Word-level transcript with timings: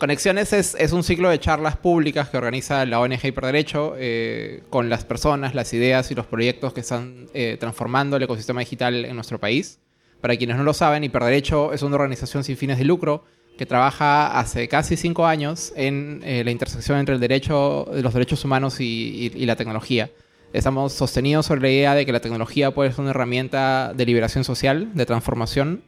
Conexiones 0.00 0.54
es, 0.54 0.74
es, 0.78 0.92
un 0.92 1.02
ciclo 1.02 1.28
de 1.28 1.38
charlas 1.38 1.76
públicas 1.76 2.30
que 2.30 2.38
organiza 2.38 2.86
la 2.86 3.00
ONG 3.00 3.22
Hiperderecho 3.22 3.96
eh, 3.98 4.62
con 4.70 4.88
las 4.88 5.04
personas, 5.04 5.54
las 5.54 5.74
ideas 5.74 6.10
y 6.10 6.14
los 6.14 6.24
proyectos 6.24 6.72
que 6.72 6.80
están 6.80 7.26
eh, 7.34 7.58
transformando 7.60 8.16
el 8.16 8.22
ecosistema 8.22 8.60
digital 8.60 9.04
en 9.04 9.14
nuestro 9.14 9.38
país. 9.38 9.78
Para 10.22 10.38
quienes 10.38 10.56
no 10.56 10.62
lo 10.62 10.72
saben, 10.72 11.04
Hiperderecho 11.04 11.74
es 11.74 11.82
una 11.82 11.96
organización 11.96 12.44
sin 12.44 12.56
fines 12.56 12.78
de 12.78 12.84
lucro 12.84 13.24
que 13.58 13.66
trabaja 13.66 14.38
hace 14.38 14.68
casi 14.68 14.96
cinco 14.96 15.26
años 15.26 15.74
en 15.76 16.22
eh, 16.24 16.44
la 16.44 16.50
intersección 16.50 16.98
entre 16.98 17.16
el 17.16 17.20
derecho, 17.20 17.86
los 17.92 18.14
derechos 18.14 18.42
humanos 18.42 18.80
y, 18.80 19.30
y, 19.34 19.44
la 19.44 19.56
tecnología. 19.56 20.10
Estamos 20.54 20.94
sostenidos 20.94 21.44
sobre 21.44 21.60
la 21.60 21.68
idea 21.68 21.94
de 21.94 22.06
que 22.06 22.12
la 22.12 22.20
tecnología 22.20 22.70
puede 22.70 22.90
ser 22.90 23.02
una 23.02 23.10
herramienta 23.10 23.92
de 23.94 24.06
liberación 24.06 24.44
social, 24.44 24.94
de 24.94 25.04
transformación, 25.04 25.82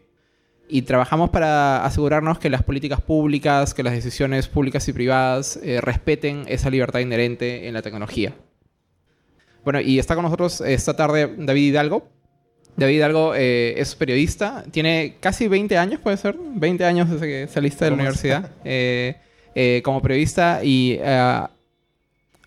y 0.73 0.83
trabajamos 0.83 1.29
para 1.29 1.85
asegurarnos 1.85 2.39
que 2.39 2.49
las 2.49 2.63
políticas 2.63 3.03
públicas, 3.03 3.75
que 3.75 3.83
las 3.83 3.93
decisiones 3.93 4.49
públicas 4.49 4.89
y 4.89 4.95
privadas 4.95 5.61
eh, 5.63 5.83
respeten 5.83 6.45
esa 6.49 6.71
libertad 6.71 7.01
inherente 7.01 7.69
en 7.69 7.75
la 7.75 7.83
tecnología. 7.83 8.33
Bueno, 9.65 9.83
y 9.83 9.99
está 9.99 10.15
con 10.15 10.25
nosotros 10.25 10.63
esta 10.63 10.97
tarde 10.97 11.31
David 11.37 11.69
Hidalgo. 11.69 12.09
David 12.77 12.95
Hidalgo 12.97 13.35
eh, 13.35 13.75
es 13.77 13.95
periodista, 13.95 14.65
tiene 14.71 15.17
casi 15.21 15.47
20 15.47 15.77
años, 15.77 16.01
puede 16.01 16.17
ser, 16.17 16.37
20 16.39 16.85
años 16.87 17.11
desde 17.11 17.27
que 17.27 17.49
saliste 17.49 17.85
de 17.85 17.91
la 17.91 17.95
universidad 17.97 18.51
eh, 18.65 19.17
eh, 19.55 19.83
como 19.85 20.01
periodista 20.01 20.61
y 20.65 20.99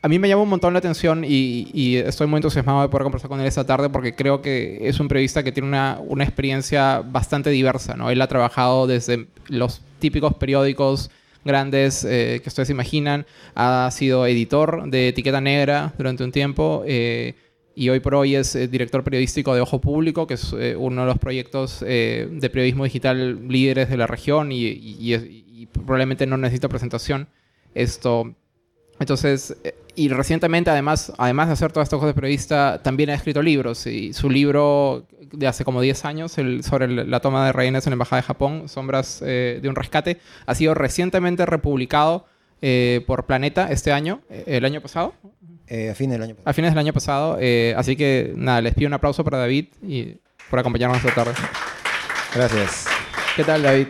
a 0.05 0.07
mí 0.07 0.19
me 0.19 0.27
llama 0.27 0.43
un 0.43 0.49
montón 0.49 0.73
la 0.73 0.79
atención 0.79 1.23
y, 1.25 1.95
estoy 1.97 2.27
muy 2.27 2.37
entusiasmado 2.37 2.81
de 2.81 2.89
poder 2.89 3.03
conversar 3.03 3.29
con 3.29 3.39
él 3.39 3.47
esta 3.47 3.65
tarde 3.65 3.89
porque 3.89 4.13
creo 4.13 4.41
que 4.41 4.87
es 4.87 4.99
un 4.99 5.07
periodista 5.07 5.43
que 5.43 5.51
tiene 5.51 5.67
una, 5.67 5.99
una 6.05 6.23
experiencia 6.23 7.01
bastante 7.01 7.49
diversa, 7.49 7.95
¿no? 7.95 8.09
Él 8.11 8.21
ha 8.21 8.27
trabajado 8.27 8.85
desde 8.85 9.27
los 9.47 9.81
típicos 9.99 10.35
periódicos 10.35 11.09
grandes 11.43 12.03
que 12.03 12.43
ustedes 12.45 12.69
imaginan, 12.69 13.25
ha 13.55 13.89
sido 13.91 14.27
editor 14.27 14.89
de 14.89 15.09
Etiqueta 15.09 15.41
Negra 15.41 15.93
durante 15.97 16.23
un 16.23 16.31
tiempo, 16.31 16.83
y 17.75 17.89
hoy 17.89 17.99
por 17.99 18.15
hoy 18.15 18.35
es 18.35 18.55
eh, 18.55 18.67
director 18.67 19.03
periodístico 19.03 19.53
de 19.53 19.61
Ojo 19.61 19.81
Público, 19.81 20.25
que 20.25 20.35
es 20.35 20.53
eh, 20.57 20.75
uno 20.77 21.01
de 21.01 21.07
los 21.07 21.19
proyectos 21.19 21.83
eh, 21.85 22.27
de 22.31 22.49
periodismo 22.49 22.85
digital 22.85 23.47
líderes 23.49 23.89
de 23.89 23.97
la 23.97 24.07
región 24.07 24.51
y, 24.51 25.67
probablemente 25.73 26.25
no 26.25 26.37
necesita 26.37 26.69
presentación. 26.69 27.27
Esto, 27.73 28.33
entonces, 28.99 29.57
y 29.95 30.09
recientemente 30.09 30.69
además, 30.69 31.13
además 31.17 31.47
de 31.47 31.53
hacer 31.53 31.71
todas 31.71 31.87
estas 31.87 31.99
cosas 31.99 32.15
de 32.15 32.21
periodista, 32.21 32.81
también 32.83 33.09
ha 33.09 33.13
escrito 33.13 33.41
libros 33.41 33.85
y 33.87 34.13
su 34.13 34.29
libro 34.29 35.07
de 35.31 35.47
hace 35.47 35.65
como 35.65 35.81
10 35.81 36.05
años 36.05 36.37
el, 36.37 36.63
sobre 36.63 36.87
la 36.87 37.19
toma 37.19 37.45
de 37.45 37.51
rehenes 37.51 37.85
en 37.87 37.91
la 37.91 37.95
Embajada 37.95 38.21
de 38.21 38.27
Japón, 38.27 38.69
Sombras 38.69 39.19
de 39.19 39.65
un 39.67 39.75
Rescate, 39.75 40.19
ha 40.45 40.55
sido 40.55 40.73
recientemente 40.73 41.45
republicado 41.45 42.25
por 43.05 43.25
Planeta 43.25 43.71
este 43.71 43.91
año, 43.91 44.21
el 44.29 44.65
año 44.65 44.81
pasado, 44.81 45.13
eh, 45.67 45.89
a 45.89 45.95
fines 45.95 46.13
del 46.13 46.23
año 46.23 46.35
pasado. 46.35 46.49
A 46.49 46.53
fines 46.53 46.71
del 46.71 46.79
año 46.79 46.93
pasado. 46.93 47.37
Eh, 47.39 47.73
así 47.77 47.95
que 47.95 48.33
nada, 48.35 48.61
les 48.61 48.73
pido 48.75 48.87
un 48.87 48.93
aplauso 48.93 49.23
para 49.23 49.37
David 49.37 49.67
y 49.81 50.17
por 50.49 50.59
acompañarnos 50.59 50.97
esta 51.03 51.13
tarde. 51.13 51.33
Gracias. 52.33 52.87
¿Qué 53.35 53.43
tal, 53.43 53.63
David? 53.63 53.87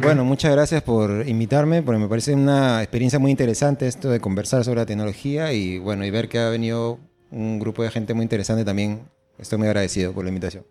Bueno, 0.00 0.24
muchas 0.24 0.52
gracias 0.52 0.82
por 0.82 1.26
invitarme, 1.26 1.82
porque 1.82 1.98
me 1.98 2.08
parece 2.08 2.34
una 2.34 2.82
experiencia 2.82 3.18
muy 3.18 3.30
interesante 3.30 3.86
esto 3.86 4.10
de 4.10 4.20
conversar 4.20 4.62
sobre 4.62 4.80
la 4.80 4.86
tecnología 4.86 5.52
y 5.52 5.78
bueno, 5.78 6.04
y 6.04 6.10
ver 6.10 6.28
que 6.28 6.38
ha 6.38 6.50
venido 6.50 6.98
un 7.30 7.58
grupo 7.58 7.82
de 7.82 7.90
gente 7.90 8.12
muy 8.12 8.22
interesante 8.22 8.64
también. 8.64 9.00
Estoy 9.38 9.58
muy 9.58 9.68
agradecido 9.68 10.12
por 10.12 10.24
la 10.24 10.28
invitación. 10.28 10.64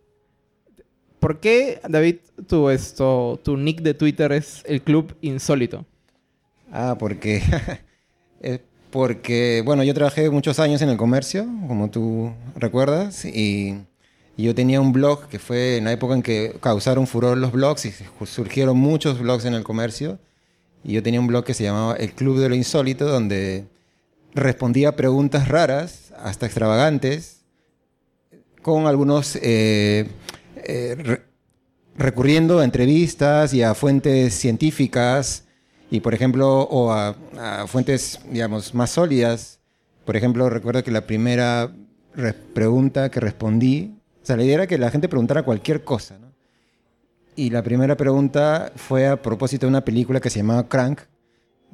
¿Por 1.20 1.40
qué, 1.40 1.80
David, 1.90 2.18
tu, 2.48 2.70
esto, 2.70 3.40
tu 3.44 3.58
nick 3.58 3.82
de 3.82 3.96
Twitter 3.96 4.32
es 4.32 4.64
el 4.66 4.82
Club 4.82 5.16
Insólito? 5.22 5.86
Ah, 6.72 6.96
porque 7.00 7.42
porque, 8.96 9.62
bueno, 9.66 9.84
yo 9.84 9.94
trabajé 9.94 10.30
muchos 10.30 10.58
años 10.60 10.82
en 10.82 10.88
el 10.88 10.98
comercio, 10.98 11.46
como 11.68 11.90
tú 11.90 12.32
recuerdas, 12.56 13.26
y, 13.26 13.76
yo 14.44 14.54
tenía 14.54 14.82
un 14.82 14.92
blog 14.92 15.28
que 15.28 15.40
fue 15.40 15.78
en 15.78 15.86
la 15.86 15.94
época 15.94 16.14
en 16.14 16.22
que 16.22 16.56
causaron 16.62 17.08
furor 17.08 17.38
los 17.38 17.52
blogs 17.52 17.86
y 17.86 17.94
surgieron 18.26 18.78
muchos 18.78 19.20
blogs 19.20 19.46
en 19.46 19.54
el 19.54 19.64
comercio. 19.64 20.20
Y 20.84 20.94
yo 20.94 21.04
tenía 21.04 21.20
un 21.20 21.28
blog 21.28 21.46
que 21.46 21.54
se 21.54 21.64
llamaba 21.64 21.96
El 21.96 22.12
Club 22.12 22.40
de 22.40 22.50
lo 22.50 22.56
Insólito, 22.56 23.06
donde 23.06 23.66
respondía 24.34 24.96
preguntas 24.96 25.48
raras, 25.48 26.14
hasta 26.18 26.46
extravagantes, 26.46 27.44
con 28.62 28.88
algunos 28.88 29.38
eh, 29.42 30.10
eh, 30.58 31.22
recurriendo 31.98 32.60
a 32.60 32.66
entrevistas 32.66 33.54
y 33.54 33.64
a 33.64 33.74
fuentes 33.74 34.34
científicas 34.34 35.46
y 35.90 36.00
por 36.00 36.14
ejemplo, 36.14 36.62
o 36.62 36.92
a, 36.92 37.16
fuentes, 37.68 38.20
digamos, 38.30 38.74
más 38.74 38.92
sólidas. 38.92 39.60
Por 40.04 40.16
ejemplo, 40.16 40.50
recuerdo 40.50 40.84
que 40.84 40.92
la 40.92 41.06
primera 41.06 41.72
pregunta 42.54 43.10
que 43.10 43.20
respondí, 43.20 43.95
o 44.26 44.28
sea, 44.28 44.38
la 44.38 44.44
idea 44.44 44.56
era 44.56 44.66
que 44.66 44.80
la 44.80 44.90
gente 44.90 45.08
preguntara 45.08 45.44
cualquier 45.44 45.84
cosa, 45.84 46.18
¿no? 46.18 46.34
Y 47.36 47.52
la 47.52 47.62
primera 47.62 47.96
pregunta 47.96 48.72
fue 48.76 49.06
a 49.06 49.22
propósito 49.22 49.68
de 49.68 49.70
una 49.70 49.86
película 49.86 50.20
que 50.20 50.32
se 50.32 50.40
llamaba 50.40 50.68
Crank, 50.68 51.02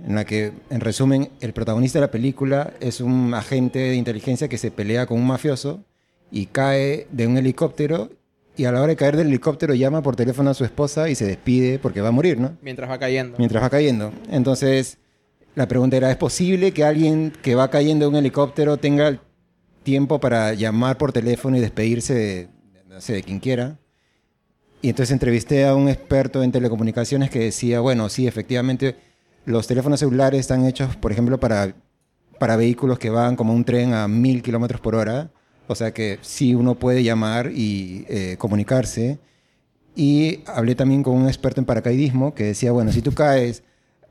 en 0.06 0.16
la 0.16 0.26
que, 0.26 0.52
en 0.70 0.82
resumen, 0.82 1.30
el 1.40 1.54
protagonista 1.54 2.00
de 2.00 2.08
la 2.08 2.12
película 2.12 2.74
es 2.82 3.00
un 3.00 3.34
agente 3.34 3.80
de 3.80 3.96
inteligencia 3.96 4.50
que 4.50 4.58
se 4.58 4.70
pelea 4.70 5.06
con 5.06 5.18
un 5.18 5.28
mafioso 5.28 5.86
y 6.30 6.48
cae 6.48 7.08
de 7.14 7.26
un 7.26 7.38
helicóptero 7.38 8.10
y 8.58 8.66
a 8.66 8.74
la 8.74 8.82
hora 8.82 8.90
de 8.90 8.96
caer 8.98 9.16
del 9.16 9.28
helicóptero 9.28 9.74
llama 9.74 10.02
por 10.04 10.18
teléfono 10.18 10.50
a 10.50 10.54
su 10.54 10.66
esposa 10.66 11.08
y 11.08 11.16
se 11.16 11.26
despide 11.26 11.80
porque 11.80 12.02
va 12.02 12.10
a 12.10 12.12
morir, 12.12 12.38
¿no? 12.38 12.58
Mientras 12.62 12.90
va 12.90 13.00
cayendo. 13.00 13.38
Mientras 13.38 13.64
va 13.64 13.70
cayendo. 13.70 14.12
Entonces, 14.30 14.98
la 15.56 15.70
pregunta 15.70 15.96
era, 15.96 16.12
¿es 16.12 16.18
posible 16.18 16.74
que 16.74 16.84
alguien 16.84 17.32
que 17.42 17.56
va 17.56 17.70
cayendo 17.70 18.04
de 18.04 18.10
un 18.10 18.18
helicóptero 18.18 18.76
tenga 18.76 19.22
tiempo 19.84 20.19
para 20.19 20.53
llamar 20.53 20.97
por 20.97 21.12
teléfono 21.12 21.58
y 21.58 21.59
despedirse 21.59 22.14
de, 22.14 22.50
no 22.88 22.97
quien 23.24 23.40
quiera? 23.40 23.80
Y 24.81 24.90
entonces 24.90 25.12
entrevisté 25.12 25.66
a 25.66 25.75
un 25.75 25.90
experto 25.90 26.44
en 26.44 26.52
telecomunicaciones 26.52 27.30
que 27.30 27.40
decía, 27.40 27.80
bueno, 27.80 28.09
sí, 28.09 28.28
efectivamente, 28.28 28.96
los 29.46 29.68
teléfonos 29.68 30.00
celulares 30.00 30.40
están 30.40 30.66
hechos, 30.66 30.96
por 30.96 31.12
ejemplo, 31.12 31.40
para, 31.40 31.75
para 32.40 32.56
vehículos 32.56 32.97
que 32.97 33.09
van 33.09 33.36
como 33.36 33.53
un 33.53 33.64
tren 33.64 33.94
a 33.94 34.08
mil 34.08 34.41
kilómetros 34.41 34.81
por 34.81 34.96
hora 34.96 35.31
o 35.72 35.75
sea 35.75 35.94
que 35.94 36.20
sí 36.22 36.53
uno 36.53 36.75
puede 36.75 37.02
llamar 37.02 37.50
y 37.53 38.06
eh, 38.09 38.36
comunicarse. 38.38 39.20
Y 39.96 40.41
hablé 40.46 40.75
también 40.75 41.02
con 41.02 41.16
un 41.16 41.28
experto 41.28 41.62
en 41.62 41.66
paracaidismo 41.66 42.34
que 42.34 42.44
decía, 42.44 42.74
bueno, 42.74 42.91
si 42.91 43.02
tú 43.02 43.14
caes 43.14 43.64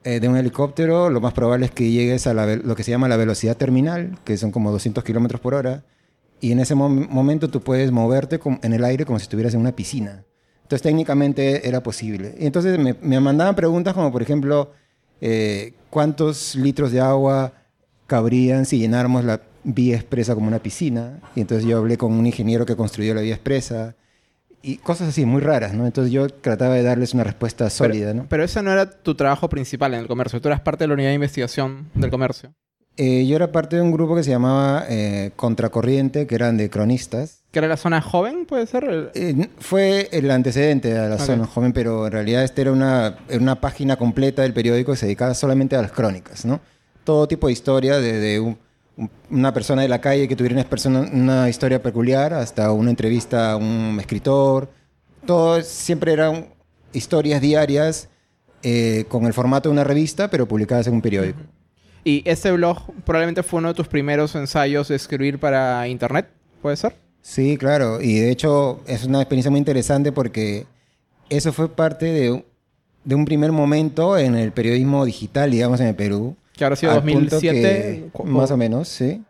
eh, 0.05 0.21
de 0.21 0.28
un 0.28 0.37
helicóptero, 0.37 1.11
lo 1.11 1.21
más 1.21 1.33
probable 1.33 1.66
es 1.66 1.72
que 1.72 1.91
llegues 1.91 2.27
a 2.27 2.34
lo 2.34 2.75
que 2.77 2.84
se 2.84 2.91
llama 2.91 3.09
la 3.09 3.16
velocidad 3.16 3.56
terminal, 3.56 4.19
que 4.25 4.37
son 4.37 4.50
como 4.50 4.71
200 4.72 5.05
kilómetros 5.05 5.41
por 5.41 5.55
hora. 5.55 5.84
Y 6.41 6.53
en 6.53 6.61
ese 6.61 6.75
momento 6.75 7.49
tú 7.49 7.61
puedes 7.61 7.91
moverte 7.91 8.41
en 8.62 8.72
el 8.72 8.84
aire 8.84 9.05
como 9.05 9.19
si 9.19 9.25
estuvieras 9.25 9.55
en 9.55 9.60
una 9.60 9.72
piscina. 9.72 10.25
Entonces 10.62 10.83
técnicamente 10.83 11.69
era 11.69 11.83
posible. 11.83 12.34
Y 12.39 12.47
entonces 12.47 12.78
me, 12.78 12.94
me 13.03 13.21
mandaban 13.21 13.55
preguntas 13.55 13.93
como, 13.93 14.10
por 14.10 14.22
ejemplo, 14.22 14.72
eh, 15.21 15.75
¿cuántos 15.91 16.55
litros 16.55 16.93
de 16.93 17.00
agua 17.00 17.53
cabrían 18.06 18.65
si 18.65 18.78
llenáramos 18.78 19.25
la 19.25 19.41
vía 19.62 19.97
expresa 19.97 20.34
como 20.34 20.49
una 20.49 20.59
piscina. 20.59 21.21
Y 21.34 21.41
entonces 21.41 21.66
yo 21.66 21.78
hablé 21.78 21.97
con 21.97 22.12
un 22.12 22.27
ingeniero 22.27 22.66
que 22.66 22.77
construyó 22.77 23.15
la 23.15 23.21
vía 23.21 23.34
expresa. 23.34 23.94
Y 24.62 24.76
cosas 24.76 25.09
así, 25.09 25.25
muy 25.25 25.41
raras, 25.41 25.72
¿no? 25.72 25.87
Entonces 25.87 26.12
yo 26.12 26.28
trataba 26.28 26.75
de 26.75 26.82
darles 26.82 27.15
una 27.15 27.25
respuesta 27.25 27.71
sólida, 27.71 28.09
pero, 28.09 28.22
¿no? 28.22 28.28
Pero 28.28 28.44
ese 28.44 28.62
no 28.62 28.71
era 28.71 28.91
tu 28.91 29.15
trabajo 29.15 29.48
principal 29.48 29.94
en 29.94 30.00
el 30.00 30.06
comercio. 30.06 30.41
Tú 30.41 30.48
eras 30.48 30.60
parte 30.60 30.84
de 30.84 30.88
la 30.88 30.94
unidad 30.94 31.09
de 31.09 31.15
investigación 31.15 31.88
del 31.94 32.10
comercio. 32.10 32.53
Eh, 32.97 33.26
yo 33.26 33.37
era 33.37 33.50
parte 33.50 33.76
de 33.76 33.82
un 33.82 33.93
grupo 33.93 34.15
que 34.15 34.22
se 34.22 34.31
llamaba 34.31 34.84
eh, 34.88 35.31
Contracorriente, 35.37 36.26
que 36.26 36.34
eran 36.34 36.59
de 36.59 36.69
cronistas. 36.69 37.44
¿Que 37.50 37.60
era 37.60 37.69
la 37.69 37.78
zona 37.78 38.03
joven, 38.03 38.44
puede 38.44 38.66
ser? 38.66 39.10
Eh, 39.15 39.48
fue 39.59 40.10
el 40.12 40.31
antecedente 40.31 40.98
a 40.98 41.09
la 41.09 41.19
zona 41.19 41.47
joven, 41.47 41.72
pero 41.72 42.06
en 42.06 42.12
realidad 42.12 42.44
esta 42.44 42.60
era 42.60 42.72
una, 42.72 43.16
una 43.32 43.60
página 43.60 43.97
completa 43.97 44.42
del 44.42 44.53
periódico 44.53 44.92
que 44.92 44.98
se 44.98 45.06
dedicaba 45.06 45.32
solamente 45.32 45.77
a 45.77 45.82
las 45.82 45.92
crónicas, 45.92 46.45
¿no? 46.45 46.60
Todo 47.04 47.27
tipo 47.27 47.47
de 47.47 47.54
historia, 47.54 47.98
desde 47.98 48.39
un 48.39 48.59
una 49.30 49.52
persona 49.52 49.82
de 49.82 49.88
la 49.88 50.00
calle 50.00 50.28
que 50.28 50.36
tuviera 50.36 50.64
una, 51.12 51.48
historia 51.48 51.82
peculiar, 51.82 52.34
hasta 52.34 52.72
una 52.72 52.91
entrevista 52.91 53.52
a 53.52 53.56
un 53.56 53.98
escritor. 54.00 54.70
Todo 55.26 55.62
siempre 55.62 56.12
eran 56.12 56.47
historias 56.92 57.41
diarias 57.41 58.08
eh, 58.62 59.04
con 59.08 59.26
el 59.26 59.32
formato 59.32 59.68
de 59.68 59.74
una 59.74 59.84
revista, 59.84 60.28
pero 60.28 60.47
publicadas 60.47 60.86
en 60.86 60.94
un 60.94 61.02
periódico. 61.02 61.41
¿Y 62.04 62.22
este 62.24 62.50
blog 62.52 62.92
probablemente 63.04 63.42
fue 63.42 63.58
uno 63.58 63.68
de 63.68 63.74
tus 63.74 63.88
primeros 63.88 64.34
ensayos 64.34 64.88
de 64.88 64.97
escribir 64.97 65.38
para 65.38 65.86
Internet? 65.88 66.28
¿Puede 66.62 66.76
ser? 66.76 66.94
Sí, 67.20 67.56
claro. 67.56 68.00
Y 68.00 68.18
de 68.20 68.30
hecho 68.30 68.80
es 68.86 69.04
una 69.04 69.20
experiencia 69.20 69.50
muy 69.50 69.58
interesante 69.58 70.10
porque 70.10 70.66
eso 71.28 71.52
fue 71.52 71.68
parte 71.68 72.06
de, 72.06 72.44
de 73.04 73.14
un 73.14 73.24
primer 73.26 73.52
momento 73.52 74.16
en 74.16 74.34
el 74.34 74.52
periodismo 74.52 75.04
digital, 75.04 75.50
digamos, 75.50 75.80
en 75.80 75.88
el 75.88 75.94
Perú 75.94 76.36
que 76.60 76.65
habrá 76.65 76.77
sido 76.77 76.92
2007. 76.95 78.10
más 78.24 78.51
o 78.51 78.57
menos, 78.57 78.89
sí. 78.89 79.22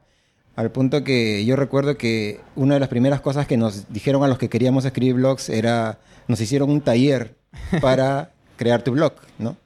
Al 0.56 0.70
punto 0.70 1.04
que 1.04 1.44
yo 1.44 1.56
recuerdo 1.56 1.96
que 1.96 2.40
una 2.56 2.74
de 2.74 2.80
las 2.80 2.88
primeras 2.88 3.20
cosas 3.20 3.46
que 3.46 3.56
nos 3.56 3.90
dijeron 3.92 4.22
a 4.24 4.28
los 4.28 4.36
que 4.38 4.48
queríamos 4.48 4.84
escribir 4.84 5.14
blogs 5.14 5.48
era, 5.48 5.98
nos 6.28 6.40
hicieron 6.40 6.70
un 6.70 6.80
taller 6.82 7.34
para 7.80 8.32
crear 8.56 8.82
tu 8.82 8.92
blog, 8.92 9.12
¿no? 9.38 9.56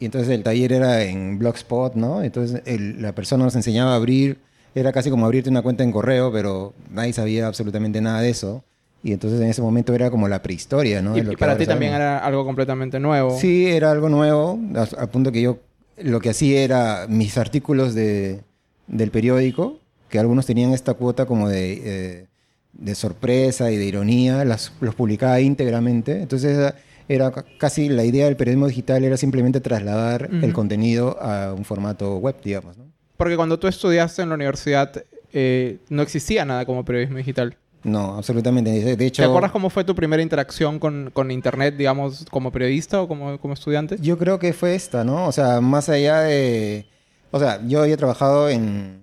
y 0.00 0.04
entonces 0.04 0.28
el 0.30 0.44
taller 0.44 0.72
era 0.72 1.02
en 1.02 1.40
Blogspot, 1.40 1.94
¿no? 1.96 2.22
Entonces 2.22 2.62
el- 2.66 3.02
la 3.02 3.12
persona 3.16 3.42
nos 3.42 3.56
enseñaba 3.56 3.94
a 3.94 3.96
abrir, 3.96 4.38
era 4.72 4.92
casi 4.92 5.10
como 5.10 5.26
abrirte 5.26 5.50
una 5.50 5.60
cuenta 5.62 5.82
en 5.82 5.90
correo, 5.90 6.30
pero 6.30 6.72
nadie 6.88 7.12
sabía 7.12 7.48
absolutamente 7.48 8.00
nada 8.00 8.20
de 8.20 8.30
eso. 8.30 8.62
Y 9.02 9.12
entonces 9.12 9.40
en 9.40 9.48
ese 9.48 9.60
momento 9.60 9.92
era 9.94 10.08
como 10.08 10.28
la 10.28 10.40
prehistoria, 10.40 11.02
¿no? 11.02 11.16
y, 11.16 11.20
y 11.22 11.24
que 11.24 11.36
para 11.36 11.52
ahora 11.52 11.58
ti 11.58 11.66
también 11.66 11.94
era 11.94 12.18
algo 12.18 12.44
completamente 12.44 13.00
nuevo. 13.00 13.36
Sí, 13.40 13.66
era 13.66 13.90
algo 13.90 14.08
nuevo, 14.08 14.60
al 14.96 15.08
punto 15.08 15.32
que 15.32 15.42
yo 15.42 15.58
lo 16.02 16.20
que 16.20 16.30
hacía 16.30 16.62
era 16.62 17.06
mis 17.08 17.36
artículos 17.38 17.94
de, 17.94 18.40
del 18.86 19.10
periódico, 19.10 19.78
que 20.08 20.18
algunos 20.18 20.46
tenían 20.46 20.72
esta 20.72 20.94
cuota 20.94 21.26
como 21.26 21.48
de, 21.48 21.80
eh, 21.84 22.26
de 22.72 22.94
sorpresa 22.94 23.70
y 23.70 23.76
de 23.76 23.84
ironía, 23.84 24.44
las, 24.44 24.72
los 24.80 24.94
publicaba 24.94 25.40
íntegramente. 25.40 26.20
Entonces 26.22 26.56
era, 26.56 26.74
era 27.08 27.30
ca- 27.30 27.44
casi 27.58 27.88
la 27.88 28.04
idea 28.04 28.26
del 28.26 28.36
periodismo 28.36 28.68
digital 28.68 29.04
era 29.04 29.16
simplemente 29.16 29.60
trasladar 29.60 30.28
el 30.32 30.52
contenido 30.52 31.20
a 31.20 31.52
un 31.54 31.64
formato 31.64 32.16
web, 32.18 32.36
digamos. 32.42 32.76
¿no? 32.78 32.84
Porque 33.16 33.36
cuando 33.36 33.58
tú 33.58 33.66
estudiaste 33.66 34.22
en 34.22 34.28
la 34.30 34.34
universidad 34.36 34.92
eh, 35.32 35.78
no 35.90 36.02
existía 36.02 36.44
nada 36.44 36.64
como 36.64 36.84
periodismo 36.84 37.18
digital. 37.18 37.56
No, 37.84 38.16
absolutamente. 38.16 38.96
De 38.96 39.06
hecho, 39.06 39.22
¿Te 39.22 39.28
acuerdas 39.28 39.52
cómo 39.52 39.70
fue 39.70 39.84
tu 39.84 39.94
primera 39.94 40.22
interacción 40.22 40.78
con, 40.78 41.10
con 41.12 41.30
Internet, 41.30 41.76
digamos, 41.76 42.26
como 42.30 42.50
periodista 42.50 43.00
o 43.00 43.08
como, 43.08 43.38
como 43.38 43.54
estudiante? 43.54 43.96
Yo 44.00 44.18
creo 44.18 44.38
que 44.38 44.52
fue 44.52 44.74
esta, 44.74 45.04
¿no? 45.04 45.26
O 45.26 45.32
sea, 45.32 45.60
más 45.60 45.88
allá 45.88 46.20
de... 46.20 46.86
O 47.30 47.38
sea, 47.38 47.60
yo 47.66 47.82
había 47.82 47.96
trabajado 47.96 48.48
en, 48.48 49.00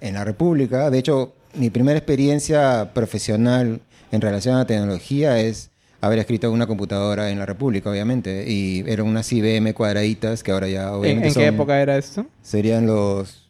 en 0.00 0.14
la 0.14 0.24
República. 0.24 0.88
De 0.90 0.98
hecho, 0.98 1.34
mi 1.54 1.68
primera 1.70 1.98
experiencia 1.98 2.90
profesional 2.94 3.80
en 4.12 4.20
relación 4.20 4.54
a 4.54 4.58
la 4.58 4.66
tecnología 4.66 5.38
es 5.40 5.70
haber 6.00 6.18
escrito 6.18 6.46
en 6.46 6.52
una 6.54 6.66
computadora 6.66 7.30
en 7.30 7.38
la 7.38 7.44
República, 7.46 7.90
obviamente. 7.90 8.44
Y 8.50 8.82
eran 8.86 9.06
unas 9.06 9.30
IBM 9.32 9.74
cuadraditas 9.74 10.42
que 10.42 10.52
ahora 10.52 10.68
ya 10.68 10.88
¿En, 10.88 10.94
obviamente 10.94 11.28
en 11.28 11.34
qué 11.34 11.40
son- 11.46 11.54
época 11.54 11.80
era 11.82 11.96
esto? 11.98 12.24
Serían 12.42 12.86
los... 12.86 13.48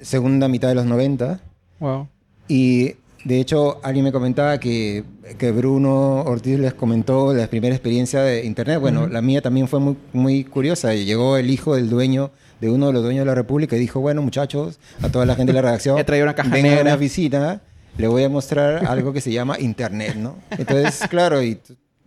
Segunda 0.00 0.48
mitad 0.48 0.68
de 0.68 0.74
los 0.76 0.86
90. 0.86 1.40
Wow. 1.80 2.08
Y 2.48 2.94
de 3.24 3.38
hecho, 3.38 3.80
alguien 3.82 4.04
me 4.04 4.12
comentaba 4.12 4.58
que, 4.58 5.04
que 5.38 5.50
Bruno 5.52 6.22
Ortiz 6.22 6.58
les 6.58 6.72
comentó 6.72 7.34
la 7.34 7.46
primera 7.48 7.74
experiencia 7.74 8.22
de 8.22 8.46
Internet. 8.46 8.80
Bueno, 8.80 9.06
la 9.08 9.20
mía 9.20 9.42
también 9.42 9.68
fue 9.68 9.78
muy, 9.78 9.96
muy 10.12 10.44
curiosa. 10.44 10.94
Llegó 10.94 11.36
el 11.36 11.50
hijo 11.50 11.74
del 11.74 11.90
dueño, 11.90 12.30
de 12.60 12.70
uno 12.70 12.86
de 12.86 12.92
los 12.94 13.02
dueños 13.02 13.22
de 13.22 13.26
la 13.26 13.34
República, 13.34 13.76
y 13.76 13.78
dijo, 13.78 14.00
bueno, 14.00 14.22
muchachos, 14.22 14.80
a 15.02 15.10
toda 15.10 15.26
la 15.26 15.34
gente 15.34 15.52
de 15.52 15.56
la 15.56 15.62
redacción, 15.62 15.98
He 16.00 16.04
traído 16.04 16.24
una 16.24 16.34
caja 16.34 16.48
vengan 16.48 16.72
a 16.72 16.76
negra". 16.76 16.92
una 16.92 16.96
visita, 16.96 17.60
le 17.98 18.08
voy 18.08 18.24
a 18.24 18.30
mostrar 18.30 18.86
algo 18.86 19.12
que 19.12 19.20
se 19.20 19.30
llama 19.30 19.58
Internet, 19.60 20.16
¿no? 20.16 20.36
Entonces, 20.52 21.06
claro, 21.10 21.42
y 21.42 21.60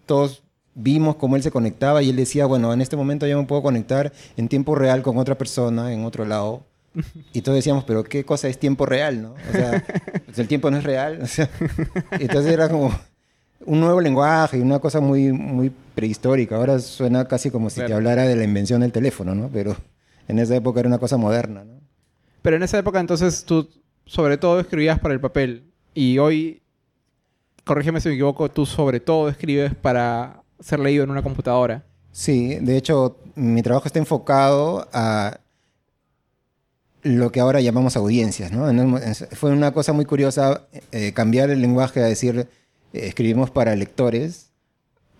todos 0.08 0.42
vimos 0.74 1.18
cómo 1.18 1.36
él 1.36 1.44
se 1.44 1.52
conectaba 1.52 2.02
y 2.02 2.10
él 2.10 2.16
decía, 2.16 2.48
bueno, 2.48 2.74
en 2.74 2.82
este 2.82 2.96
momento 2.96 3.28
yo 3.28 3.38
me 3.38 3.46
puedo 3.46 3.62
conectar 3.62 4.12
en 4.36 4.48
tiempo 4.48 4.74
real 4.74 5.04
con 5.04 5.18
otra 5.18 5.38
persona 5.38 5.94
en 5.94 6.06
otro 6.06 6.26
lado. 6.26 6.66
Y 7.34 7.42
todos 7.42 7.56
decíamos, 7.56 7.84
pero 7.86 8.04
¿qué 8.04 8.24
cosa 8.24 8.48
es 8.48 8.60
tiempo 8.60 8.86
real, 8.86 9.22
no? 9.22 9.34
O 9.50 9.52
sea, 9.52 9.84
pues 10.26 10.38
el 10.40 10.48
tiempo 10.48 10.70
no 10.72 10.78
es 10.78 10.84
real. 10.84 11.20
O 11.22 11.28
sea, 11.28 11.50
entonces 12.12 12.52
era 12.54 12.70
como 12.70 12.92
un 13.66 13.80
nuevo 13.80 14.00
lenguaje 14.02 14.58
y 14.58 14.62
una 14.62 14.80
cosa 14.80 15.00
muy, 15.00 15.32
muy 15.32 15.72
prehistórica. 15.96 16.56
Ahora 16.58 16.80
suena 16.80 17.26
casi 17.28 17.50
como 17.50 17.70
si 17.70 17.78
te 17.78 17.86
Claro. 17.88 17.96
hablara 17.98 18.24
de 18.28 18.36
la 18.36 18.44
invención 18.44 18.82
del 18.82 18.92
teléfono, 18.92 19.34
¿no? 19.34 19.50
Pero 19.52 19.76
en 20.28 20.40
esa 20.40 20.56
época 20.56 20.80
era 20.82 20.90
una 20.90 21.00
cosa 21.00 21.18
moderna, 21.18 21.64
¿no? 21.64 21.80
Pero 22.42 22.58
en 22.58 22.64
esa 22.64 22.78
época 22.78 23.00
entonces 23.00 23.46
tú 23.46 23.70
sobre 24.06 24.38
todo 24.38 24.60
escribías 24.60 25.00
para 25.00 25.14
el 25.14 25.22
papel 25.22 25.72
y 25.94 26.18
hoy, 26.18 26.62
corrígeme 27.64 28.02
si 28.02 28.10
me 28.10 28.16
equivoco, 28.16 28.52
tú 28.52 28.66
sobre 28.66 29.00
todo 29.00 29.30
escribes 29.30 29.74
para 29.76 30.44
ser 30.60 30.80
leído 30.80 31.04
en 31.06 31.10
una 31.12 31.24
computadora. 31.24 31.84
Sí, 32.12 32.56
de 32.62 32.78
hecho, 32.78 33.18
mi 33.36 33.62
trabajo 33.64 33.88
está 33.88 33.98
enfocado 34.00 34.88
a 34.92 35.40
lo 37.04 37.32
que 37.32 37.40
ahora 37.40 37.62
llamamos 37.62 37.96
audiencias, 37.98 38.52
¿no? 38.52 38.68
Fue 39.32 39.52
una 39.52 39.72
cosa 39.74 39.94
muy 39.94 40.06
curiosa 40.06 40.64
eh, 40.92 41.12
cambiar 41.14 41.50
el 41.50 41.62
lenguaje 41.62 42.02
a 42.02 42.06
decir 42.06 42.40
eh, 42.40 42.48
escribimos 42.94 43.52
para 43.52 43.76
lectores 43.76 44.50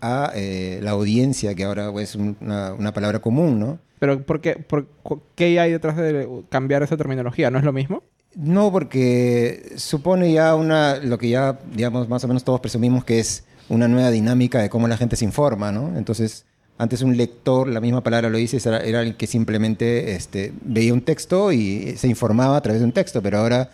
a 0.00 0.32
eh, 0.34 0.80
la 0.82 0.90
audiencia, 0.92 1.54
que 1.54 1.64
ahora 1.64 1.90
es 2.00 2.14
un- 2.14 2.36
una, 2.40 2.74
una 2.74 2.92
palabra 2.92 3.20
común, 3.20 3.58
¿no? 3.58 3.78
Pero 3.98 4.20
¿por 4.22 4.40
qué, 4.40 4.56
por, 4.56 4.86
¿qué 5.34 5.58
hay 5.60 5.72
detrás 5.72 5.96
de 5.96 6.28
cambiar 6.50 6.82
esa 6.82 6.96
terminología? 6.96 7.50
¿No 7.50 7.58
es 7.58 7.64
lo 7.64 7.72
mismo? 7.72 8.02
No, 8.34 8.70
porque 8.72 9.72
supone 9.76 10.32
ya 10.32 10.54
una, 10.56 10.96
lo 10.96 11.18
que 11.18 11.28
ya, 11.28 11.58
digamos, 11.74 12.08
más 12.08 12.24
o 12.24 12.28
menos 12.28 12.44
todos 12.44 12.60
presumimos 12.60 13.04
que 13.04 13.18
es 13.20 13.44
una 13.68 13.88
nueva 13.88 14.10
dinámica 14.10 14.60
de 14.60 14.68
cómo 14.68 14.88
la 14.88 14.96
gente 14.96 15.16
se 15.16 15.24
informa, 15.24 15.70
¿no? 15.72 15.96
Entonces, 15.96 16.44
antes 16.78 17.02
un 17.02 17.16
lector, 17.16 17.68
la 17.68 17.80
misma 17.80 18.02
palabra 18.02 18.28
lo 18.30 18.38
dice, 18.38 18.58
era, 18.66 19.02
el 19.02 19.16
que 19.16 19.26
simplemente 19.26 20.14
este, 20.14 20.52
veía 20.62 20.92
un 20.92 21.02
texto 21.02 21.52
y 21.52 21.94
se 21.96 22.08
informaba 22.08 22.56
a 22.56 22.60
través 22.62 22.80
de 22.80 22.86
un 22.86 22.92
texto, 22.92 23.22
pero 23.22 23.38
ahora 23.38 23.70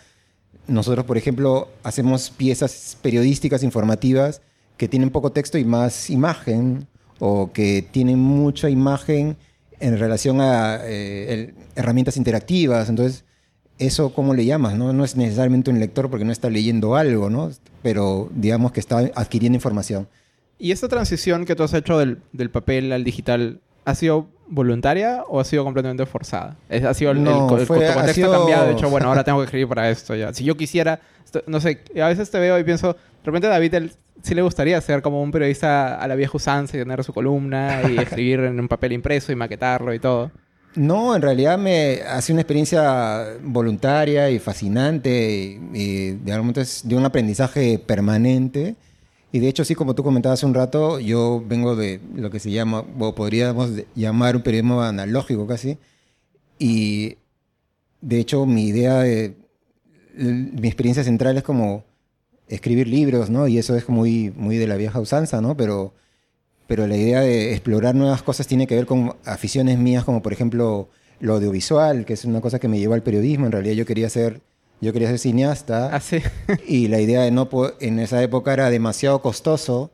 nosotros, 0.67 1.05
por 1.05 1.17
ejemplo, 1.17 1.69
hacemos 1.83 2.29
piezas 2.29 2.97
periodísticas, 3.01 3.63
informativas, 3.63 4.41
que 4.77 4.87
tienen 4.87 5.09
poco 5.09 5.31
texto 5.31 5.57
y 5.57 5.65
más 5.65 6.09
imagen, 6.09 6.87
o 7.19 7.51
que 7.53 7.83
tienen 7.91 8.19
mucha 8.19 8.69
imagen 8.69 9.37
en 9.79 9.99
relación 9.99 10.41
a 10.41 10.79
eh, 10.83 11.33
el- 11.33 11.53
herramientas 11.75 12.17
interactivas. 12.17 12.89
Entonces, 12.89 13.25
eso 13.77 14.13
cómo 14.13 14.33
le 14.33 14.45
llamas, 14.45 14.75
¿no? 14.75 14.93
No 14.93 15.03
es 15.03 15.15
necesariamente 15.15 15.69
un 15.71 15.79
lector 15.79 16.09
porque 16.09 16.25
no 16.25 16.31
está 16.31 16.49
leyendo 16.49 16.95
algo, 16.95 17.29
¿no? 17.29 17.51
Pero 17.83 18.29
digamos 18.35 18.71
que 18.71 18.79
está 18.79 18.99
adquiriendo 19.15 19.55
información. 19.57 20.07
¿Y 20.61 20.71
esta 20.71 20.87
transición 20.87 21.45
que 21.45 21.55
tú 21.55 21.63
has 21.63 21.73
hecho 21.73 21.97
del, 21.97 22.19
del 22.33 22.49
papel 22.51 22.91
al 22.91 23.03
digital 23.03 23.59
ha 23.85 23.95
sido 23.95 24.27
voluntaria 24.47 25.23
o 25.27 25.39
ha 25.39 25.43
sido 25.43 25.63
completamente 25.63 26.05
forzada? 26.05 26.55
Es- 26.69 26.83
¿Ha 26.83 26.93
sido 26.93 27.11
el, 27.11 27.23
No, 27.23 27.47
fue- 27.65 27.87
ha 27.87 27.93
contexto 27.95 28.13
sido- 28.13 28.33
ha 28.33 28.37
cambiado? 28.37 28.67
De 28.67 28.73
hecho, 28.73 28.89
bueno, 28.89 29.07
ahora 29.07 29.23
tengo 29.23 29.39
que 29.39 29.45
escribir 29.45 29.67
para 29.67 29.89
esto 29.89 30.15
ya. 30.15 30.33
Si 30.33 30.43
yo 30.43 30.55
quisiera, 30.55 30.99
no 31.47 31.59
sé, 31.59 31.79
a 32.01 32.07
veces 32.07 32.29
te 32.29 32.39
veo 32.39 32.59
y 32.59 32.63
pienso, 32.63 32.93
de 32.93 32.99
repente 33.25 33.47
a 33.47 33.49
David 33.51 33.73
él, 33.73 33.91
sí 34.21 34.35
le 34.35 34.43
gustaría 34.43 34.79
ser 34.81 35.01
como 35.01 35.23
un 35.23 35.31
periodista 35.31 35.95
a 35.99 36.07
la 36.07 36.13
vieja 36.15 36.33
usanza 36.35 36.77
y 36.77 36.79
tener 36.79 37.03
su 37.03 37.11
columna 37.11 37.81
y 37.89 37.97
escribir 38.21 38.41
en 38.41 38.59
un 38.59 38.67
papel 38.67 38.91
impreso 38.93 39.31
y 39.31 39.35
maquetarlo 39.35 39.93
y 39.95 39.99
todo. 39.99 40.29
No, 40.75 41.15
en 41.15 41.21
realidad 41.23 41.57
me 41.57 42.01
hace 42.07 42.31
una 42.31 42.41
experiencia 42.43 43.25
voluntaria 43.41 44.29
y 44.29 44.39
fascinante 44.39 45.59
y, 45.73 45.77
y 45.77 46.21
es 46.55 46.87
de 46.87 46.95
un 46.95 47.03
aprendizaje 47.03 47.77
permanente. 47.79 48.75
Y 49.31 49.39
de 49.39 49.47
hecho, 49.47 49.63
sí, 49.63 49.75
como 49.75 49.95
tú 49.95 50.03
comentabas 50.03 50.39
hace 50.39 50.45
un 50.45 50.53
rato, 50.53 50.99
yo 50.99 51.43
vengo 51.45 51.75
de 51.75 52.01
lo 52.15 52.29
que 52.29 52.39
se 52.39 52.51
llama, 52.51 52.83
o 52.99 53.15
podríamos 53.15 53.71
llamar 53.95 54.35
un 54.35 54.41
periodismo 54.41 54.81
analógico 54.81 55.47
casi. 55.47 55.77
Y 56.59 57.17
de 58.01 58.19
hecho, 58.19 58.45
mi 58.45 58.67
idea 58.67 58.99
de, 58.99 59.35
mi 60.15 60.67
experiencia 60.67 61.03
central 61.03 61.37
es 61.37 61.43
como 61.43 61.85
escribir 62.47 62.87
libros, 62.87 63.29
¿no? 63.29 63.47
Y 63.47 63.57
eso 63.57 63.75
es 63.75 63.87
muy, 63.87 64.31
muy 64.35 64.57
de 64.57 64.67
la 64.67 64.75
vieja 64.75 64.99
usanza, 64.99 65.41
¿no? 65.41 65.55
Pero 65.55 65.93
pero 66.71 66.87
la 66.87 66.95
idea 66.95 67.19
de 67.19 67.51
explorar 67.51 67.95
nuevas 67.95 68.23
cosas 68.23 68.47
tiene 68.47 68.65
que 68.65 68.75
ver 68.75 68.85
con 68.85 69.13
aficiones 69.25 69.77
mías, 69.77 70.05
como 70.05 70.21
por 70.21 70.31
ejemplo 70.31 70.87
lo 71.19 71.33
audiovisual, 71.33 72.05
que 72.05 72.13
es 72.13 72.23
una 72.23 72.39
cosa 72.39 72.59
que 72.59 72.69
me 72.69 72.79
llevó 72.79 72.93
al 72.93 73.03
periodismo. 73.03 73.45
En 73.45 73.51
realidad 73.51 73.75
yo 73.75 73.85
quería 73.85 74.09
ser, 74.09 74.39
yo 74.81 74.91
quería 74.93 75.07
ser 75.09 75.19
cineasta 75.19 75.95
Así. 75.95 76.17
y 76.67 76.87
la 76.87 76.99
idea 76.99 77.21
de 77.21 77.31
no 77.31 77.47
en 77.79 77.99
esa 77.99 78.21
época 78.21 78.53
era 78.53 78.69
demasiado 78.69 79.21
costoso. 79.21 79.91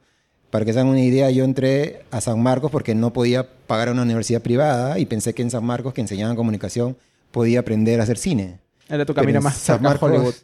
Para 0.50 0.64
que 0.64 0.72
se 0.72 0.80
hagan 0.80 0.90
una 0.90 1.02
idea, 1.02 1.30
yo 1.30 1.44
entré 1.44 2.04
a 2.10 2.22
San 2.22 2.42
Marcos 2.42 2.72
porque 2.72 2.96
no 2.96 3.12
podía 3.12 3.46
pagar 3.68 3.90
a 3.90 3.92
una 3.92 4.04
universidad 4.04 4.42
privada 4.42 4.98
y 4.98 5.06
pensé 5.06 5.34
que 5.34 5.42
en 5.42 5.52
San 5.52 5.66
Marcos, 5.66 5.94
que 5.94 6.00
enseñaban 6.00 6.38
comunicación, 6.38 6.96
podía 7.32 7.60
aprender 7.60 8.00
a 8.00 8.04
hacer 8.04 8.18
cine. 8.18 8.60
Era 8.88 9.06
tu 9.06 9.14
camino 9.14 9.42
más 9.42 9.58
San 9.58 9.82
Marcos- 9.82 10.10
Hollywood. 10.10 10.36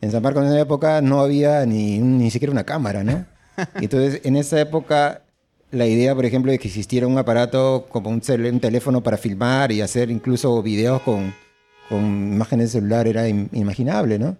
En 0.00 0.10
San 0.10 0.22
Marcos 0.22 0.44
en 0.44 0.48
esa 0.48 0.60
época 0.60 1.02
no 1.02 1.20
había 1.20 1.66
ni, 1.66 1.98
ni 1.98 2.30
siquiera 2.30 2.52
una 2.52 2.64
cámara, 2.64 3.04
¿no? 3.04 3.26
Entonces, 3.74 4.22
en 4.24 4.36
esa 4.36 4.58
época, 4.58 5.24
la 5.70 5.86
idea, 5.86 6.14
por 6.14 6.24
ejemplo, 6.24 6.50
de 6.50 6.58
que 6.58 6.68
existiera 6.68 7.06
un 7.06 7.18
aparato 7.18 7.86
como 7.90 8.08
un 8.08 8.22
teléfono 8.22 9.02
para 9.02 9.18
filmar 9.18 9.72
y 9.72 9.82
hacer 9.82 10.10
incluso 10.10 10.62
videos 10.62 11.02
con, 11.02 11.34
con 11.90 12.00
imágenes 12.32 12.72
de 12.72 12.78
celular 12.80 13.06
era 13.06 13.28
im- 13.28 13.48
inimaginable, 13.52 14.18
¿no? 14.18 14.36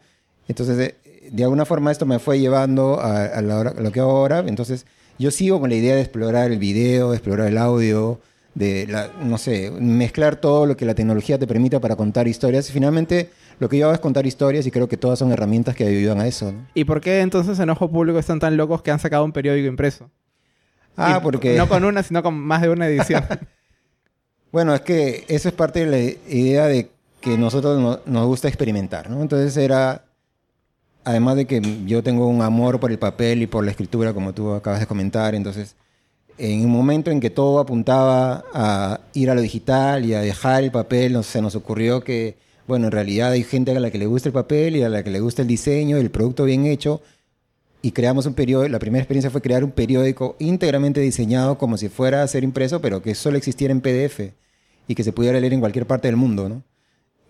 Entonces, 0.48 0.78
eh, 0.78 1.28
de 1.30 1.44
alguna 1.44 1.66
forma 1.66 1.92
esto 1.92 2.06
me 2.06 2.18
fue 2.18 2.40
llevando 2.40 2.98
a, 3.00 3.24
a 3.26 3.42
la 3.42 3.58
hora- 3.58 3.74
a 3.76 3.80
lo 3.82 3.92
que 3.92 4.00
hago 4.00 4.10
ahora. 4.12 4.38
Entonces, 4.46 4.86
yo 5.18 5.30
sigo 5.30 5.60
con 5.60 5.68
la 5.68 5.76
idea 5.76 5.94
de 5.94 6.00
explorar 6.00 6.50
el 6.50 6.58
video, 6.58 7.10
de 7.10 7.16
explorar 7.18 7.48
el 7.48 7.58
audio, 7.58 8.18
de, 8.54 8.86
la, 8.88 9.10
no 9.22 9.36
sé, 9.38 9.70
mezclar 9.70 10.36
todo 10.36 10.64
lo 10.66 10.76
que 10.76 10.84
la 10.86 10.94
tecnología 10.94 11.38
te 11.38 11.46
permita 11.46 11.78
para 11.80 11.94
contar 11.96 12.26
historias. 12.26 12.68
Y 12.70 12.72
finalmente, 12.72 13.30
lo 13.60 13.68
que 13.68 13.78
yo 13.78 13.84
hago 13.86 13.94
es 13.94 14.00
contar 14.00 14.26
historias 14.26 14.66
y 14.66 14.70
creo 14.70 14.88
que 14.88 14.96
todas 14.96 15.18
son 15.18 15.30
herramientas 15.30 15.76
que 15.76 15.84
ayudan 15.86 16.18
a 16.20 16.26
eso. 16.26 16.50
¿no? 16.52 16.66
¿Y 16.74 16.84
por 16.84 17.00
qué 17.00 17.20
entonces 17.20 17.58
en 17.60 17.70
Ojo 17.70 17.90
Público 17.90 18.18
están 18.18 18.40
tan 18.40 18.56
locos 18.56 18.82
que 18.82 18.90
han 18.90 18.98
sacado 18.98 19.24
un 19.24 19.32
periódico 19.32 19.68
impreso? 19.68 20.10
Ah, 20.96 21.18
Y 21.18 21.22
porque... 21.22 21.56
No 21.56 21.68
con 21.68 21.84
una, 21.84 22.02
sino 22.02 22.22
con 22.22 22.34
más 22.34 22.62
de 22.62 22.70
una 22.70 22.86
edición. 22.88 23.24
Bueno, 24.52 24.74
es 24.74 24.80
que 24.80 25.24
eso 25.28 25.48
es 25.48 25.54
parte 25.54 25.86
de 25.86 25.90
la 25.90 25.98
idea 26.34 26.66
de 26.66 26.90
que 27.20 27.36
nosotros 27.38 27.78
no- 27.78 28.00
nos 28.06 28.26
gusta 28.26 28.48
experimentar, 28.48 29.10
¿no? 29.10 29.20
Entonces 29.22 29.56
era, 29.56 30.04
además 31.04 31.36
de 31.36 31.46
que 31.46 31.60
yo 31.86 32.02
tengo 32.02 32.26
un 32.26 32.42
amor 32.42 32.80
por 32.80 32.90
el 32.90 32.98
papel 32.98 33.42
y 33.42 33.46
por 33.46 33.64
la 33.64 33.70
escritura, 33.70 34.12
como 34.14 34.32
tú 34.32 34.52
acabas 34.52 34.80
de 34.80 34.86
comentar, 34.86 35.34
entonces 35.34 35.76
en 36.38 36.64
un 36.64 36.70
momento 36.70 37.10
en 37.10 37.20
que 37.20 37.28
todo 37.28 37.58
apuntaba 37.60 38.44
a 38.54 39.00
ir 39.12 39.30
a 39.30 39.34
lo 39.34 39.42
digital 39.42 40.06
y 40.06 40.14
a 40.14 40.20
dejar 40.20 40.64
el 40.64 40.70
papel, 40.70 41.22
se 41.22 41.42
nos 41.42 41.54
ocurrió 41.54 42.02
que, 42.02 42.38
bueno, 42.66 42.86
en 42.86 42.92
realidad 42.92 43.32
hay 43.32 43.44
gente 43.44 43.72
a 43.76 43.80
la 43.80 43.90
que 43.90 43.98
le 43.98 44.06
gusta 44.06 44.30
el 44.30 44.32
papel 44.32 44.76
y 44.76 44.82
a 44.82 44.88
la 44.88 45.02
que 45.02 45.10
le 45.10 45.20
gusta 45.20 45.42
el 45.42 45.48
diseño, 45.48 45.98
el 45.98 46.10
producto 46.10 46.44
bien 46.44 46.64
hecho, 46.64 47.02
y 47.82 47.92
creamos 47.92 48.24
un 48.26 48.34
periódico, 48.34 48.70
la 48.70 48.78
primera 48.78 49.02
experiencia 49.02 49.30
fue 49.30 49.42
crear 49.42 49.64
un 49.64 49.70
periódico 49.72 50.36
íntegramente 50.38 51.00
diseñado 51.00 51.58
como 51.58 51.76
si 51.76 51.88
fuera 51.88 52.22
a 52.22 52.28
ser 52.28 52.44
impreso, 52.44 52.80
pero 52.80 53.02
que 53.02 53.14
solo 53.14 53.36
existiera 53.36 53.72
en 53.72 53.80
PDF 53.82 54.32
y 54.88 54.94
que 54.94 55.04
se 55.04 55.12
pudiera 55.12 55.38
leer 55.40 55.52
en 55.52 55.60
cualquier 55.60 55.86
parte 55.86 56.08
del 56.08 56.16
mundo, 56.16 56.48
¿no? 56.48 56.62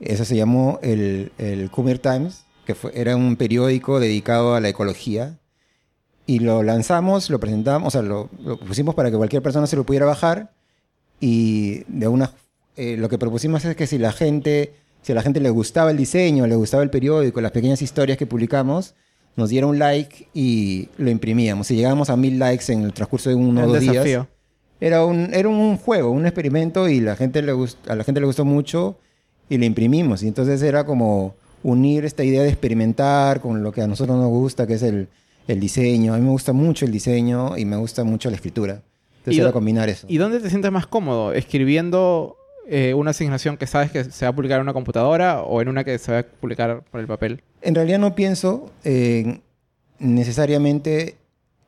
Eso 0.00 0.24
se 0.24 0.34
llamó 0.34 0.78
el, 0.82 1.32
el 1.38 1.70
Khmer 1.70 1.98
Times, 1.98 2.44
que 2.66 2.74
fue, 2.74 2.90
era 2.94 3.16
un 3.16 3.36
periódico 3.36 4.00
dedicado 4.00 4.54
a 4.54 4.60
la 4.60 4.68
ecología. 4.68 5.38
Y 6.26 6.38
lo 6.38 6.62
lanzamos, 6.62 7.28
lo 7.28 7.40
presentamos, 7.40 7.88
o 7.88 7.90
sea, 7.90 8.02
lo, 8.02 8.30
lo 8.42 8.58
pusimos 8.58 8.94
para 8.94 9.10
que 9.10 9.16
cualquier 9.16 9.42
persona 9.42 9.66
se 9.66 9.76
lo 9.76 9.84
pudiera 9.84 10.06
bajar. 10.06 10.52
Y 11.20 11.84
de 11.88 12.08
una, 12.08 12.32
eh, 12.76 12.96
lo 12.96 13.08
que 13.08 13.18
propusimos 13.18 13.64
es 13.64 13.76
que 13.76 13.86
si 13.86 13.98
la 13.98 14.12
gente, 14.12 14.72
si 15.02 15.12
a 15.12 15.14
la 15.14 15.22
gente 15.22 15.40
le 15.40 15.50
gustaba 15.50 15.90
el 15.90 15.96
diseño, 15.96 16.46
le 16.46 16.54
gustaba 16.54 16.82
el 16.82 16.90
periódico, 16.90 17.40
las 17.40 17.52
pequeñas 17.52 17.82
historias 17.82 18.16
que 18.16 18.26
publicamos, 18.26 18.94
nos 19.36 19.50
diera 19.50 19.66
un 19.66 19.78
like 19.78 20.28
y 20.32 20.88
lo 20.96 21.10
imprimíamos. 21.10 21.66
Si 21.66 21.76
llegábamos 21.76 22.10
a 22.10 22.16
mil 22.16 22.38
likes 22.38 22.72
en 22.72 22.82
el 22.84 22.92
transcurso 22.92 23.28
de 23.28 23.36
uno 23.36 23.64
o 23.64 23.66
dos 23.66 23.80
días, 23.80 24.26
era 24.80 25.04
un, 25.04 25.34
era 25.34 25.48
un 25.48 25.76
juego, 25.76 26.10
un 26.10 26.24
experimento 26.24 26.88
y 26.88 27.00
la 27.00 27.16
gente 27.16 27.42
le 27.42 27.52
a 27.52 27.94
la 27.94 28.04
gente 28.04 28.20
le 28.20 28.26
gustó 28.26 28.44
mucho 28.44 28.98
y 29.50 29.58
lo 29.58 29.66
imprimimos. 29.66 30.22
Y 30.22 30.28
entonces 30.28 30.62
era 30.62 30.84
como 30.84 31.34
unir 31.62 32.06
esta 32.06 32.24
idea 32.24 32.42
de 32.42 32.48
experimentar 32.48 33.42
con 33.42 33.62
lo 33.62 33.72
que 33.72 33.82
a 33.82 33.86
nosotros 33.86 34.16
nos 34.16 34.28
gusta, 34.28 34.66
que 34.66 34.74
es 34.74 34.82
el, 34.82 35.08
el 35.48 35.60
diseño. 35.60 36.14
A 36.14 36.16
mí 36.16 36.24
me 36.24 36.30
gusta 36.30 36.54
mucho 36.54 36.86
el 36.86 36.92
diseño 36.92 37.58
y 37.58 37.66
me 37.66 37.76
gusta 37.76 38.04
mucho 38.04 38.30
la 38.30 38.36
escritura. 38.36 38.80
Entonces 39.18 39.42
era 39.42 39.52
combinar 39.52 39.90
eso. 39.90 40.06
¿Y 40.08 40.16
dónde 40.16 40.40
te 40.40 40.48
sientes 40.48 40.72
más 40.72 40.86
cómodo? 40.86 41.34
¿Escribiendo 41.34 42.36
eh, 42.68 42.94
una 42.94 43.10
asignación 43.10 43.58
que 43.58 43.66
sabes 43.66 43.90
que 43.90 44.04
se 44.04 44.24
va 44.24 44.30
a 44.30 44.34
publicar 44.34 44.56
en 44.56 44.62
una 44.62 44.72
computadora 44.72 45.42
o 45.42 45.60
en 45.60 45.68
una 45.68 45.84
que 45.84 45.98
se 45.98 46.12
va 46.12 46.18
a 46.20 46.22
publicar 46.22 46.82
por 46.90 47.00
el 47.00 47.06
papel? 47.06 47.42
En 47.60 47.74
realidad 47.74 47.98
no 47.98 48.14
pienso 48.14 48.70
necesariamente 49.98 51.16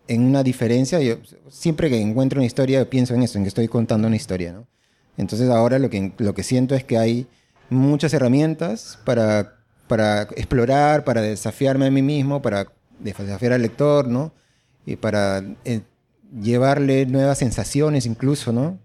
en 0.06 0.22
una 0.22 0.44
diferencia. 0.44 1.00
Yo, 1.00 1.16
siempre 1.50 1.90
que 1.90 2.00
encuentro 2.00 2.38
una 2.38 2.46
historia 2.46 2.88
pienso 2.88 3.14
en 3.14 3.22
eso, 3.22 3.38
en 3.38 3.44
que 3.44 3.48
estoy 3.48 3.66
contando 3.66 4.06
una 4.06 4.16
historia. 4.16 4.52
¿no? 4.52 4.66
Entonces 5.18 5.50
ahora 5.50 5.78
lo 5.78 5.90
que, 5.90 6.12
lo 6.18 6.32
que 6.32 6.44
siento 6.44 6.74
es 6.76 6.84
que 6.84 6.96
hay 6.96 7.26
muchas 7.72 8.14
herramientas 8.14 8.98
para, 9.04 9.56
para 9.88 10.22
explorar, 10.36 11.04
para 11.04 11.20
desafiarme 11.20 11.86
a 11.86 11.90
mí 11.90 12.02
mismo, 12.02 12.42
para 12.42 12.68
desafiar 12.98 13.52
al 13.52 13.62
lector, 13.62 14.08
¿no? 14.08 14.32
Y 14.86 14.96
para 14.96 15.42
eh, 15.64 15.80
llevarle 16.40 17.06
nuevas 17.06 17.38
sensaciones 17.38 18.06
incluso, 18.06 18.52
¿no? 18.52 18.78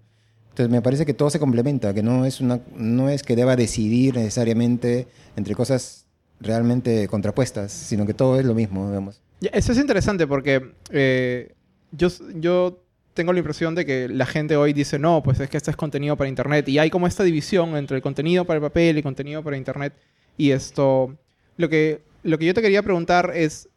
Entonces 0.49 0.71
me 0.71 0.81
parece 0.81 1.05
que 1.05 1.13
todo 1.13 1.29
se 1.29 1.39
complementa, 1.39 1.93
que 1.93 2.01
no 2.01 2.25
es, 2.25 2.41
una, 2.41 2.59
no 2.75 3.09
es 3.09 3.21
que 3.21 3.35
deba 3.35 3.55
decidir 3.55 4.15
necesariamente 4.15 5.07
entre 5.35 5.53
cosas 5.53 6.07
realmente 6.39 7.07
contrapuestas, 7.07 7.71
sino 7.71 8.05
que 8.05 8.13
todo 8.13 8.39
es 8.39 8.45
lo 8.45 8.55
mismo, 8.55 8.87
digamos. 8.87 9.21
Eso 9.39 9.71
es 9.71 9.77
interesante 9.77 10.25
porque 10.25 10.71
eh, 10.89 11.53
yo, 11.91 12.07
yo 12.35 12.83
tengo 13.17 13.33
la 13.33 13.39
impresión 13.39 13.75
de 13.75 13.85
que 13.85 14.07
la 14.07 14.25
gente 14.25 14.55
hoy 14.55 14.71
dice, 14.71 14.97
no, 14.99 15.21
pues 15.21 15.39
es 15.41 15.49
que 15.49 15.57
este 15.57 15.71
es 15.71 15.75
contenido 15.75 16.15
para 16.15 16.29
Internet. 16.29 16.69
Y 16.69 16.79
hay 16.79 16.89
como 16.89 17.07
esta 17.07 17.23
división 17.23 17.75
entre 17.75 17.97
el 17.97 18.01
contenido 18.01 18.45
para 18.45 18.57
el 18.57 18.61
papel 18.61 18.95
y 18.95 18.99
el 18.99 19.03
contenido 19.03 19.43
para 19.43 19.57
Internet. 19.57 19.93
Y 20.37 20.51
esto, 20.51 21.17
lo 21.57 21.67
que, 21.67 22.01
lo 22.23 22.37
que 22.37 22.45
yo 22.45 22.53
te 22.53 22.61
quería 22.61 22.83
preguntar 22.83 23.31
es, 23.35 23.67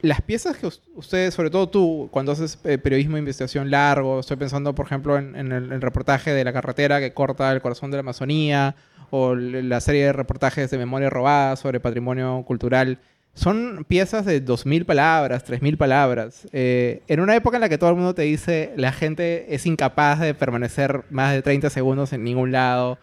las 0.00 0.20
piezas 0.20 0.56
que 0.56 0.68
ustedes, 0.94 1.34
sobre 1.34 1.50
todo 1.50 1.68
tú, 1.68 2.08
cuando 2.10 2.32
haces 2.32 2.58
eh, 2.64 2.78
periodismo 2.78 3.16
de 3.16 3.20
investigación 3.20 3.70
largo, 3.70 4.20
estoy 4.20 4.36
pensando, 4.36 4.74
por 4.74 4.86
ejemplo, 4.86 5.18
en, 5.18 5.52
el, 5.52 5.80
reportaje 5.80 6.32
de 6.32 6.44
la 6.44 6.52
carretera 6.52 6.98
que 7.00 7.12
corta 7.12 7.52
el 7.52 7.60
corazón 7.60 7.90
de 7.90 7.98
la 7.98 8.00
Amazonía, 8.00 8.74
o 9.10 9.34
la 9.34 9.80
serie 9.82 10.06
de 10.06 10.12
reportajes 10.14 10.70
de 10.70 10.78
memoria 10.78 11.10
robada 11.10 11.56
sobre 11.56 11.80
patrimonio 11.80 12.42
cultural, 12.46 12.98
son 13.34 13.84
piezas 13.88 14.26
de 14.26 14.44
2.000 14.44 14.84
palabras, 14.84 15.44
3.000 15.46 15.76
palabras. 15.76 16.46
Eh, 16.52 17.02
en 17.08 17.20
una 17.20 17.34
época 17.34 17.56
en 17.56 17.62
la 17.62 17.68
que 17.68 17.78
todo 17.78 17.90
el 17.90 17.96
mundo 17.96 18.14
te 18.14 18.22
dice 18.22 18.72
la 18.76 18.92
gente 18.92 19.54
es 19.54 19.66
incapaz 19.66 20.20
de 20.20 20.34
permanecer 20.34 21.04
más 21.10 21.32
de 21.32 21.42
30 21.42 21.70
segundos 21.70 22.12
en 22.12 22.24
ningún 22.24 22.52
lado, 22.52 22.98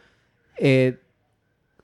eh, 0.57 0.97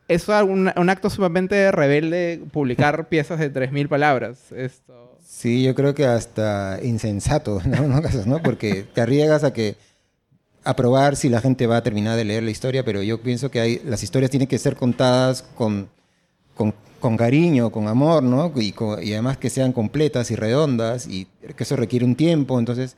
es 0.07 0.27
un, 0.27 0.67
acto 0.67 1.09
sumamente 1.09 1.71
rebelde 1.71 2.41
publicar 2.51 3.07
piezas 3.09 3.39
de 3.39 3.51
3.000 3.51 3.87
palabras. 3.87 4.51
Esto... 4.51 5.17
Sí, 5.25 5.63
yo 5.63 5.73
creo 5.73 5.95
que 5.95 6.05
hasta 6.05 6.79
insensato, 6.83 7.61
¿no? 8.25 8.41
Porque 8.43 8.85
te 8.93 9.01
arriesgas 9.01 9.43
a 9.43 9.53
que 9.53 9.75
a 10.63 10.75
probar 10.75 11.15
si 11.15 11.29
la 11.29 11.41
gente 11.41 11.67
va 11.67 11.77
a 11.77 11.83
terminar 11.83 12.17
de 12.17 12.25
leer 12.25 12.43
la 12.43 12.51
historia, 12.51 12.83
pero 12.83 13.03
yo 13.03 13.21
pienso 13.21 13.51
que 13.51 13.59
hay, 13.59 13.81
las 13.85 14.01
historias 14.03 14.31
tienen 14.31 14.47
que 14.47 14.57
ser 14.57 14.75
contadas 14.75 15.43
con, 15.43 15.89
con, 16.55 16.73
con 17.05 17.17
cariño, 17.17 17.71
con 17.71 17.87
amor, 17.87 18.23
¿no? 18.23 18.51
Y, 18.59 18.73
además 19.13 19.37
que 19.37 19.51
sean 19.51 19.73
completas 19.73 20.31
y 20.31 20.35
redondas 20.35 21.05
y 21.05 21.27
que 21.55 21.63
eso 21.63 21.75
requiere 21.75 22.03
un 22.03 22.15
tiempo. 22.15 22.57
Entonces, 22.57 22.97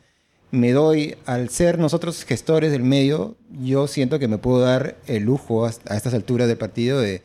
me 0.50 0.72
doy, 0.72 1.18
al 1.26 1.50
ser 1.50 1.78
nosotros 1.78 2.24
gestores 2.24 2.72
del 2.72 2.84
medio, 2.84 3.36
yo 3.62 3.86
siento 3.88 4.18
que 4.18 4.30
me 4.30 4.38
puedo 4.38 4.62
dar 4.62 4.96
el 5.08 5.24
lujo 5.24 5.66
a, 5.66 5.72
estas 5.72 6.14
alturas 6.14 6.48
del 6.48 6.58
partido 6.58 7.02
de, 7.02 7.22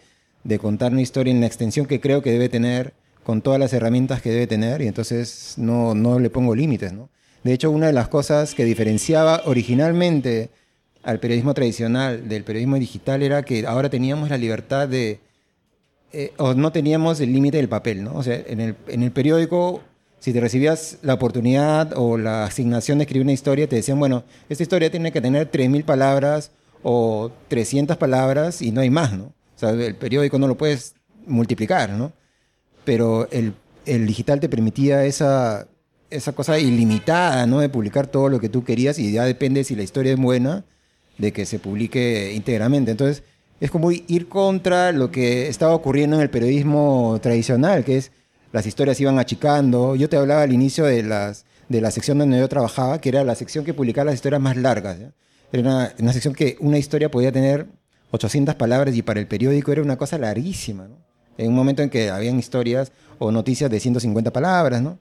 contar 0.58 0.90
una 0.90 1.02
historia 1.02 1.30
en 1.30 1.40
la 1.40 1.46
extensión 1.46 1.86
que 1.86 2.00
creo 2.00 2.20
que 2.20 2.32
debe 2.32 2.48
tener, 2.48 2.94
con 3.22 3.42
todas 3.42 3.60
las 3.60 3.72
herramientas 3.72 4.20
que 4.20 4.30
debe 4.30 4.48
tener, 4.48 4.82
y 4.82 4.88
entonces 4.88 5.54
no, 5.58 5.94
no 5.94 6.18
le 6.18 6.30
pongo 6.30 6.56
límites, 6.56 6.92
¿no? 6.92 7.10
De 7.44 7.52
hecho, 7.52 7.70
una 7.70 7.86
de 7.86 7.92
las 7.92 8.08
cosas 8.08 8.56
que 8.56 8.64
diferenciaba 8.64 9.42
originalmente 9.44 10.50
al 11.04 11.20
periodismo 11.20 11.54
tradicional 11.54 12.28
del 12.28 12.42
periodismo 12.42 12.74
digital 12.74 13.22
era 13.22 13.44
que 13.44 13.68
ahora 13.68 13.88
teníamos 13.88 14.30
la 14.30 14.36
libertad 14.36 14.88
de, 14.88 15.20
eh, 16.12 16.32
no 16.56 16.72
teníamos 16.72 17.20
el 17.20 17.32
límite 17.32 17.56
del 17.56 17.68
papel, 17.68 18.04
¿no? 18.04 18.14
O 18.14 18.22
sea, 18.22 18.40
en 18.46 18.60
el, 18.60 18.76
en 18.88 19.02
el 19.02 19.12
periódico 19.12 19.82
si 20.22 20.32
te 20.32 20.40
recibías 20.40 20.98
la 21.02 21.14
oportunidad 21.14 21.94
o 21.96 22.16
la 22.16 22.44
asignación 22.44 22.98
de 22.98 23.02
escribir 23.02 23.24
una 23.24 23.32
historia, 23.32 23.68
te 23.68 23.74
decían, 23.74 23.98
bueno, 23.98 24.22
esta 24.48 24.62
historia 24.62 24.88
tiene 24.88 25.10
que 25.10 25.20
tener 25.20 25.50
3.000 25.50 25.84
palabras 25.84 26.52
o 26.84 27.32
300 27.48 27.96
palabras 27.96 28.62
y 28.62 28.70
no 28.70 28.82
hay 28.82 28.88
más, 28.88 29.12
¿no? 29.12 29.24
O 29.24 29.58
sea, 29.58 29.70
el 29.70 29.96
periódico 29.96 30.38
no 30.38 30.46
lo 30.46 30.56
puedes 30.56 30.94
multiplicar, 31.26 31.90
¿no? 31.90 32.12
Pero 32.84 33.26
el, 33.32 33.54
el 33.84 34.06
digital 34.06 34.38
te 34.38 34.48
permitía 34.48 35.04
esa, 35.06 35.66
esa 36.08 36.30
cosa 36.30 36.56
ilimitada, 36.60 37.44
¿no? 37.48 37.58
De 37.58 37.68
publicar 37.68 38.06
todo 38.06 38.28
lo 38.28 38.38
que 38.38 38.48
tú 38.48 38.62
querías 38.62 39.00
y 39.00 39.10
ya 39.10 39.24
depende 39.24 39.64
si 39.64 39.74
la 39.74 39.82
historia 39.82 40.12
es 40.12 40.20
buena, 40.20 40.64
de 41.18 41.32
que 41.32 41.46
se 41.46 41.58
publique 41.58 42.32
íntegramente. 42.32 42.92
Entonces, 42.92 43.24
es 43.62 43.70
como 43.70 43.92
ir 43.92 44.28
contra 44.28 44.90
lo 44.90 45.12
que 45.12 45.46
estaba 45.46 45.72
ocurriendo 45.72 46.16
en 46.16 46.22
el 46.22 46.30
periodismo 46.30 47.20
tradicional, 47.22 47.84
que 47.84 47.96
es 47.96 48.10
las 48.50 48.66
historias 48.66 48.98
iban 48.98 49.20
achicando. 49.20 49.94
Yo 49.94 50.08
te 50.08 50.16
hablaba 50.16 50.42
al 50.42 50.52
inicio 50.52 50.84
de, 50.84 51.04
las, 51.04 51.44
de 51.68 51.80
la 51.80 51.92
sección 51.92 52.18
donde 52.18 52.40
yo 52.40 52.48
trabajaba, 52.48 53.00
que 53.00 53.10
era 53.10 53.22
la 53.22 53.36
sección 53.36 53.64
que 53.64 53.72
publicaba 53.72 54.06
las 54.06 54.16
historias 54.16 54.40
más 54.40 54.56
largas. 54.56 54.98
Era 55.52 55.92
una, 55.96 56.12
sección 56.12 56.34
que 56.34 56.56
una 56.58 56.76
historia 56.76 57.08
podía 57.08 57.30
tener 57.30 57.68
800 58.10 58.56
palabras 58.56 58.96
y 58.96 59.02
para 59.02 59.20
el 59.20 59.28
periódico 59.28 59.70
era 59.70 59.82
una 59.82 59.96
cosa 59.96 60.18
larguísima. 60.18 60.88
En 61.38 61.50
un 61.50 61.54
momento 61.54 61.84
en 61.84 61.90
que 61.90 62.10
habían 62.10 62.40
historias 62.40 62.90
o 63.20 63.30
noticias 63.30 63.70
de 63.70 63.78
150 63.78 64.32
palabras, 64.32 64.82
¿no? 64.82 64.98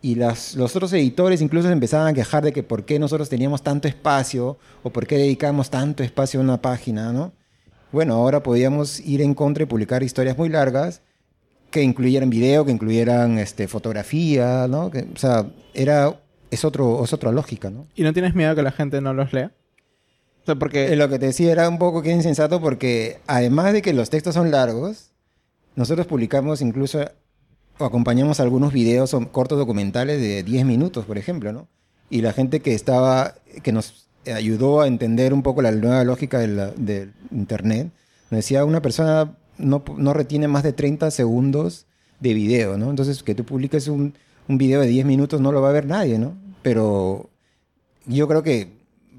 Y 0.00 0.14
las, 0.14 0.54
los 0.54 0.74
otros 0.74 0.90
editores 0.94 1.42
incluso 1.42 1.70
empezaban 1.70 2.06
a 2.06 2.14
quejar 2.14 2.44
de 2.44 2.54
que 2.54 2.62
por 2.62 2.86
qué 2.86 2.98
nosotros 2.98 3.28
teníamos 3.28 3.62
tanto 3.62 3.88
espacio 3.88 4.56
o 4.82 4.88
por 4.88 5.06
qué 5.06 5.18
dedicamos 5.18 5.68
tanto 5.68 6.02
espacio 6.02 6.40
a 6.40 6.42
una 6.42 6.62
página, 6.62 7.12
¿no? 7.12 7.43
Bueno, 7.94 8.14
ahora 8.14 8.42
podíamos 8.42 8.98
ir 8.98 9.22
en 9.22 9.34
contra 9.34 9.62
y 9.62 9.66
publicar 9.66 10.02
historias 10.02 10.36
muy 10.36 10.48
largas 10.48 11.00
que 11.70 11.80
incluyeran 11.80 12.28
video, 12.28 12.64
que 12.64 12.72
incluyeran 12.72 13.38
este, 13.38 13.68
fotografía, 13.68 14.66
¿no? 14.68 14.90
Que, 14.90 15.06
o 15.14 15.16
sea, 15.16 15.46
era, 15.74 16.20
es, 16.50 16.64
otro, 16.64 17.04
es 17.04 17.12
otra 17.12 17.30
lógica, 17.30 17.70
¿no? 17.70 17.86
¿Y 17.94 18.02
no 18.02 18.12
tienes 18.12 18.34
miedo 18.34 18.56
que 18.56 18.64
la 18.64 18.72
gente 18.72 19.00
no 19.00 19.14
los 19.14 19.32
lea? 19.32 19.52
O 20.42 20.44
sea, 20.44 20.56
porque... 20.56 20.92
Eh, 20.92 20.96
lo 20.96 21.08
que 21.08 21.20
te 21.20 21.26
decía 21.26 21.52
era 21.52 21.68
un 21.68 21.78
poco 21.78 22.02
que 22.02 22.10
insensato 22.10 22.60
porque 22.60 23.20
además 23.28 23.72
de 23.72 23.80
que 23.80 23.92
los 23.92 24.10
textos 24.10 24.34
son 24.34 24.50
largos, 24.50 25.12
nosotros 25.76 26.08
publicamos 26.08 26.62
incluso 26.62 26.98
o 27.78 27.84
acompañamos 27.84 28.40
algunos 28.40 28.72
videos 28.72 29.14
o 29.14 29.30
cortos 29.30 29.56
documentales 29.56 30.20
de 30.20 30.42
10 30.42 30.66
minutos, 30.66 31.04
por 31.04 31.16
ejemplo, 31.16 31.52
¿no? 31.52 31.68
Y 32.10 32.22
la 32.22 32.32
gente 32.32 32.58
que 32.58 32.74
estaba, 32.74 33.34
que 33.62 33.70
nos 33.70 34.03
ayudó 34.32 34.80
a 34.80 34.86
entender 34.86 35.32
un 35.34 35.42
poco 35.42 35.62
la 35.62 35.72
nueva 35.72 36.04
lógica 36.04 36.38
del 36.38 37.12
Internet, 37.30 37.90
decía 38.30 38.64
una 38.64 38.82
persona 38.82 39.36
no, 39.58 39.84
no 39.96 40.12
retiene 40.12 40.48
más 40.48 40.62
de 40.62 40.72
30 40.72 41.10
segundos 41.10 41.86
de 42.20 42.34
video, 42.34 42.78
¿no? 42.78 42.90
Entonces, 42.90 43.22
que 43.22 43.34
tú 43.34 43.44
publiques 43.44 43.88
un, 43.88 44.14
un 44.48 44.58
video 44.58 44.80
de 44.80 44.88
10 44.88 45.06
minutos 45.06 45.40
no 45.40 45.52
lo 45.52 45.62
va 45.62 45.70
a 45.70 45.72
ver 45.72 45.86
nadie, 45.86 46.18
¿no? 46.18 46.36
Pero 46.62 47.30
yo 48.06 48.28
creo 48.28 48.42
que 48.42 48.72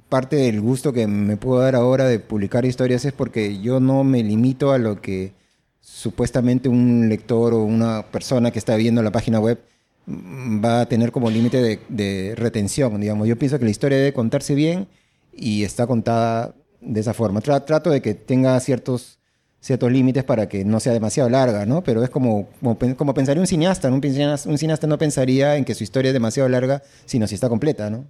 parte 0.09 0.35
del 0.35 0.61
gusto 0.61 0.93
que 0.93 1.07
me 1.07 1.37
puedo 1.37 1.61
dar 1.61 1.75
ahora 1.75 2.05
de 2.05 2.19
publicar 2.19 2.65
historias 2.65 3.05
es 3.05 3.13
porque 3.13 3.61
yo 3.61 3.79
no 3.79 4.03
me 4.03 4.23
limito 4.23 4.71
a 4.71 4.77
lo 4.77 5.01
que 5.01 5.33
supuestamente 5.81 6.69
un 6.69 7.09
lector 7.09 7.53
o 7.53 7.63
una 7.63 8.03
persona 8.11 8.51
que 8.51 8.59
está 8.59 8.75
viendo 8.75 9.03
la 9.03 9.11
página 9.11 9.39
web 9.39 9.59
va 10.07 10.81
a 10.81 10.85
tener 10.85 11.11
como 11.11 11.29
límite 11.29 11.79
de, 11.87 12.33
retención, 12.35 12.99
digamos. 12.99 13.27
Yo 13.27 13.37
pienso 13.37 13.57
que 13.57 13.65
la 13.65 13.71
historia 13.71 13.97
debe 13.97 14.13
contarse 14.13 14.53
bien 14.53 14.87
y 15.33 15.63
está 15.63 15.87
contada 15.87 16.55
de 16.81 16.99
esa 16.99 17.13
forma. 17.13 17.41
Tra- 17.41 17.65
trato 17.65 17.89
de 17.89 18.01
que 18.01 18.13
tenga 18.13 18.59
ciertos, 18.59 19.19
ciertos 19.59 19.91
límites 19.91 20.23
para 20.23 20.47
que 20.47 20.63
no 20.63 20.79
sea 20.79 20.93
demasiado 20.93 21.29
larga, 21.29 21.65
¿no? 21.65 21.83
Pero 21.83 22.03
es 22.03 22.09
como, 22.09 22.47
como, 22.61 22.77
como 22.95 23.13
pensaría 23.13 23.41
un 23.41 23.47
cineasta, 23.47 23.89
¿no? 23.89 23.95
Un 23.95 24.57
cineasta, 24.57 24.87
no 24.87 24.97
pensaría 24.97 25.55
en 25.57 25.65
que 25.65 25.73
su 25.73 25.83
historia 25.83 26.09
es 26.09 26.13
demasiado 26.13 26.47
larga, 26.49 26.83
sino 27.05 27.25
si 27.27 27.35
está 27.35 27.49
completa, 27.49 27.89
¿no? 27.89 28.05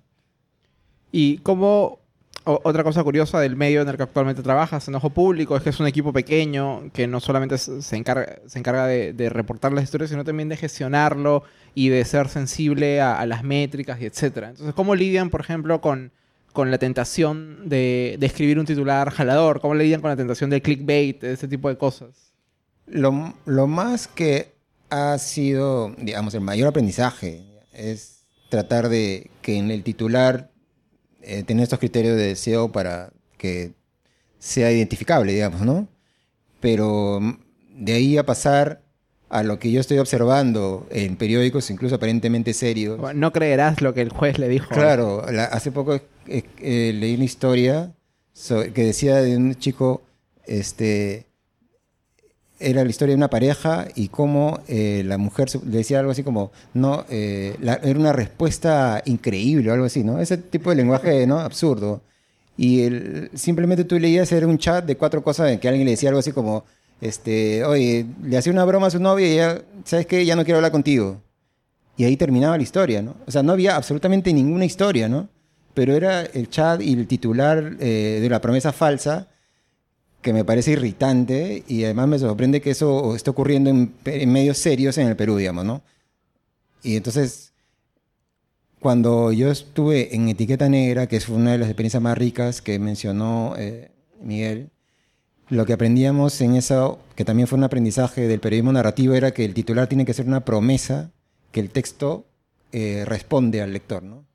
Y 1.12 1.38
como 1.38 2.00
otra 2.44 2.84
cosa 2.84 3.04
curiosa 3.04 3.40
del 3.40 3.56
medio 3.56 3.82
en 3.82 3.88
el 3.90 3.98
que 3.98 4.04
actualmente 4.04 4.44
trabajas, 4.44 4.88
en 4.88 4.96
Ojo 4.96 5.10
Público, 5.10 5.58
es 5.58 5.64
que 5.64 5.70
es 5.70 5.80
un 5.80 5.88
equipo 5.88 6.14
pequeño 6.14 6.92
que 6.94 7.08
no 7.08 7.20
solamente 7.20 7.58
se 7.58 7.96
encarga, 7.96 8.36
se 8.46 8.60
encarga 8.60 8.86
de, 8.86 9.14
de 9.14 9.30
reportar 9.30 9.74
las 9.74 9.86
historias, 9.86 10.12
sino 10.12 10.24
también 10.24 10.50
de 10.50 10.58
gestionarlo 10.58 11.44
y 11.76 11.90
de 11.90 12.04
ser 12.06 12.30
sensible 12.30 13.02
a, 13.02 13.20
a 13.20 13.26
las 13.26 13.44
métricas 13.44 14.02
y 14.02 14.06
etcétera. 14.06 14.50
Entonces, 14.50 14.74
¿cómo 14.74 14.96
lidian, 14.96 15.30
por 15.30 15.42
ejemplo, 15.42 15.82
con, 15.82 16.12
con 16.54 16.72
la 16.72 16.78
tentación 16.78 17.68
de, 17.70 18.16
de 18.18 18.26
escribir 18.26 18.58
un 18.58 18.66
titular 18.66 19.12
jalador? 19.12 19.60
¿Cómo 19.60 19.76
lidian 19.76 20.02
con 20.02 20.10
la 20.10 20.16
tentación 20.16 20.50
del 20.50 20.62
clickbait, 20.62 21.24
ese 21.24 21.48
tipo 21.48 21.70
de 21.70 21.78
cosas? 21.78 22.34
Lo, 22.88 23.36
lo 23.46 23.68
más 23.68 24.08
que 24.08 24.56
ha 24.90 25.18
sido, 25.18 25.94
digamos, 25.98 26.34
el 26.34 26.42
mayor 26.42 26.70
aprendizaje 26.70 27.44
es 27.74 28.26
tratar 28.50 28.88
de 28.88 29.30
que 29.42 29.58
en 29.58 29.70
el 29.70 29.84
titular 29.84 30.52
eh, 31.22 31.44
tener 31.44 31.64
estos 31.64 31.80
criterios 31.80 32.16
de 32.16 32.36
SEO 32.36 32.72
para 32.72 33.12
que 33.38 33.74
sea 34.40 34.72
identificable, 34.72 35.34
digamos, 35.34 35.62
¿no? 35.62 35.88
Pero 36.62 37.20
mm, 37.20 37.34
de 37.84 37.94
ahí 37.94 38.18
a 38.18 38.26
pasar 38.26 38.85
a 39.30 39.44
lo 39.44 39.58
que 39.60 39.72
yo 39.72 39.80
estoy 39.82 39.98
observando 39.98 40.86
en 40.92 41.16
periódicos, 41.16 41.70
incluso 41.72 41.96
aparentemente 41.96 42.54
serios. 42.54 42.98
Bueno, 43.00 43.20
No 43.20 43.34
creerás 43.34 43.82
lo 43.82 43.94
que 43.94 44.02
el 44.02 44.10
juez 44.10 44.38
le 44.40 44.48
dijo. 44.48 44.70
Claro, 44.74 45.26
la- 45.32 45.46
hace 45.46 45.72
poco 45.72 45.96
eh, 45.96 46.44
eh, 46.60 46.94
leí 46.94 47.16
una 47.16 47.24
historia 47.26 47.92
so- 48.34 48.64
que 48.74 48.84
decía 48.84 49.16
de 49.18 49.36
un 49.36 49.56
chico, 49.56 50.02
este, 50.46 51.26
era 52.60 52.84
la 52.84 52.90
historia 52.90 53.12
de 53.14 53.18
una 53.18 53.30
pareja 53.30 53.88
y 53.96 54.08
cómo 54.08 54.60
eh, 54.68 55.04
la 55.06 55.18
mujer 55.18 55.50
le 55.66 55.78
decía 55.78 56.00
algo 56.00 56.12
así 56.12 56.24
como, 56.24 56.52
no, 56.74 57.04
eh, 57.10 57.56
la- 57.60 57.80
era 57.84 58.00
una 58.00 58.14
respuesta 58.14 59.02
increíble 59.06 59.70
o 59.70 59.74
algo 59.74 59.86
así, 59.86 60.04
¿no? 60.04 60.20
Ese 60.22 60.38
tipo 60.38 60.70
de 60.70 60.78
lenguaje, 60.78 61.28
¿no? 61.28 61.40
Absurdo. 61.40 62.02
Y 62.58 62.84
el- 62.84 63.30
simplemente 63.34 63.84
tú 63.84 64.00
leías, 64.00 64.32
era 64.32 64.48
un 64.48 64.58
chat 64.58 64.86
de 64.86 64.96
cuatro 64.96 65.22
cosas 65.22 65.52
en 65.52 65.60
que 65.60 65.68
alguien 65.68 65.84
le 65.86 65.92
decía 65.92 66.10
algo 66.10 66.20
así 66.20 66.32
como, 66.32 66.64
este, 67.02 67.64
oye, 67.66 68.06
le 68.24 68.38
hacía 68.38 68.52
una 68.52 68.66
broma 68.66 68.88
a 68.88 68.92
su 68.92 69.00
novia 69.00 69.28
y 69.28 69.36
ya, 69.36 69.62
¿sabes 69.84 70.06
qué? 70.06 70.26
Ya 70.26 70.36
no 70.36 70.44
quiero 70.44 70.58
hablar 70.58 70.72
contigo. 70.72 71.22
Y 71.98 72.04
ahí 72.04 72.18
terminaba 72.18 72.58
la 72.58 72.64
historia, 72.64 73.02
¿no? 73.02 73.16
O 73.26 73.32
sea, 73.32 73.44
no 73.44 73.54
había 73.54 73.76
absolutamente 73.76 74.34
ninguna 74.34 74.66
historia, 74.66 75.08
¿no? 75.08 75.30
Pero 75.74 75.96
era 75.96 76.24
el 76.24 76.50
chat 76.50 76.82
y 76.82 76.94
el 76.94 77.08
titular 77.08 77.78
eh, 77.80 78.20
de 78.22 78.30
la 78.30 78.42
promesa 78.42 78.72
falsa 78.72 79.28
que 80.22 80.34
me 80.34 80.44
parece 80.44 80.72
irritante 80.72 81.64
y 81.68 81.84
además 81.84 82.08
me 82.08 82.20
sorprende 82.20 82.60
que 82.60 82.72
eso 82.72 83.16
esté 83.16 83.30
ocurriendo 83.30 83.70
en, 83.70 83.94
en 84.06 84.32
medios 84.32 84.58
serios 84.58 84.98
en 84.98 85.08
el 85.08 85.16
Perú, 85.16 85.38
digamos, 85.38 85.66
¿no? 85.66 85.84
Y 86.82 86.96
entonces, 86.96 87.54
cuando 88.80 89.32
yo 89.32 89.52
estuve 89.52 90.16
en 90.16 90.30
Etiqueta 90.30 90.70
Negra, 90.70 91.08
que 91.08 91.18
es 91.18 91.30
una 91.30 91.52
de 91.52 91.58
las 91.58 91.68
experiencias 91.68 92.02
más 92.02 92.18
ricas 92.18 92.62
que 92.62 92.80
mencionó 92.80 93.54
eh, 93.58 93.92
Miguel, 94.22 94.72
lo 95.50 95.66
que 95.66 95.74
aprendíamos 95.74 96.40
en 96.42 96.56
eso, 96.56 97.00
que 97.16 97.26
también 97.26 97.48
fue 97.48 97.58
un 97.58 97.64
aprendizaje 97.64 98.28
del 98.28 98.40
periodismo 98.40 98.72
narrativo, 98.74 99.14
era 99.14 99.32
que 99.32 99.46
el 99.46 99.54
titular 99.54 99.88
tiene 99.88 100.06
que 100.06 100.14
ser 100.14 100.26
una 100.28 100.44
promesa 100.46 101.12
que 101.52 101.60
el 101.60 101.70
texto 101.70 102.26
eh, 102.72 103.04
responde 103.06 103.62
al 103.62 103.72
lector, 103.74 104.04
¿no? 104.04 104.26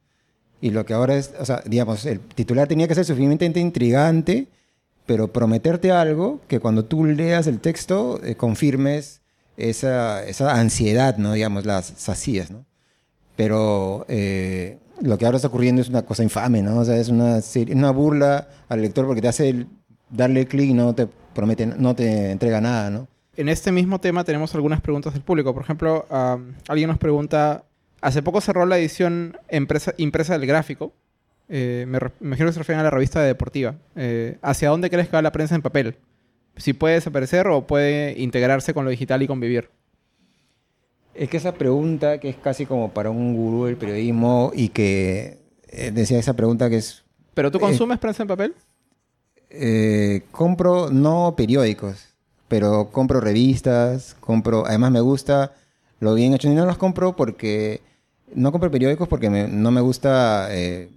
Y 0.60 0.70
lo 0.70 0.84
que 0.86 0.92
ahora 0.94 1.16
es, 1.16 1.32
o 1.40 1.44
sea, 1.44 1.62
digamos, 1.66 2.04
el 2.06 2.20
titular 2.20 2.68
tenía 2.68 2.86
que 2.86 2.94
ser 2.94 3.04
suficientemente 3.04 3.60
intrigante, 3.60 4.46
pero 5.06 5.32
prometerte 5.32 5.90
algo 5.90 6.40
que 6.48 6.60
cuando 6.60 6.84
tú 6.84 7.04
leas 7.04 7.46
el 7.46 7.60
texto 7.60 8.20
eh, 8.22 8.36
confirmes 8.36 9.22
esa, 9.56 10.24
esa 10.26 10.58
ansiedad, 10.60 11.16
¿no? 11.16 11.32
Digamos, 11.32 11.66
las 11.66 11.92
sacías, 11.96 12.50
¿no? 12.50 12.64
Pero 13.36 14.04
eh, 14.08 14.78
lo 15.00 15.16
que 15.18 15.24
ahora 15.26 15.36
está 15.36 15.48
ocurriendo 15.48 15.80
es 15.82 15.88
una 15.88 16.02
cosa 16.02 16.22
infame, 16.22 16.62
¿no? 16.62 16.78
O 16.78 16.84
sea, 16.84 16.96
es 16.98 17.08
una, 17.08 17.40
una 17.72 17.90
burla 17.90 18.48
al 18.68 18.82
lector 18.82 19.06
porque 19.06 19.22
te 19.22 19.28
hace 19.28 19.48
el- 19.48 19.66
darle 20.10 20.46
clic 20.46 20.72
no 20.74 20.94
te 20.94 21.06
promete, 21.34 21.66
no 21.66 21.94
te 21.94 22.30
entrega 22.30 22.60
nada, 22.60 22.90
¿no? 22.90 23.08
En 23.36 23.48
este 23.48 23.72
mismo 23.72 24.00
tema 24.00 24.24
tenemos 24.24 24.54
algunas 24.54 24.80
preguntas 24.80 25.12
del 25.14 25.22
público. 25.22 25.54
Por 25.54 25.62
ejemplo, 25.62 26.06
am, 26.10 26.54
alguien 26.68 26.88
nos 26.88 26.98
pregunta, 26.98 27.64
hace 28.00 28.22
poco 28.22 28.40
cerró 28.40 28.66
la 28.66 28.78
edición 28.78 29.36
empresa- 29.48 29.94
impresa 29.96 30.36
del 30.38 30.46
gráfico. 30.46 30.92
Eh, 31.48 31.84
me, 31.88 31.98
me 32.20 32.26
imagino 32.28 32.48
que 32.48 32.52
se 32.52 32.58
refieren 32.60 32.80
a 32.80 32.84
la 32.84 32.90
revista 32.90 33.22
deportiva. 33.22 33.76
Eh, 33.96 34.36
¿Hacia 34.42 34.68
dónde 34.68 34.90
crees 34.90 35.08
que 35.08 35.16
va 35.16 35.22
la 35.22 35.32
prensa 35.32 35.54
en 35.54 35.62
papel? 35.62 35.96
Si 36.56 36.72
puede 36.74 36.94
desaparecer 36.96 37.46
o 37.48 37.66
puede 37.66 38.18
integrarse 38.20 38.74
con 38.74 38.84
lo 38.84 38.90
digital 38.90 39.22
y 39.22 39.26
convivir. 39.26 39.70
Es 41.14 41.28
que 41.28 41.36
esa 41.38 41.54
pregunta, 41.54 42.18
que 42.18 42.28
es 42.28 42.36
casi 42.36 42.66
como 42.66 42.92
para 42.92 43.10
un 43.10 43.34
gurú 43.34 43.64
del 43.66 43.76
periodismo 43.76 44.52
y 44.54 44.68
que 44.68 45.38
eh, 45.68 45.90
decía 45.92 46.18
esa 46.18 46.34
pregunta 46.34 46.68
que 46.70 46.76
es, 46.76 47.04
¿Pero 47.34 47.50
tú 47.50 47.58
consumes 47.60 47.98
prensa 47.98 48.22
en 48.22 48.28
papel? 48.28 48.54
Eh, 49.50 50.22
compro 50.32 50.90
no 50.90 51.34
periódicos, 51.36 52.08
pero 52.48 52.90
compro 52.90 53.20
revistas, 53.20 54.16
compro, 54.20 54.66
además 54.66 54.90
me 54.92 55.00
gusta 55.00 55.52
lo 56.00 56.14
bien 56.14 56.34
hecho 56.34 56.48
y 56.50 56.54
no 56.54 56.66
los 56.66 56.78
compro 56.78 57.14
porque, 57.16 57.80
no 58.34 58.52
compro 58.52 58.70
periódicos 58.70 59.08
porque 59.08 59.30
me- 59.30 59.48
no 59.48 59.70
me 59.70 59.80
gusta 59.80 60.48
eh, 60.50 60.88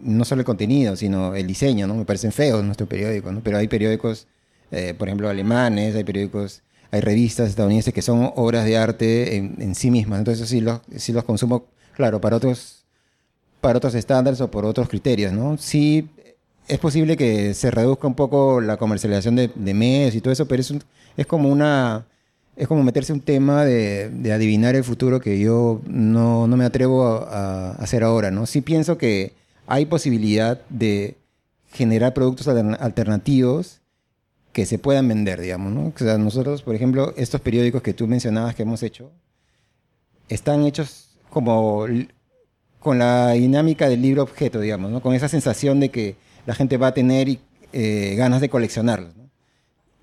no 0.00 0.24
solo 0.24 0.40
el 0.40 0.46
contenido, 0.46 0.96
sino 0.96 1.34
el 1.34 1.46
diseño, 1.46 1.86
¿no? 1.86 1.94
Me 1.94 2.04
parecen 2.04 2.32
feos 2.32 2.62
nuestros 2.64 2.88
periódicos, 2.88 3.32
¿no? 3.32 3.40
Pero 3.42 3.58
hay 3.58 3.68
periódicos, 3.68 4.26
eh, 4.70 4.94
por 4.98 5.08
ejemplo, 5.08 5.28
alemanes, 5.28 5.94
hay 5.94 6.04
periódicos, 6.04 6.62
hay 6.90 7.00
revistas 7.00 7.48
estadounidenses 7.48 7.94
que 7.94 8.02
son 8.02 8.30
obras 8.36 8.64
de 8.64 8.76
arte 8.76 9.36
en, 9.36 9.56
en 9.60 9.74
sí 9.74 9.90
mismas. 9.90 10.18
Entonces 10.18 10.48
sí 10.48 10.60
los, 10.60 10.80
sí 10.96 11.12
los 11.12 11.24
consumo, 11.24 11.66
claro, 11.94 12.20
para 12.20 12.36
otros, 12.36 12.84
para 13.60 13.78
otros 13.78 13.94
estándares 13.94 14.40
o 14.40 14.50
por 14.50 14.64
otros 14.64 14.88
criterios, 14.88 15.32
¿no? 15.32 15.56
Sí 15.58 16.08
es 16.68 16.78
posible 16.78 17.16
que 17.16 17.54
se 17.54 17.70
reduzca 17.70 18.06
un 18.06 18.14
poco 18.14 18.60
la 18.60 18.76
comercialización 18.76 19.36
de, 19.36 19.50
de 19.54 19.74
medios 19.74 20.14
y 20.14 20.20
todo 20.20 20.32
eso, 20.32 20.46
pero 20.46 20.60
es, 20.60 20.72
es 21.16 21.26
como 21.26 21.48
una... 21.48 22.06
Es 22.56 22.68
como 22.68 22.84
meterse 22.84 23.12
un 23.12 23.20
tema 23.20 23.64
de, 23.64 24.32
adivinar 24.32 24.76
el 24.76 24.84
futuro 24.84 25.18
que 25.18 25.40
yo 25.40 25.80
no, 25.88 26.46
no 26.46 26.56
me 26.56 26.64
atrevo 26.64 27.04
a, 27.04 27.24
a 27.24 27.70
hacer 27.72 28.04
ahora, 28.04 28.30
¿no? 28.30 28.46
Sí 28.46 28.60
pienso 28.60 28.96
que 28.96 29.32
hay 29.66 29.86
posibilidad 29.86 30.60
de 30.68 31.16
generar 31.72 32.14
productos 32.14 32.46
altern- 32.46 32.76
alternativos 32.78 33.80
que 34.52 34.66
se 34.66 34.78
puedan 34.78 35.08
vender, 35.08 35.40
digamos, 35.40 35.72
¿no? 35.72 35.92
O 35.92 35.98
sea, 35.98 36.16
nosotros, 36.16 36.62
por 36.62 36.76
ejemplo, 36.76 37.12
estos 37.16 37.40
periódicos 37.40 37.82
que 37.82 37.92
tú 37.92 38.06
mencionabas 38.06 38.54
que 38.54 38.62
hemos 38.62 38.84
hecho, 38.84 39.10
están 40.28 40.62
hechos 40.64 41.08
como 41.30 41.86
con 42.78 43.00
la 43.00 43.32
dinámica 43.32 43.88
del 43.88 44.00
libro 44.00 44.22
objeto, 44.22 44.60
digamos, 44.60 44.92
¿no? 44.92 45.02
Con 45.02 45.12
esa 45.14 45.28
sensación 45.28 45.80
de 45.80 45.88
que 45.88 46.14
la 46.46 46.54
gente 46.54 46.76
va 46.76 46.88
a 46.88 46.94
tener 46.94 47.38
eh, 47.72 48.14
ganas 48.16 48.40
de 48.40 48.48
coleccionarlos, 48.48 49.16
¿no? 49.16 49.24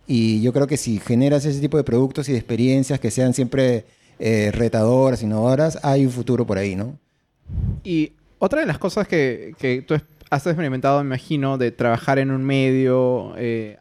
Y 0.08 0.42
yo 0.42 0.52
creo 0.52 0.68
que 0.68 0.78
si 0.78 1.00
generas 1.00 1.46
ese 1.46 1.62
tipo 1.62 1.78
de 1.78 1.84
productos 1.84 2.28
y 2.28 2.34
de 2.34 2.38
experiencias 2.40 3.00
que 3.00 3.12
sean 3.12 3.34
siempre 3.34 3.86
eh, 4.20 4.52
retadoras, 4.54 5.24
innovadoras, 5.24 5.80
hay 5.84 6.06
un 6.06 6.12
futuro 6.12 6.46
por 6.46 6.58
ahí, 6.58 6.76
¿no? 6.76 7.00
Y 7.84 8.14
otra 8.40 8.60
de 8.62 8.66
las 8.68 8.78
cosas 8.78 9.08
que, 9.08 9.54
que 9.58 9.82
tú 9.84 9.96
has 10.30 10.46
experimentado, 10.48 11.00
me 11.04 11.08
imagino, 11.08 11.58
de 11.58 11.72
trabajar 11.72 12.20
en 12.20 12.32
un 12.32 12.44
medio 12.44 13.34
eh, 13.38 13.78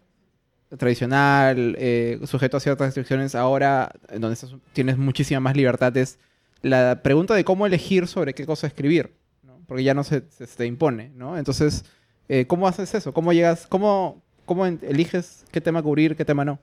tradicional, 0.79 1.75
eh, 1.79 2.21
sujeto 2.25 2.57
a 2.57 2.61
ciertas 2.61 2.89
restricciones, 2.89 3.35
ahora 3.35 3.93
donde 4.13 4.35
estás- 4.35 4.55
tienes 4.73 4.99
muchísima 4.99 5.41
más 5.41 5.57
libertad, 5.57 5.97
es 5.97 6.19
la 6.63 7.01
pregunta 7.03 7.35
de 7.35 7.45
cómo 7.45 7.67
elegir 7.67 8.07
sobre 8.07 8.35
qué 8.35 8.47
cosa 8.47 8.67
escribir, 8.67 9.13
¿no? 9.43 9.59
porque 9.67 9.83
ya 9.83 9.95
no 9.95 10.05
se, 10.05 10.23
se 10.31 10.47
te 10.47 10.67
impone, 10.67 11.11
¿no? 11.17 11.39
Entonces, 11.39 11.85
eh, 12.33 12.47
¿cómo 12.47 12.69
haces 12.69 12.95
eso? 12.95 13.13
¿Cómo 13.13 13.33
llegas, 13.33 13.67
cómo, 13.67 14.23
cómo 14.47 14.65
eliges 14.65 15.45
qué 15.51 15.61
tema 15.61 15.83
cubrir, 15.83 16.15
qué 16.15 16.25
tema 16.25 16.45
no? 16.45 16.61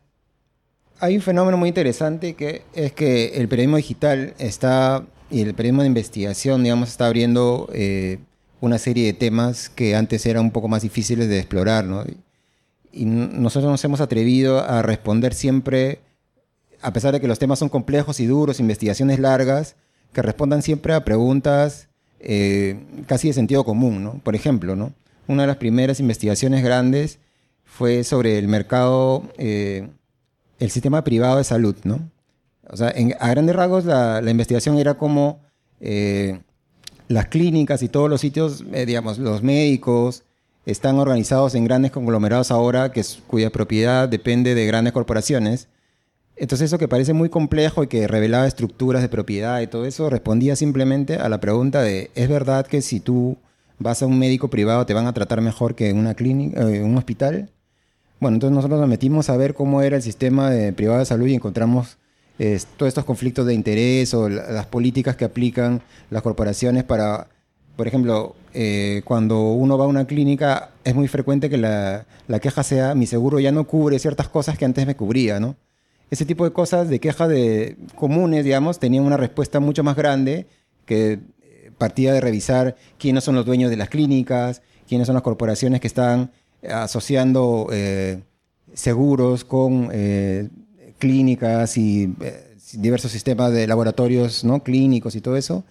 Hay 1.02 1.14
un 1.18 1.22
fenómeno 1.22 1.58
muy 1.58 1.68
interesante 1.68 2.36
que 2.36 2.62
es 2.74 2.94
que 2.94 3.34
el 3.36 3.50
periodismo 3.50 3.76
digital 3.76 4.34
está, 4.40 5.06
y 5.30 5.42
el 5.42 5.54
periodismo 5.56 5.82
de 5.82 5.90
investigación, 5.90 6.64
digamos, 6.64 6.88
está 6.88 7.08
abriendo 7.08 7.70
eh, 7.74 8.20
una 8.62 8.78
serie 8.78 9.08
de 9.08 9.14
temas 9.14 9.68
que 9.68 9.94
antes 9.94 10.26
eran 10.26 10.46
un 10.46 10.52
poco 10.52 10.70
más 10.70 10.84
difíciles 10.84 11.28
de 11.28 11.38
explorar, 11.38 11.84
¿no? 11.84 12.06
Y, 12.94 13.06
nosotros 13.06 13.70
nos 13.70 13.84
hemos 13.84 14.00
atrevido 14.00 14.62
a 14.62 14.82
responder 14.82 15.34
siempre, 15.34 16.00
a 16.82 16.94
pesar 16.94 17.12
de 17.14 17.20
que 17.20 17.28
los 17.28 17.40
temas 17.40 17.60
son 17.60 17.68
complejos 17.68 18.22
y 18.22 18.26
duros, 18.26 18.62
investigaciones 18.62 19.20
largas, 19.20 19.76
que 20.14 20.22
respondan 20.22 20.62
siempre 20.62 20.94
a 20.94 21.04
preguntas 21.04 21.90
eh, 22.22 22.80
casi 23.06 23.28
de 23.28 23.34
sentido 23.34 23.66
común, 23.66 24.04
¿no? 24.04 24.14
Por 24.24 24.34
ejemplo, 24.34 24.78
¿no? 24.78 24.94
Una 25.28 25.44
de 25.44 25.48
las 25.48 25.58
primeras 25.58 26.00
investigaciones 26.00 26.64
grandes 26.64 27.20
fue 27.64 28.04
sobre 28.04 28.38
el 28.38 28.48
mercado... 28.48 29.24
eh, 29.38 29.88
el 30.60 30.72
sistema 30.72 31.04
privado 31.04 31.38
de 31.38 31.44
salud, 31.44 31.76
¿no? 31.84 32.10
O 32.70 32.76
sea, 32.78 32.90
en- 32.90 33.16
a 33.20 33.30
grandes 33.30 33.56
rasgos 33.56 33.86
la, 33.86 34.22
investigación 34.28 34.78
era 34.78 34.96
como 34.96 35.40
eh, 35.80 36.40
las 37.08 37.28
clínicas 37.28 37.84
y 37.84 37.90
todos 37.90 38.10
los 38.10 38.22
sitios, 38.22 38.64
eh, 38.74 38.86
digamos, 38.86 39.20
los 39.20 39.44
médicos 39.44 40.24
están 40.66 40.98
organizados 40.98 41.56
en 41.56 41.64
grandes 41.64 41.92
conglomerados 41.92 42.52
ahora 42.52 42.92
que 42.92 43.04
cuya 43.28 43.52
propiedad 43.52 44.10
depende 44.10 44.56
de 44.56 44.66
grandes 44.66 44.94
corporaciones. 44.94 45.68
Entonces 46.36 46.66
eso 46.66 46.78
que 46.78 46.88
parece 46.88 47.14
muy 47.14 47.30
complejo 47.30 47.84
y 47.84 47.88
que 47.88 48.08
revelaba 48.08 48.48
estructuras 48.48 49.02
de 49.02 49.10
propiedad 49.10 49.62
y 49.62 49.68
todo 49.68 49.86
eso, 49.86 50.10
respondía 50.10 50.56
simplemente 50.56 51.16
a 51.16 51.30
la 51.30 51.40
pregunta 51.40 51.82
de, 51.82 52.12
¿es 52.16 52.28
verdad 52.30 52.68
que 52.68 52.82
si 52.82 53.00
tú 53.00 53.38
vas 53.80 54.02
a 54.02 54.06
un 54.06 54.18
médico 54.20 54.50
privado 54.50 54.86
te 54.86 54.94
van 54.94 55.08
a 55.08 55.14
tratar 55.14 55.42
mejor 55.42 55.76
que 55.76 55.90
en 55.90 55.98
una 55.98 56.14
clínica, 56.16 56.62
eh, 56.70 56.84
un 56.84 56.98
hospital? 56.98 57.52
Bueno, 58.20 58.36
entonces 58.36 58.56
nosotros 58.56 58.80
nos 58.80 58.90
metimos 58.90 59.30
a 59.30 59.38
ver 59.38 59.54
cómo 59.54 59.82
era 59.82 59.96
el 59.98 60.02
sistema 60.02 60.50
de 60.50 60.74
privado 60.74 61.00
de 61.00 61.06
salud 61.06 61.28
y 61.28 61.36
encontramos 61.36 61.98
eh, 62.40 62.60
todos 62.78 62.88
estos 62.90 63.06
conflictos 63.06 63.46
de 63.46 63.54
interés 63.54 64.14
o 64.14 64.30
la- 64.30 64.52
las 64.52 64.66
políticas 64.68 65.16
que 65.16 65.26
aplican 65.26 65.82
las 66.10 66.22
corporaciones 66.22 66.84
para, 66.84 67.28
por 67.76 67.88
ejemplo, 67.88 68.36
eh, 68.54 69.02
cuando 69.06 69.52
uno 69.54 69.78
va 69.78 69.86
a 69.86 69.88
una 69.88 70.06
clínica 70.06 70.70
es 70.84 70.96
muy 70.96 71.08
frecuente 71.08 71.50
que 71.50 71.58
la, 71.58 72.06
la 72.28 72.40
queja 72.40 72.64
sea 72.64 72.96
mi 72.96 73.06
seguro 73.08 73.40
ya 73.40 73.52
no 73.52 73.66
cubre 73.66 74.00
ciertas 74.00 74.30
cosas 74.30 74.58
que 74.58 74.66
antes 74.66 74.86
me 74.88 74.96
cubría, 74.96 75.40
¿no? 75.40 75.56
Ese 76.10 76.26
tipo 76.26 76.46
de 76.46 76.52
cosas 76.54 76.90
de 76.90 77.00
queja 77.00 77.28
de 77.28 77.76
comunes, 77.96 78.46
digamos, 78.46 78.80
tenían 78.80 79.04
una 79.04 79.18
respuesta 79.18 79.60
mucho 79.60 79.84
más 79.84 79.96
grande 79.96 80.48
que 80.86 81.20
partía 81.78 82.14
de 82.14 82.22
revisar 82.22 82.76
quiénes 82.98 83.24
son 83.24 83.36
los 83.36 83.46
dueños 83.46 83.70
de 83.70 83.78
las 83.78 83.90
clínicas, 83.90 84.62
quiénes 84.88 85.08
son 85.08 85.14
las 85.14 85.24
corporaciones 85.24 85.82
que 85.82 85.88
están 85.88 86.32
eh, 86.62 86.72
asociando 86.72 87.68
eh, 87.72 88.22
seguros 88.74 89.44
con 89.44 89.90
eh, 89.92 90.50
clínicas 90.98 91.78
y 91.78 92.14
diversos 92.74 93.12
sistemas 93.12 93.54
de 93.54 93.68
laboratorios 93.68 94.44
no 94.44 94.64
clínicos 94.64 95.16
y 95.16 95.22
todo 95.22 95.38
eso. 95.38 95.64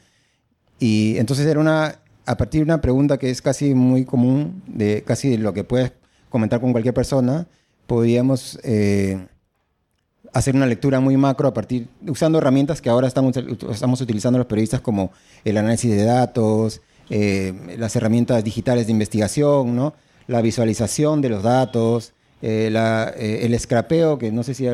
Y 0.79 1.17
entonces 1.19 1.47
era 1.47 1.61
una, 1.61 2.01
a 2.27 2.37
partir 2.37 2.61
de 2.61 2.65
una 2.65 2.81
pregunta 2.81 3.19
que 3.19 3.31
es 3.31 3.43
casi 3.43 3.75
muy 3.75 4.05
común, 4.05 4.63
de 4.67 5.03
casi 5.03 5.37
lo 5.37 5.53
que 5.53 5.65
puedes 5.65 5.93
comentar 6.29 6.61
con 6.61 6.73
cualquier 6.73 6.95
persona, 6.95 7.47
podíamos 7.87 8.59
hacer 10.33 10.55
una 10.55 10.67
lectura 10.67 11.01
muy 11.01 11.17
macro 11.17 11.49
a 11.49 11.55
partir, 11.55 11.89
usando 12.07 12.39
herramientas 12.39 12.81
que 12.81 12.89
ahora 12.91 13.07
estamos, 13.09 13.37
estamos 13.71 14.01
utilizando 14.01 14.39
los 14.39 14.47
periodistas 14.47 14.81
como 14.81 15.11
el 15.45 15.57
análisis 15.57 15.91
de 15.91 16.05
datos, 16.05 16.81
eh, 17.11 17.53
las 17.79 17.95
herramientas 17.97 18.43
digitales 18.45 18.87
de 18.87 18.93
investigación, 18.93 19.75
¿no? 19.77 19.95
la 20.27 20.43
visualización 20.43 21.21
de 21.21 21.29
los 21.29 21.43
datos, 21.43 22.13
eh, 22.43 22.69
la- 22.73 23.13
eh, 23.17 23.41
el 23.47 23.59
scrapeo, 23.59 24.19
que 24.19 24.33
no 24.33 24.43
sé 24.43 24.55
si 24.55 24.67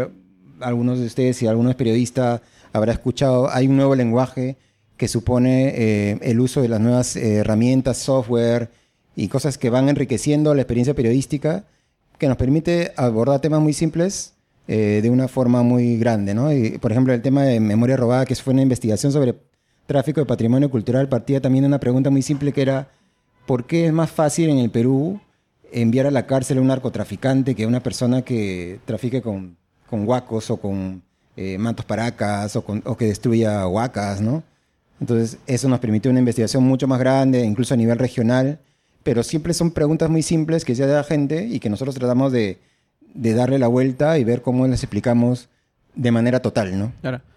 algunos 0.61 0.99
de 0.99 1.07
ustedes, 1.07 1.37
si 1.37 1.47
alguno 1.47 1.71
es 1.71 1.77
periodista, 1.77 2.41
habrá 2.73 2.93
escuchado, 2.93 3.51
hay 3.51 3.67
un 3.69 3.77
nuevo 3.77 3.95
lenguaje 3.95 4.57
que 4.97 5.09
supone 5.09 5.73
eh, 5.77 6.19
el 6.23 6.41
uso 6.41 6.63
de 6.63 6.69
las 6.69 6.81
nuevas 6.81 7.17
eh, 7.17 7.37
herramientas, 7.37 7.99
software 7.99 8.71
y 9.15 9.29
cosas 9.29 9.59
que 9.59 9.69
van 9.71 9.89
enriqueciendo 9.89 10.55
la 10.55 10.63
experiencia 10.63 10.95
periodística, 10.95 11.65
que 12.19 12.29
nos 12.29 12.37
permite 12.37 12.93
abordar 12.97 13.41
temas 13.41 13.61
muy 13.61 13.73
simples 13.73 14.32
eh, 14.69 15.01
de 15.03 15.11
una 15.11 15.29
forma 15.29 15.63
muy 15.63 15.97
grande. 15.99 16.35
¿no? 16.35 16.49
Por 16.81 16.93
ejemplo, 16.93 17.13
el 17.13 17.23
tema 17.23 17.43
de 17.45 17.61
memoria 17.61 17.97
robada, 17.97 18.25
que 18.25 18.35
fue 18.35 18.53
una 18.53 18.63
investigación 18.63 19.13
sobre 19.13 19.35
tráfico 19.87 20.21
de 20.21 20.27
patrimonio 20.27 20.71
cultural, 20.71 21.09
partía 21.09 21.41
también 21.41 21.63
de 21.63 21.69
una 21.69 21.81
pregunta 21.81 22.11
muy 22.11 22.23
simple 22.23 22.53
que 22.53 22.63
era, 22.63 22.89
¿por 23.47 23.67
qué 23.67 23.87
es 23.87 23.93
más 23.93 24.11
fácil 24.11 24.49
en 24.51 24.59
el 24.59 24.71
Perú 24.71 25.21
enviar 25.73 26.07
a 26.07 26.11
la 26.11 26.27
cárcel 26.27 26.59
a 26.59 26.61
un 26.61 26.67
narcotraficante 26.69 27.55
que 27.55 27.65
a 27.65 27.69
una 27.69 27.83
persona 27.83 28.23
que 28.23 28.79
trafique 28.85 29.23
con, 29.23 29.57
con 29.89 30.07
huacos 30.07 30.51
o 30.51 30.59
con 30.59 31.03
eh, 31.37 31.57
mantos 31.59 31.85
paracas 31.87 32.55
o, 32.57 32.63
con- 32.63 32.83
que 32.83 33.07
destruya 33.07 33.67
huacas, 33.67 34.21
¿no? 34.21 34.43
Entonces, 35.01 35.39
eso 35.47 35.69
nos 35.69 35.81
permitió 35.81 36.11
una 36.11 36.21
investigación 36.21 36.63
mucho 36.63 36.87
más 36.87 37.01
grande, 37.01 37.43
incluso 37.45 37.75
a 37.75 37.77
nivel 37.77 37.99
regional, 37.99 38.61
pero 39.03 39.23
siempre 39.25 39.53
son 39.53 39.73
preguntas 39.73 40.09
muy 40.09 40.23
simples 40.23 40.65
que 40.65 40.77
se 40.77 40.87
da 40.87 40.99
la 40.99 41.05
gente 41.05 41.45
y 41.47 41.59
que 41.59 41.69
nosotros 41.71 41.97
tratamos 41.97 42.31
de, 42.31 42.59
de 43.15 43.35
darle 43.35 43.59
la 43.59 43.69
vuelta 43.69 44.19
y 44.19 44.25
ver 44.25 44.43
cómo 44.43 44.67
las 44.67 44.83
explicamos 44.83 45.49
de 45.95 46.11
manera 46.11 46.41
total, 46.41 46.79
¿no? 46.79 46.93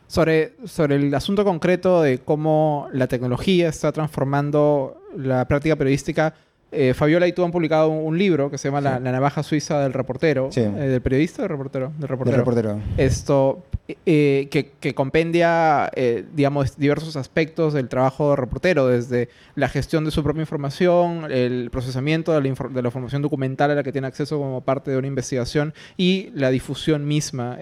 Sobre, 0.07 0.53
sobre 0.65 0.95
el 0.95 1.13
asunto 1.13 1.43
concreto 1.43 2.01
de 2.01 2.19
cómo 2.19 2.87
la 2.93 3.07
tecnología 3.07 3.69
está 3.69 3.91
transformando 3.91 5.01
la 5.17 5.47
práctica 5.47 5.75
periodística, 5.75 6.35
eh, 6.75 6.93
Fabiola 6.93 7.27
y 7.27 7.33
tú 7.33 7.43
han 7.43 7.51
publicado 7.51 7.89
un, 7.89 8.05
un 8.05 8.17
libro 8.17 8.51
que 8.51 8.57
se 8.57 8.67
llama 8.67 8.81
la, 8.81 8.97
Sí. 8.97 9.03
La 9.03 9.11
navaja 9.11 9.41
suiza 9.43 9.79
del 9.81 9.93
reportero. 9.93 10.49
Sí. 10.51 10.61
Eh, 10.61 10.69
¿Del 10.71 11.01
periodista 11.01 11.41
o 11.41 11.43
del 11.43 11.49
reportero? 11.49 11.87
Del 11.97 11.99
Del 12.01 12.07
reportero. 12.37 12.79
Esto, 12.97 13.63
eh, 14.05 14.47
que, 14.51 14.71
que 14.79 14.93
compendia, 14.95 15.91
digamos, 16.33 16.77
diversos 16.77 17.15
aspectos 17.15 17.73
del 17.73 17.87
trabajo 17.89 18.31
de 18.31 18.35
reportero, 18.37 18.87
desde 18.87 19.29
la 19.55 19.69
gestión 19.69 20.05
de 20.05 20.11
su 20.11 20.23
propia 20.23 20.41
información, 20.41 21.31
el 21.31 21.69
procesamiento 21.71 22.33
de 22.33 22.41
la, 22.41 22.47
infor- 22.49 22.71
de 22.71 22.81
la 22.81 22.87
información 22.89 23.21
documental 23.21 23.71
a 23.71 23.75
la 23.75 23.83
que 23.83 23.91
tiene 23.91 24.07
acceso 24.07 24.37
como 24.37 24.61
parte 24.61 24.91
de 24.91 24.97
una 24.97 25.07
investigación 25.07 25.73
y 25.97 26.29
la 26.33 26.49
difusión 26.49 27.05
misma. 27.07 27.57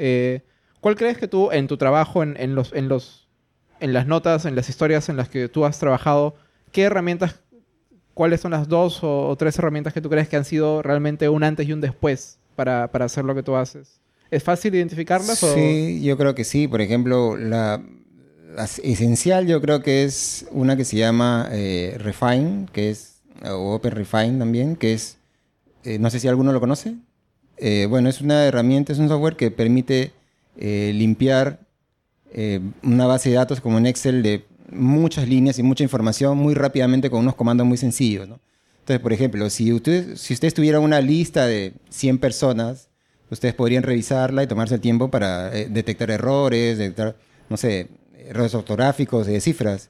¿Cuál 0.79 0.95
crees 0.95 1.17
que 1.17 1.27
tú, 1.27 1.49
en 1.51 1.67
tu 1.67 1.77
trabajo, 1.77 2.23
en, 2.23 2.35
en 2.37 2.55
los, 2.55 2.73
en, 2.73 2.89
los, 2.89 3.27
en 3.79 3.93
las 3.93 4.05
notas, 4.07 4.45
en 4.45 4.55
las 4.55 4.67
historias 4.69 5.07
en 5.09 5.15
las 5.17 5.29
que 5.29 5.47
tú 5.47 5.65
has 5.65 5.79
trabajado, 5.79 6.35
qué 6.73 6.83
herramientas, 6.83 7.39
cuáles 8.13 8.41
son 8.41 8.51
las 8.51 8.67
dos 8.67 9.03
o, 9.03 9.27
o 9.27 9.35
tres 9.35 9.57
herramientas 9.57 9.93
que 9.93 10.01
tú 10.01 10.09
crees 10.09 10.27
que 10.29 10.35
han 10.35 10.45
sido 10.45 10.81
realmente 10.81 11.29
un 11.29 11.43
antes 11.43 11.67
y 11.67 11.73
un 11.73 11.81
después 11.81 12.37
para, 12.55 12.87
para 12.91 13.05
hacer 13.05 13.25
lo 13.25 13.33
que 13.35 13.43
tú 13.43 13.55
haces? 13.55 13.99
¿Es 14.31 14.43
fácil 14.43 14.73
identificarlas? 14.75 15.41
o- 15.43 15.53
Sí, 15.53 16.01
yo 16.03 16.17
creo 16.17 16.33
que 16.35 16.43
sí. 16.43 16.67
Por 16.67 16.81
ejemplo, 16.81 17.37
la, 17.37 17.81
la 18.55 18.63
esencial 18.65 19.47
yo 19.47 19.61
creo 19.61 19.81
que 19.83 20.03
es 20.03 20.45
una 20.51 20.75
que 20.77 20.85
se 20.85 20.97
llama 20.97 21.47
eh, 21.51 21.95
Refine, 21.99 22.67
que 22.71 22.89
es, 22.89 23.21
o 23.45 23.73
Open 23.75 23.91
Refine 23.91 24.39
también, 24.39 24.75
que 24.75 24.93
es, 24.93 25.17
eh, 25.83 25.99
no 25.99 26.09
sé 26.09 26.19
si 26.19 26.27
alguno 26.27 26.51
lo 26.51 26.59
conoce. 26.59 26.95
Eh, 27.57 27.85
bueno, 27.89 28.09
es 28.09 28.21
una 28.21 28.45
herramienta, 28.45 28.91
es 28.93 28.99
un 28.99 29.07
software 29.09 29.35
que 29.35 29.51
permite 29.51 30.11
eh, 30.57 30.91
limpiar 30.95 31.59
eh, 32.31 32.59
una 32.81 33.05
base 33.05 33.29
de 33.29 33.35
datos 33.35 33.61
como 33.61 33.77
en 33.77 33.85
Excel 33.85 34.23
de 34.23 34.43
muchas 34.71 35.27
líneas 35.27 35.59
y 35.59 35.63
mucha 35.63 35.83
información 35.83 36.37
muy 36.37 36.53
rápidamente 36.53 37.09
con 37.09 37.21
unos 37.21 37.35
comandos 37.35 37.67
muy 37.67 37.77
sencillos. 37.77 38.27
Entonces, 38.79 38.99
por 38.99 39.13
ejemplo, 39.13 39.49
si 39.49 39.71
ustedes, 39.71 40.19
si 40.19 40.33
ustedes 40.33 40.53
tuvieran 40.53 40.81
una 40.81 41.01
lista 41.01 41.45
de 41.45 41.73
100 41.89 42.17
personas, 42.19 42.89
ustedes 43.29 43.53
podrían 43.53 43.83
revisarla 43.83 44.43
y 44.43 44.47
tomarse 44.47 44.75
el 44.75 44.81
tiempo 44.81 45.09
para 45.09 45.55
eh, 45.55 45.67
detectar 45.69 46.11
errores, 46.11 46.77
detectar, 46.77 47.15
no 47.49 47.57
sé, 47.57 47.87
errores 48.27 48.53
ortográficos, 48.55 49.27
de 49.27 49.39
cifras. 49.39 49.89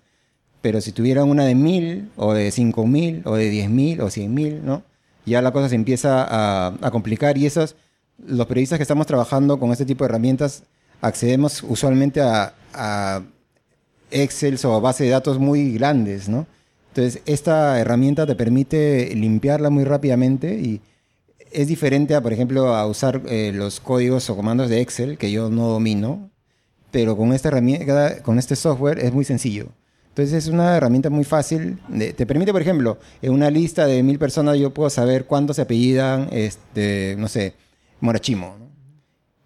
Pero 0.62 0.80
si 0.80 0.92
tuvieran 0.92 1.30
una 1.30 1.46
de 1.46 1.56
1000 1.56 2.12
o 2.16 2.34
de 2.34 2.52
5000 2.52 3.24
o 3.26 3.36
de 3.36 3.50
10000 3.50 4.02
o 4.02 4.10
100000, 4.10 4.66
¿no? 4.66 4.84
Ya 5.26 5.42
la 5.42 5.52
cosa 5.52 5.70
se 5.70 5.76
empieza 5.76 6.26
a, 6.30 6.92
complicar 6.92 7.38
y 7.38 7.46
esos, 7.46 7.76
los 8.26 8.46
periodistas 8.46 8.78
que 8.78 8.84
estamos 8.84 9.08
trabajando 9.08 9.58
con 9.58 9.72
este 9.72 9.86
tipo 9.86 10.04
de 10.04 10.10
herramientas, 10.10 10.64
accedemos 11.02 11.64
usualmente 11.64 12.22
a 12.22 13.24
Excel 14.14 14.60
o 14.64 14.82
bases 14.82 15.08
de 15.08 15.12
datos 15.12 15.40
muy 15.40 15.74
grandes, 15.74 16.30
¿no? 16.30 16.48
Entonces, 16.90 17.22
esta 17.26 17.80
herramienta 17.80 18.28
te 18.28 18.36
permite 18.36 19.16
limpiarla 19.16 19.70
muy 19.70 19.84
rápidamente 19.84 20.60
y 20.60 20.82
es 21.52 21.68
diferente 21.68 22.16
a, 22.16 22.22
por 22.22 22.34
ejemplo, 22.34 22.76
a 22.76 22.86
usar 22.86 23.22
eh, 23.28 23.52
los 23.54 23.80
códigos 23.80 24.30
o 24.30 24.36
comandos 24.36 24.70
de 24.70 24.82
Excel, 24.82 25.18
que 25.18 25.32
yo 25.32 25.50
no 25.50 25.68
domino, 25.68 26.30
pero 26.92 27.18
con 27.18 27.34
esta 27.34 27.50
herramienta, 27.50 28.22
con 28.22 28.38
este 28.38 28.56
software 28.56 29.00
es 29.00 29.12
muy 29.12 29.26
sencillo. 29.26 29.70
Entonces 30.10 30.46
es 30.46 30.48
una 30.48 30.78
herramienta 30.78 31.10
muy 31.10 31.24
fácil. 31.24 31.80
te 32.16 32.26
permite, 32.28 32.52
por 32.52 32.62
ejemplo, 32.62 33.00
en 33.24 33.34
una 33.34 33.50
lista 33.50 33.88
de 33.88 34.04
mil 34.04 34.20
personas 34.20 34.60
yo 34.60 34.72
puedo 34.72 34.92
saber 34.92 35.26
cuántos 35.26 35.56
se 35.56 35.64
apellidan, 35.64 36.30
este, 36.32 37.16
no 37.18 37.28
sé, 37.28 37.56
Morachimo. 38.04 38.58
¿no? 38.60 38.68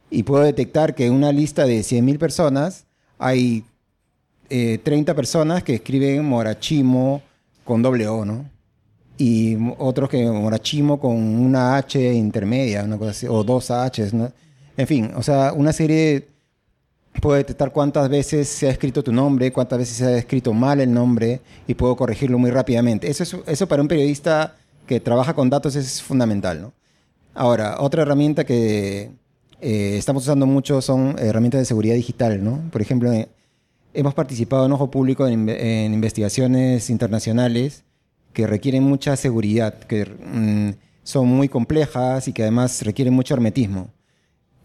Y 0.09 0.23
puedo 0.23 0.43
detectar 0.43 0.95
que 0.95 1.05
en 1.05 1.13
una 1.13 1.31
lista 1.31 1.65
de 1.65 1.81
100.000 1.81 2.17
personas 2.17 2.85
hay 3.19 3.63
eh, 4.49 4.79
30 4.83 5.13
personas 5.13 5.63
que 5.63 5.75
escriben 5.75 6.25
Morachimo 6.25 7.21
con 7.63 7.81
doble 7.81 8.07
O, 8.07 8.25
¿no? 8.25 8.45
Y 9.17 9.57
otros 9.79 10.09
que 10.09 10.25
Morachimo 10.29 10.99
con 10.99 11.15
una 11.15 11.77
H 11.77 12.13
intermedia, 12.13 12.83
una 12.83 12.97
cosa 12.97 13.11
así, 13.11 13.27
o 13.27 13.43
dos 13.43 13.69
Hs, 13.71 14.13
¿no? 14.13 14.31
En 14.77 14.87
fin, 14.87 15.11
o 15.15 15.23
sea, 15.23 15.53
una 15.53 15.73
serie 15.73 16.27
puedo 17.21 17.35
detectar 17.35 17.71
cuántas 17.71 18.07
veces 18.09 18.47
se 18.47 18.67
ha 18.67 18.71
escrito 18.71 19.03
tu 19.03 19.11
nombre, 19.11 19.51
cuántas 19.51 19.79
veces 19.79 19.97
se 19.97 20.05
ha 20.05 20.17
escrito 20.17 20.53
mal 20.53 20.79
el 20.79 20.93
nombre 20.93 21.41
y 21.67 21.73
puedo 21.73 21.95
corregirlo 21.95 22.37
muy 22.37 22.51
rápidamente. 22.51 23.09
Eso, 23.09 23.23
es- 23.23 23.35
eso 23.47 23.67
para 23.67 23.81
un 23.81 23.87
periodista 23.87 24.55
que 24.85 24.99
trabaja 24.99 25.33
con 25.33 25.49
datos 25.49 25.75
es 25.75 26.01
fundamental, 26.01 26.61
¿no? 26.61 26.73
Ahora, 27.33 27.77
otra 27.79 28.03
herramienta 28.03 28.45
que 28.45 29.09
eh, 29.61 29.95
estamos 29.97 30.23
usando 30.23 30.45
mucho 30.45 30.79
son 30.81 31.15
herramientas 31.17 31.59
de 31.59 31.65
seguridad 31.65 31.95
digital, 31.95 32.43
¿no? 32.43 32.61
Por 32.71 32.81
ejemplo, 32.83 33.11
hemos 33.99 34.13
participado 34.13 34.65
en 34.65 34.71
Ojo 34.71 34.89
Público 34.91 35.27
en, 35.27 35.45
inve- 35.47 35.57
en 35.59 35.93
investigaciones 35.93 36.89
internacionales 36.89 37.83
que 38.33 38.45
requieren 38.47 38.83
mucha 38.83 39.15
seguridad, 39.15 39.73
que 39.79 40.05
mm, 40.05 40.71
son 41.03 41.27
muy 41.27 41.49
complejas 41.49 42.27
y 42.27 42.33
que 42.33 42.43
además 42.43 42.81
requieren 42.83 43.13
mucho 43.13 43.33
hermetismo. 43.33 43.89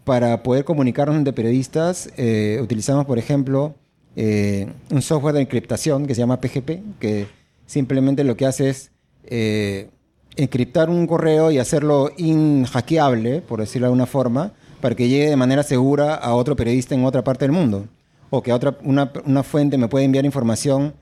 para 0.03 0.43
poder 0.43 0.65
comunicarnos 0.65 1.15
entre 1.15 1.31
periodistas, 1.33 2.09
eh, 2.17 2.59
utilizamos, 2.61 3.05
por 3.05 3.17
ejemplo, 3.17 3.73
eh, 4.17 4.67
un 4.91 5.01
software 5.01 5.33
de 5.35 5.41
encriptación 5.41 6.05
que 6.05 6.13
se 6.13 6.19
llama 6.19 6.41
PGP, 6.41 6.99
que 6.99 7.27
simplemente 7.65 8.23
lo 8.25 8.35
que 8.35 8.45
hace 8.45 8.69
es 8.69 8.91
eh, 9.25 9.89
encriptar 10.35 10.89
un 10.89 11.07
correo 11.07 11.51
y 11.51 11.57
hacerlo 11.59 12.11
inhackeable, 12.17 13.41
por 13.41 13.59
decirlo 13.61 13.85
de 13.85 13.89
alguna 13.91 14.05
forma, 14.05 14.51
para 14.81 14.93
que 14.95 15.07
llegue 15.07 15.29
de 15.29 15.37
manera 15.37 15.63
segura 15.63 16.15
a 16.15 16.35
otro 16.35 16.55
periodista 16.57 16.95
en 16.95 17.05
otra 17.05 17.23
parte 17.23 17.45
del 17.45 17.53
mundo. 17.53 17.87
O 18.35 18.41
que 18.41 18.51
otra, 18.51 18.75
una, 18.83 19.11
una 19.25 19.43
fuente 19.43 19.77
me 19.77 19.87
pueda 19.87 20.05
enviar 20.05 20.25
información 20.25 20.95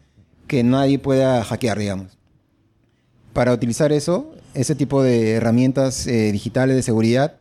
que 0.47 0.63
nadie 0.63 0.99
pueda 0.99 1.41
hackear, 1.45 1.79
digamos. 1.79 2.17
Para 3.31 3.53
utilizar 3.53 3.93
eso, 3.93 4.35
ese 4.53 4.75
tipo 4.75 5.01
de 5.01 5.31
herramientas 5.31 6.07
eh, 6.07 6.33
digitales 6.33 6.75
de 6.75 6.83
seguridad, 6.83 7.37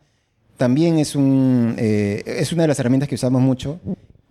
también 0.55 0.97
es, 0.97 1.13
un, 1.13 1.75
eh, 1.77 2.23
es 2.25 2.53
una 2.53 2.61
de 2.61 2.69
las 2.69 2.79
herramientas 2.79 3.09
que 3.09 3.15
usamos 3.15 3.41
mucho 3.41 3.81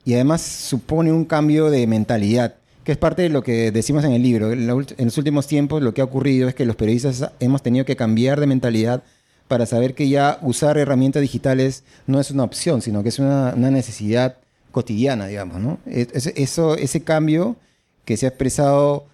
y 0.04 0.14
además 0.14 0.40
supone 0.40 1.12
un 1.12 1.26
cambio 1.26 1.68
de 1.68 1.86
mentalidad, 1.86 2.54
que 2.84 2.92
es 2.92 2.98
parte 2.98 3.20
de 3.20 3.28
lo 3.28 3.42
que 3.42 3.70
decimos 3.70 4.04
en 4.04 4.12
el 4.12 4.22
libro. 4.22 4.52
En, 4.52 4.66
los 4.66 5.18
últimos 5.18 5.46
tiempos 5.46 5.82
lo 5.82 5.92
que 5.92 6.00
ha 6.00 6.04
ocurrido 6.04 6.48
es 6.48 6.54
que 6.54 6.64
los 6.64 6.76
periodistas 6.76 7.32
hemos 7.38 7.62
tenido 7.62 7.84
que 7.84 7.96
cambiar 7.96 8.40
de 8.40 8.46
mentalidad 8.46 9.02
para 9.46 9.66
saber 9.66 9.94
que 9.94 10.08
ya 10.08 10.38
usar 10.40 10.78
herramientas 10.78 11.20
digitales 11.20 11.84
no 12.06 12.18
es 12.18 12.30
una 12.30 12.44
opción, 12.44 12.80
sino 12.80 13.02
que 13.02 13.10
es 13.10 13.18
una, 13.18 13.52
necesidad 13.56 14.36
cotidiana, 14.70 15.26
digamos, 15.26 15.60
¿no? 15.60 15.78
eso, 15.86 16.76
ese 16.76 17.02
cambio 17.02 17.56
que 18.04 18.16
se 18.16 18.26
ha 18.26 18.30
expresado, 18.30 19.06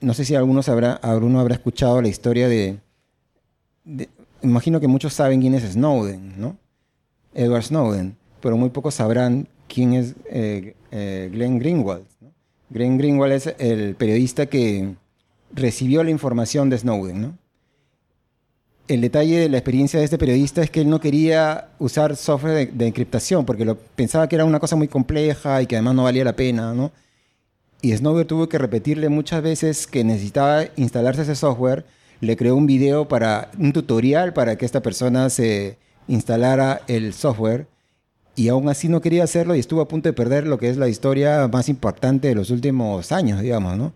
no 0.00 0.14
sé 0.14 0.24
si 0.24 0.34
algunos 0.34 0.68
habrá, 0.68 0.94
alguno 0.94 1.40
habrá 1.40 1.54
escuchado 1.54 2.00
la 2.02 2.08
historia 2.08 2.48
de, 2.48 2.78
imagino 4.42 4.80
que 4.80 4.88
muchos 4.88 5.12
saben 5.14 5.40
quién 5.40 5.54
es 5.54 5.64
Snowden, 5.72 6.40
¿no? 6.40 6.56
Edward 7.34 7.64
Snowden, 7.64 8.16
pero 8.40 8.56
muy 8.56 8.70
pocos 8.70 8.94
sabrán 8.94 9.48
quién 9.68 9.94
es 9.94 10.14
eh, 10.26 10.74
eh, 10.90 11.30
Glenn 11.32 11.58
Greenwald. 11.58 12.04
Glenn 12.70 12.98
Greenwald 12.98 13.32
es 13.32 13.54
el 13.58 13.94
periodista 13.96 14.46
que 14.46 14.94
recibió 15.52 16.02
la 16.04 16.10
información 16.10 16.70
de 16.70 16.78
Snowden, 16.78 17.22
¿no? 17.22 17.38
El 18.92 19.00
detalle 19.00 19.38
de 19.38 19.48
la 19.48 19.56
experiencia 19.56 19.98
de 19.98 20.04
este 20.04 20.18
periodista 20.18 20.60
es 20.60 20.68
que 20.68 20.82
él 20.82 20.90
no 20.90 21.00
quería 21.00 21.68
usar 21.78 22.14
software 22.14 22.70
de, 22.70 22.86
encriptación 22.86 23.46
porque 23.46 23.64
pensaba 23.96 24.28
que 24.28 24.34
era 24.34 24.44
una 24.44 24.60
cosa 24.60 24.76
muy 24.76 24.86
compleja 24.86 25.62
y 25.62 25.66
que 25.66 25.76
además 25.76 25.94
no 25.94 26.04
valía 26.04 26.24
la 26.24 26.36
pena, 26.36 26.74
¿no? 26.74 26.92
Y 27.80 27.96
Snowden 27.96 28.26
tuvo 28.26 28.50
que 28.50 28.58
repetirle 28.58 29.08
muchas 29.08 29.42
veces 29.42 29.86
que 29.86 30.04
necesitaba 30.04 30.64
instalarse 30.76 31.22
ese 31.22 31.36
software 31.36 31.86
le 32.20 32.36
creó 32.36 32.54
un 32.54 32.66
video 32.66 33.08
para 33.08 33.50
un 33.58 33.72
tutorial 33.72 34.34
para 34.34 34.56
que 34.56 34.66
esta 34.66 34.82
persona 34.82 35.30
se 35.30 35.78
instalara 36.06 36.82
el 36.86 37.14
software 37.14 37.68
y 38.36 38.48
aún 38.48 38.68
así 38.68 38.90
no 38.90 39.00
quería 39.00 39.24
hacerlo 39.24 39.54
y 39.56 39.60
estuvo 39.60 39.80
a 39.80 39.88
punto 39.88 40.10
de 40.10 40.12
perder 40.12 40.46
lo 40.46 40.58
que 40.58 40.68
es 40.68 40.76
la 40.76 40.88
historia 40.88 41.48
más 41.50 41.70
importante 41.70 42.28
de 42.28 42.34
los 42.34 42.50
últimos 42.50 43.10
años, 43.10 43.40
digamos, 43.40 43.78
¿no? 43.78 43.94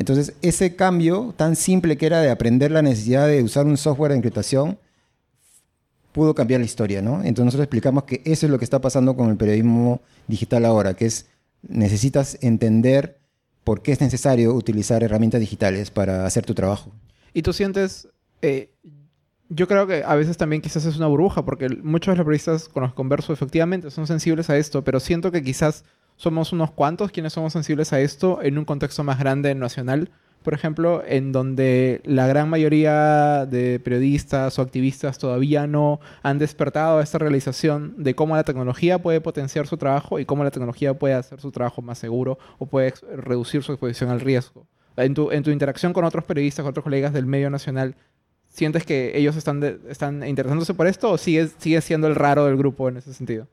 Entonces, 0.00 0.32
ese 0.40 0.76
cambio 0.76 1.34
tan 1.36 1.56
simple 1.56 1.98
que 1.98 2.06
era 2.06 2.22
de 2.22 2.30
aprender 2.30 2.70
la 2.70 2.80
necesidad 2.80 3.28
de 3.28 3.42
usar 3.42 3.66
un 3.66 3.76
software 3.76 4.12
de 4.12 4.16
encriptación 4.16 4.78
pudo 6.12 6.34
cambiar 6.34 6.60
la 6.60 6.64
historia, 6.64 7.02
¿no? 7.02 7.16
Entonces 7.16 7.44
nosotros 7.44 7.64
explicamos 7.64 8.04
que 8.04 8.22
eso 8.24 8.46
es 8.46 8.50
lo 8.50 8.58
que 8.58 8.64
está 8.64 8.80
pasando 8.80 9.14
con 9.14 9.28
el 9.28 9.36
periodismo 9.36 10.00
digital 10.26 10.64
ahora, 10.64 10.94
que 10.94 11.04
es 11.04 11.26
necesitas 11.68 12.38
entender 12.40 13.20
por 13.62 13.82
qué 13.82 13.92
es 13.92 14.00
necesario 14.00 14.54
utilizar 14.54 15.02
herramientas 15.02 15.38
digitales 15.38 15.90
para 15.90 16.24
hacer 16.24 16.46
tu 16.46 16.54
trabajo. 16.54 16.92
Y 17.34 17.42
tú 17.42 17.52
sientes, 17.52 18.08
eh, 18.40 18.72
yo 19.50 19.68
creo 19.68 19.86
que 19.86 20.02
a 20.02 20.14
veces 20.14 20.38
también 20.38 20.62
quizás 20.62 20.86
es 20.86 20.96
una 20.96 21.08
burbuja, 21.08 21.44
porque 21.44 21.68
muchos 21.68 22.14
de 22.14 22.16
los 22.16 22.24
periodistas 22.24 22.70
con 22.70 22.84
los 22.84 22.92
que 22.92 22.96
converso 22.96 23.34
efectivamente 23.34 23.90
son 23.90 24.06
sensibles 24.06 24.48
a 24.48 24.56
esto, 24.56 24.82
pero 24.82 24.98
siento 24.98 25.30
que 25.30 25.42
quizás 25.42 25.84
somos 26.20 26.52
unos 26.52 26.70
cuantos 26.70 27.10
quienes 27.10 27.32
somos 27.32 27.54
sensibles 27.54 27.94
a 27.94 28.00
esto 28.00 28.40
en 28.42 28.58
un 28.58 28.66
contexto 28.66 29.02
más 29.04 29.18
grande 29.18 29.54
nacional, 29.54 30.10
por 30.42 30.52
ejemplo, 30.52 31.02
en 31.06 31.32
donde 31.32 32.02
la 32.04 32.26
gran 32.26 32.50
mayoría 32.50 33.46
de 33.46 33.80
periodistas 33.80 34.58
o 34.58 34.62
activistas 34.62 35.18
todavía 35.18 35.66
no 35.66 35.98
han 36.22 36.38
despertado 36.38 36.98
a 36.98 37.02
esta 37.02 37.16
realización 37.16 37.94
de 37.96 38.14
cómo 38.14 38.36
la 38.36 38.44
tecnología 38.44 38.98
puede 38.98 39.22
potenciar 39.22 39.66
su 39.66 39.78
trabajo 39.78 40.18
y 40.18 40.26
cómo 40.26 40.44
la 40.44 40.50
tecnología 40.50 40.92
puede 40.92 41.14
hacer 41.14 41.40
su 41.40 41.52
trabajo 41.52 41.80
más 41.80 41.96
seguro 41.96 42.38
o 42.58 42.66
puede 42.66 42.92
reducir 43.16 43.62
su 43.62 43.72
exposición 43.72 44.10
al 44.10 44.20
riesgo 44.20 44.66
en 44.96 45.14
tu, 45.14 45.30
en 45.30 45.42
tu 45.42 45.50
interacción 45.50 45.92
con 45.94 46.04
otros 46.04 46.24
periodistas, 46.24 46.62
con 46.62 46.70
otros 46.70 46.84
colegas 46.84 47.14
del 47.14 47.26
medio 47.26 47.48
nacional, 47.48 47.96
¿sientes 48.48 48.84
que 48.84 49.16
ellos 49.16 49.36
están, 49.36 49.62
están 49.88 50.26
interesándose 50.26 50.74
por 50.74 50.86
esto 50.86 51.10
o 51.10 51.18
sigues, 51.18 51.54
sigue 51.58 51.80
siendo 51.80 52.06
el 52.08 52.14
raro 52.14 52.46
del 52.46 52.56
grupo 52.56 52.88
en 52.88 52.98
ese 52.98 53.14
sentido? 53.14 53.48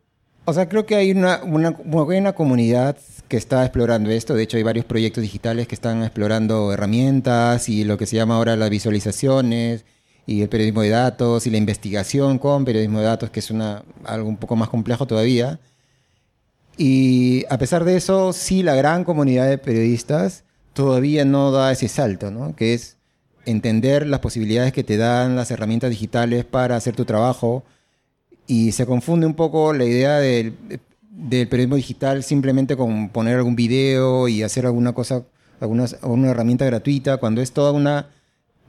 O 0.50 0.54
sea, 0.54 0.70
creo 0.70 0.86
que 0.86 0.96
hay 0.96 1.12
una, 1.12 1.42
una 1.44 2.34
comunidad 2.34 2.96
que 3.28 3.36
está 3.36 3.66
explorando 3.66 4.10
esto. 4.12 4.34
De 4.34 4.44
hecho, 4.44 4.56
hay 4.56 4.64
varios 4.64 4.86
proyectos 4.86 5.22
digitales 5.22 5.68
que 5.68 5.76
están 5.76 6.04
explorando 6.04 6.72
herramientas 6.72 7.68
y 7.68 7.84
lo 7.84 7.98
que 7.98 8.06
se 8.06 8.16
llama 8.16 8.38
ahora 8.38 8.56
las 8.56 8.70
visualizaciones 8.70 9.84
y 10.26 10.42
el 10.44 10.48
periodismo 10.48 10.84
de 10.84 10.90
datos 10.92 11.48
y 11.48 11.50
la 11.50 11.58
investigación 11.58 12.40
con 12.40 12.64
periodismo 12.64 13.00
de 13.00 13.06
datos, 13.08 13.30
que 13.30 13.42
es 13.42 13.52
algo 14.06 14.30
un 14.30 14.38
poco 14.38 14.56
más 14.56 14.70
complejo 14.70 15.06
todavía. 15.06 15.60
Y 16.78 17.44
a 17.50 17.58
pesar 17.58 17.84
de 17.84 17.98
eso, 17.98 18.32
sí, 18.32 18.64
la 18.64 18.76
gran 18.76 19.04
comunidad 19.04 19.50
de 19.50 19.58
periodistas 19.58 20.46
todavía 20.72 21.26
no 21.26 21.52
da 21.52 21.74
ese 21.74 21.90
salto, 21.90 22.32
¿no? 22.32 22.56
Que 22.56 22.74
es 22.74 22.96
entender 23.46 24.08
las 24.08 24.22
posibilidades 24.22 24.72
que 24.72 24.86
te 24.86 24.96
dan 24.96 25.36
las 25.36 25.52
herramientas 25.52 25.90
digitales 25.90 26.46
para 26.46 26.78
hacer 26.78 26.96
tu 26.96 27.04
trabajo 27.04 27.66
y 28.48 28.72
se 28.72 28.86
confunde 28.86 29.28
un 29.28 29.34
poco 29.34 29.74
la 29.74 29.86
idea 29.86 30.18
del, 30.20 30.54
periodismo 31.30 31.76
digital 31.76 32.24
simplemente 32.24 32.78
con 32.78 33.10
poner 33.10 33.38
algún 33.38 33.56
video 33.56 34.28
y 34.28 34.44
hacer 34.44 34.66
alguna 34.66 34.94
cosa, 34.94 35.24
alguna, 35.60 35.86
una 36.04 36.30
herramienta 36.30 36.66
gratuita, 36.66 37.18
cuando 37.18 37.42
es 37.42 37.52
toda 37.52 37.72
una, 37.72 38.10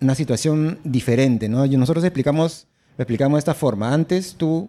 una 0.00 0.14
situación 0.14 0.80
diferente, 0.84 1.48
¿no? 1.48 1.66
Nosotros 1.66 2.04
explicamos, 2.04 2.66
lo 2.96 3.02
explicamos 3.02 3.36
de 3.36 3.40
esta 3.40 3.54
forma. 3.54 3.92
Antes 3.92 4.34
tú 4.34 4.68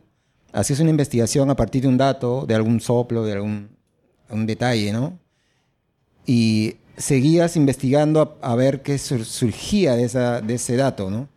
hacías 0.53 0.79
una 0.79 0.89
investigación 0.89 1.49
a 1.49 1.55
partir 1.55 1.81
de 1.81 1.87
un 1.87 1.97
dato, 1.97 2.45
de 2.45 2.55
algún 2.55 2.79
soplo, 2.79 3.25
de 3.25 3.33
algún 3.33 3.79
un 4.29 4.45
detalle, 4.45 4.93
¿no? 4.93 5.19
Y 6.25 6.75
seguías 6.97 7.55
investigando 7.55 8.37
a, 8.41 8.55
ver 8.55 8.81
qué 8.81 8.97
surgía 8.97 9.95
de, 9.95 10.03
esa, 10.03 10.41
de 10.41 10.55
ese 10.55 10.75
dato, 10.75 11.09
¿no? 11.09 11.27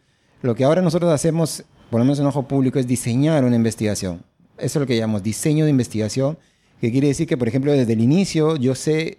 Lo 0.43 0.55
que 0.55 0.65
ahora 0.65 0.83
nosotros 0.83 1.13
hacemos, 1.13 1.65
por 1.93 1.99
lo 1.99 2.07
menos 2.07 2.21
en 2.21 2.27
Ojo 2.27 2.49
Público, 2.49 2.79
es 2.79 2.87
diseñar 2.87 3.45
una 3.45 3.55
investigación. 3.55 4.25
Eso 4.57 4.79
es 4.79 4.81
lo 4.81 4.87
que 4.87 4.97
llamamos 4.97 5.23
diseño 5.23 5.67
de 5.67 5.71
investigación, 5.71 6.39
que 6.81 6.91
quiere 6.91 7.09
decir 7.09 7.27
que, 7.29 7.37
por 7.37 7.49
ejemplo, 7.49 7.71
desde 7.71 7.93
el 7.93 8.01
inicio 8.01 8.57
yo 8.57 8.75
sé 8.75 9.19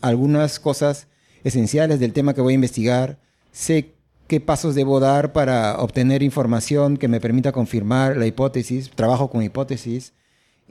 algunas 0.00 0.58
cosas 0.58 1.06
esenciales 1.44 2.00
del 2.00 2.14
tema 2.14 2.32
que 2.32 2.40
voy 2.40 2.54
a 2.54 2.56
investigar, 2.56 3.18
sé 3.52 3.92
qué 4.26 4.40
pasos 4.40 4.74
debo 4.74 5.00
dar 5.00 5.34
para 5.34 5.76
obtener 5.76 6.22
información 6.22 6.96
que 6.96 7.08
me 7.08 7.20
permita 7.20 7.52
confirmar 7.52 8.16
la 8.16 8.24
hipótesis, 8.24 8.90
trabajo 8.94 9.28
con 9.28 9.42
hipótesis 9.42 10.14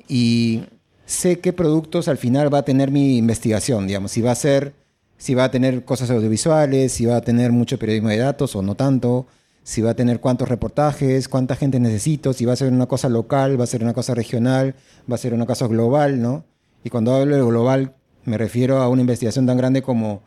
y 0.07 0.63
sé 1.05 1.37
qué 1.37 1.53
productos 1.53 2.07
al 2.07 2.17
final 2.17 2.51
va 2.51 2.57
a 2.57 2.65
tener 2.65 2.89
mi 2.89 3.15
investigación, 3.15 3.85
digamos, 3.85 4.09
si 4.09 4.21
va 4.21 4.31
a 4.31 4.35
ser 4.35 4.73
si 5.17 5.35
va 5.35 5.43
a 5.43 5.51
tener 5.51 5.85
cosas 5.85 6.09
audiovisuales, 6.09 6.93
si 6.93 7.05
va 7.05 7.17
a 7.17 7.21
tener 7.21 7.51
mucho 7.51 7.77
periodismo 7.77 8.09
de 8.09 8.17
datos 8.17 8.55
o 8.55 8.63
no 8.63 8.73
tanto, 8.73 9.27
si 9.63 9.81
va 9.81 9.91
a 9.91 9.95
tener 9.95 10.19
cuántos 10.19 10.49
reportajes, 10.49 11.27
cuánta 11.27 11.55
gente 11.55 11.79
necesito, 11.79 12.33
si 12.33 12.45
va 12.45 12.53
a 12.53 12.57
ser 12.57 12.71
una 12.71 12.85
cosa 12.85 13.09
local, 13.09 13.59
va 13.59 13.63
a 13.63 13.67
ser 13.67 13.83
una 13.83 13.93
cosa 13.93 14.13
regional, 14.13 14.75
va 15.09 15.15
a 15.15 15.17
ser 15.17 15.33
una 15.33 15.45
cosa 15.45 15.67
global, 15.67 16.21
¿no? 16.21 16.43
Y 16.83 16.89
cuando 16.89 17.15
hablo 17.15 17.35
de 17.35 17.41
global 17.41 17.95
me 18.25 18.37
refiero 18.37 18.81
a 18.81 18.89
una 18.89 19.01
investigación 19.01 19.45
tan 19.45 19.57
grande 19.57 19.81
como 19.81 20.21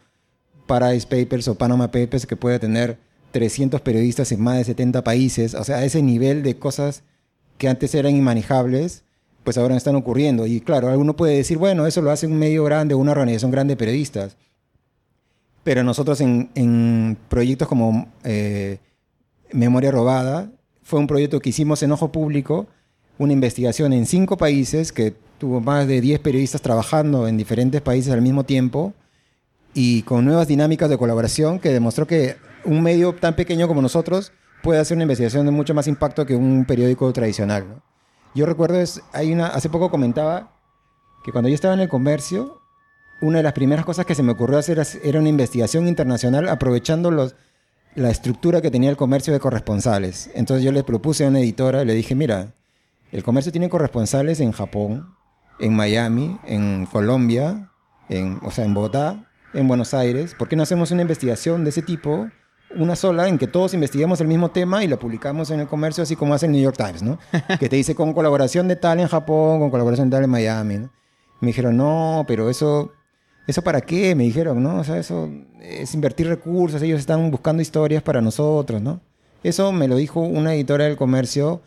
Paradise 0.67 1.07
Papers 1.07 1.49
o 1.49 1.55
Panama 1.55 1.91
Papers 1.91 2.27
que 2.27 2.37
puede 2.37 2.59
tener 2.59 2.99
300 3.33 3.81
periodistas 3.81 4.33
en 4.33 4.41
más 4.41 4.57
de 4.57 4.65
70 4.65 5.05
países, 5.05 5.55
o 5.55 5.65
sea, 5.65 5.85
ese 5.85 6.03
nivel 6.03 6.43
de 6.43 6.59
cosas 6.59 7.03
que 7.59 7.69
antes 7.69 7.95
eran 7.95 8.15
inmanejables, 8.15 9.05
pues 9.45 9.57
ahora 9.59 9.77
están 9.77 9.97
ocurriendo. 9.97 10.47
Y 10.47 10.61
claro, 10.61 10.89
alguno 10.89 11.17
puede 11.17 11.37
decir, 11.37 11.59
bueno, 11.59 11.87
eso 11.87 12.03
lo 12.03 12.11
hace 12.11 12.27
un 12.27 12.39
medio 12.39 12.65
grande, 12.65 12.95
una 12.95 13.13
organización 13.13 13.51
grande 13.51 13.73
de 13.73 13.79
periodistas. 13.79 14.37
Pero 15.63 15.83
nosotros 15.83 16.21
en, 16.21 17.17
proyectos 17.29 17.69
como 17.69 18.09
eh, 18.25 18.79
Memoria 19.53 19.91
Robada, 19.91 20.51
fue 20.83 21.01
un 21.01 21.07
proyecto 21.07 21.41
que 21.41 21.51
hicimos 21.51 21.83
en 21.83 21.93
Ojo 21.93 22.13
Público, 22.13 22.67
una 23.19 23.33
investigación 23.33 23.93
en 23.93 24.07
cinco 24.07 24.37
países 24.37 24.93
que 24.93 25.15
tuvo 25.39 25.61
más 25.61 25.87
de 25.87 26.01
10 26.01 26.21
periodistas 26.21 26.63
trabajando 26.63 27.29
en 27.29 27.37
diferentes 27.37 27.81
países 27.81 28.13
al 28.13 28.23
mismo 28.23 28.45
tiempo 28.45 28.95
y 29.75 30.03
con 30.03 30.25
nuevas 30.25 30.49
dinámicas 30.49 30.89
de 30.89 30.99
colaboración 30.99 31.59
que 31.59 31.73
demostró 31.73 32.07
que 32.07 32.37
un 32.65 32.83
medio 32.83 33.15
tan 33.15 33.35
pequeño 33.35 33.69
como 33.69 33.83
nosotros 33.83 34.33
puede 34.63 34.81
hacer 34.81 34.97
una 34.97 35.05
investigación 35.05 35.45
de 35.45 35.53
mucho 35.53 35.75
más 35.75 35.87
impacto 35.87 36.25
que 36.25 36.35
un 36.35 36.65
periódico 36.65 37.13
tradicional. 37.13 37.83
Yo 38.35 38.47
recuerdo, 38.47 38.81
es, 38.81 39.03
hay 39.13 39.33
una, 39.33 39.49
hace 39.49 39.69
poco 39.69 39.91
comentaba 39.91 40.53
que 41.25 41.33
cuando 41.33 41.49
yo 41.49 41.55
estaba 41.55 41.75
en 41.75 41.81
el 41.81 41.89
comercio, 41.89 42.61
una 43.21 43.39
de 43.39 43.43
las 43.43 43.53
primeras 43.55 43.85
cosas 43.85 44.07
que 44.07 44.15
se 44.15 44.23
me 44.23 44.33
ocurrió 44.33 44.59
hacer 44.59 44.83
era 45.03 45.21
una 45.21 45.29
investigación 45.29 45.89
internacional 45.89 46.49
aprovechando 46.49 47.11
los, 47.11 47.35
la 47.97 48.11
estructura 48.11 48.61
que 48.61 48.71
tenía 48.71 48.91
el 48.91 48.97
comercio 48.97 49.33
de 49.33 49.41
corresponsales. 49.41 50.31
Entonces 50.35 50.63
yo 50.65 50.71
le 50.71 50.85
propuse 50.85 51.25
a 51.25 51.29
una 51.29 51.41
editora, 51.41 51.85
le 51.85 51.95
dije, 51.95 52.15
mira, 52.15 52.53
El 53.11 53.23
comercio 53.23 53.53
tiene 53.53 53.69
corresponsales 53.69 54.41
en 54.41 54.53
Japón, 54.53 55.15
en 55.59 55.75
Miami, 55.75 56.39
en 56.45 56.87
Colombia, 56.87 57.71
en, 58.09 58.39
o 58.43 58.51
sea, 58.51 58.65
en 58.65 58.75
Bogotá, 58.75 59.25
en 59.55 59.69
Buenos 59.69 59.95
Aires. 59.95 60.35
¿Por 60.35 60.49
qué 60.49 60.57
no 60.57 60.65
hacemos 60.65 60.91
una 60.91 61.03
investigación 61.03 61.65
de 61.65 61.71
ese 61.71 61.83
tipo? 61.83 62.29
Una 62.77 62.97
sola 62.97 63.29
en 63.29 63.39
que 63.39 63.47
todos 63.47 63.73
investiguemos 63.75 64.21
el 64.21 64.27
mismo 64.27 64.51
tema 64.51 64.85
y 64.85 64.89
la 64.89 64.99
publicamos 64.99 65.51
en 65.51 65.61
el 65.61 65.69
comercio, 65.69 66.03
así 66.03 66.17
como 66.17 66.35
hace 66.35 66.47
el 66.47 66.53
New 66.53 66.61
York 66.61 66.77
Times, 66.77 67.03
¿no? 67.03 67.19
que 67.61 67.69
te 67.69 67.77
dice 67.77 67.95
con 67.95 68.13
colaboración 68.13 68.69
de 68.69 68.77
tal 68.77 69.01
en 69.01 69.09
Japón, 69.09 69.61
con 69.61 69.71
colaboración 69.71 70.11
de 70.11 70.17
tal 70.17 70.25
en 70.25 70.31
Miami, 70.31 70.79
¿no? 70.79 70.91
Me 71.41 71.49
dijeron, 71.49 71.77
no, 71.77 72.25
pero 72.27 72.51
eso, 72.51 72.93
¿eso 73.47 73.63
para 73.63 73.81
qué? 73.81 74.15
Me 74.15 74.25
dijeron, 74.25 74.63
¿no? 74.63 74.81
O 74.81 74.85
sea, 74.85 74.99
eso 74.99 75.31
es 75.61 75.95
invertir 75.95 76.29
recursos, 76.29 76.83
ellos 76.83 77.01
están 77.01 77.31
buscando 77.31 77.63
historias 77.63 78.03
para 78.03 78.21
nosotros, 78.21 78.81
¿no? 78.83 79.01
Eso 79.43 79.73
me 79.73 79.89
lo 79.89 79.97
dijo 79.97 80.21
una 80.21 80.55
editora 80.55 80.85
del 80.85 80.97
comercio 80.97 81.61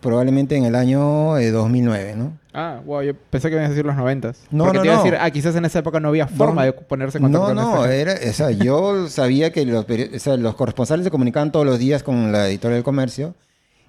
probablemente 0.00 0.56
en 0.56 0.64
el 0.64 0.74
año 0.74 1.34
2009, 1.52 2.10
eh, 2.10 2.14
¿no? 2.16 2.38
Ah, 2.54 2.80
wow, 2.84 3.02
yo 3.02 3.14
pensé 3.30 3.48
que 3.48 3.56
ibas 3.56 3.66
a 3.66 3.70
decir 3.70 3.84
los 3.84 3.96
noventas. 3.96 4.40
No, 4.50 4.64
Porque 4.64 4.78
no, 4.78 4.82
te 4.82 4.88
iba 4.88 4.94
a 4.94 4.98
no. 4.98 5.04
decir, 5.04 5.18
ah, 5.20 5.30
quizás 5.30 5.54
en 5.56 5.64
esa 5.64 5.80
época 5.80 6.00
no 6.00 6.08
había 6.08 6.26
forma 6.26 6.64
de 6.64 6.72
ponerse 6.72 7.18
en 7.18 7.22
contacto 7.24 7.54
No, 7.54 7.70
con 7.72 7.80
no, 7.80 7.86
era, 7.86 8.14
o 8.14 8.32
sea, 8.32 8.50
yo 8.50 9.08
sabía 9.10 9.52
que 9.52 9.64
los, 9.66 9.84
o 9.84 10.18
sea, 10.18 10.36
los 10.36 10.54
corresponsales 10.54 11.04
se 11.04 11.10
comunicaban 11.10 11.52
todos 11.52 11.66
los 11.66 11.78
días 11.78 12.02
con 12.02 12.32
la 12.32 12.48
editora 12.48 12.74
del 12.74 12.84
comercio 12.84 13.34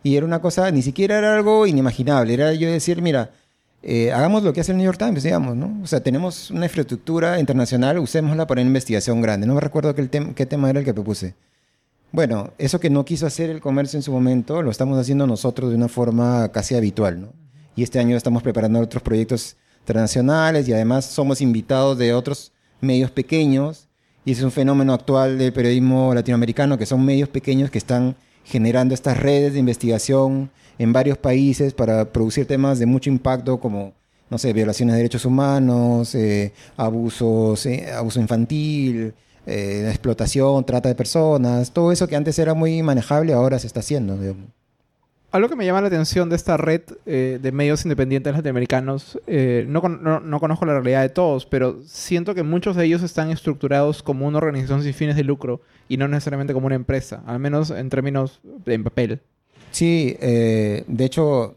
y 0.03 0.15
era 0.15 0.25
una 0.25 0.39
cosa, 0.39 0.69
ni 0.71 0.81
siquiera 0.81 1.17
era 1.17 1.35
algo 1.35 1.67
inimaginable, 1.67 2.33
era 2.33 2.53
yo 2.53 2.71
decir, 2.71 3.01
mira, 3.01 3.31
eh, 3.81 4.11
hagamos 4.11 4.43
lo 4.43 4.51
que 4.53 4.61
hace 4.61 4.71
el 4.71 4.77
New 4.77 4.85
York 4.85 4.97
Times, 4.97 5.23
digamos, 5.23 5.55
¿no? 5.55 5.79
O 5.83 5.87
sea, 5.87 6.01
tenemos 6.01 6.51
una 6.51 6.65
infraestructura 6.65 7.39
internacional, 7.39 7.97
usémosla 7.99 8.45
para 8.47 8.61
una 8.61 8.67
investigación 8.67 9.21
grande. 9.21 9.47
No 9.47 9.55
me 9.55 9.61
recuerdo 9.61 9.95
qué, 9.95 10.09
tem- 10.09 10.33
qué 10.33 10.45
tema 10.45 10.69
era 10.69 10.79
el 10.79 10.85
que 10.85 10.93
propuse. 10.93 11.35
Bueno, 12.11 12.51
eso 12.57 12.79
que 12.79 12.89
no 12.89 13.05
quiso 13.05 13.27
hacer 13.27 13.49
el 13.49 13.61
comercio 13.61 13.97
en 13.97 14.03
su 14.03 14.11
momento, 14.11 14.61
lo 14.61 14.71
estamos 14.71 14.97
haciendo 14.97 15.27
nosotros 15.27 15.69
de 15.69 15.75
una 15.75 15.87
forma 15.87 16.49
casi 16.51 16.75
habitual, 16.75 17.21
¿no? 17.21 17.33
Y 17.75 17.83
este 17.83 17.99
año 17.99 18.17
estamos 18.17 18.43
preparando 18.43 18.79
otros 18.79 19.01
proyectos 19.03 19.55
internacionales 19.81 20.67
y 20.67 20.73
además 20.73 21.05
somos 21.05 21.39
invitados 21.39 21.97
de 21.97 22.13
otros 22.13 22.51
medios 22.81 23.11
pequeños. 23.11 23.87
Y 24.25 24.33
es 24.33 24.41
un 24.41 24.51
fenómeno 24.51 24.93
actual 24.93 25.37
del 25.37 25.53
periodismo 25.53 26.13
latinoamericano, 26.13 26.77
que 26.77 26.85
son 26.85 27.05
medios 27.05 27.29
pequeños 27.29 27.71
que 27.71 27.77
están 27.77 28.15
generando 28.43 28.93
estas 28.93 29.17
redes 29.17 29.53
de 29.53 29.59
investigación 29.59 30.51
en 30.79 30.91
varios 30.91 31.17
países 31.19 31.73
para 31.75 32.05
producir 32.11 32.47
temas 32.47 32.79
de 32.79 32.87
mucho 32.87 33.11
impacto 33.11 33.59
como, 33.59 33.93
no 34.31 34.37
sé, 34.39 34.51
violaciones 34.53 34.93
de 34.93 34.97
derechos 35.01 35.25
humanos, 35.25 36.15
eh, 36.15 36.51
abusos, 36.77 37.65
eh, 37.67 37.91
abuso 37.91 38.19
infantil, 38.19 39.13
eh, 39.45 39.85
explotación, 39.89 40.65
trata 40.65 40.89
de 40.89 40.95
personas, 40.95 41.71
todo 41.71 41.91
eso 41.91 42.07
que 42.07 42.15
antes 42.15 42.39
era 42.39 42.53
muy 42.55 42.81
manejable 42.81 43.33
ahora 43.33 43.59
se 43.59 43.67
está 43.67 43.81
haciendo. 43.81 44.17
digamos. 44.17 44.47
Algo 45.31 45.47
que 45.47 45.55
me 45.55 45.63
llama 45.63 45.81
la 45.81 45.87
atención 45.89 46.27
de 46.29 46.35
esta 46.35 46.57
red 46.57 46.81
eh, 47.05 47.37
de 47.39 47.51
medios 47.51 47.85
independientes 47.85 48.33
latinoamericanos, 48.33 49.19
eh, 49.27 49.63
no, 49.67 49.79
con- 49.79 50.01
no- 50.03 50.19
no 50.19 50.39
conozco 50.39 50.65
la 50.65 50.73
realidad 50.73 51.03
de 51.03 51.09
todos, 51.09 51.45
pero 51.45 51.77
siento 51.85 52.33
que 52.33 52.41
muchos 52.41 52.75
de 52.75 52.85
ellos 52.85 53.03
están 53.03 53.29
estructurados 53.29 54.01
como 54.01 54.25
una 54.25 54.39
organización 54.39 54.81
sin 54.81 54.93
fines 54.95 55.15
de 55.15 55.23
lucro 55.23 55.61
y 55.87 55.97
no 55.97 56.07
necesariamente 56.07 56.53
como 56.53 56.65
una 56.65 56.75
empresa, 56.75 57.21
al 57.27 57.37
menos 57.39 57.69
en 57.69 57.89
términos 57.89 58.39
en 58.65 58.83
papel. 58.83 59.21
Sí, 59.71 60.17
eh, 60.19 60.83
de 60.87 61.05
hecho, 61.05 61.55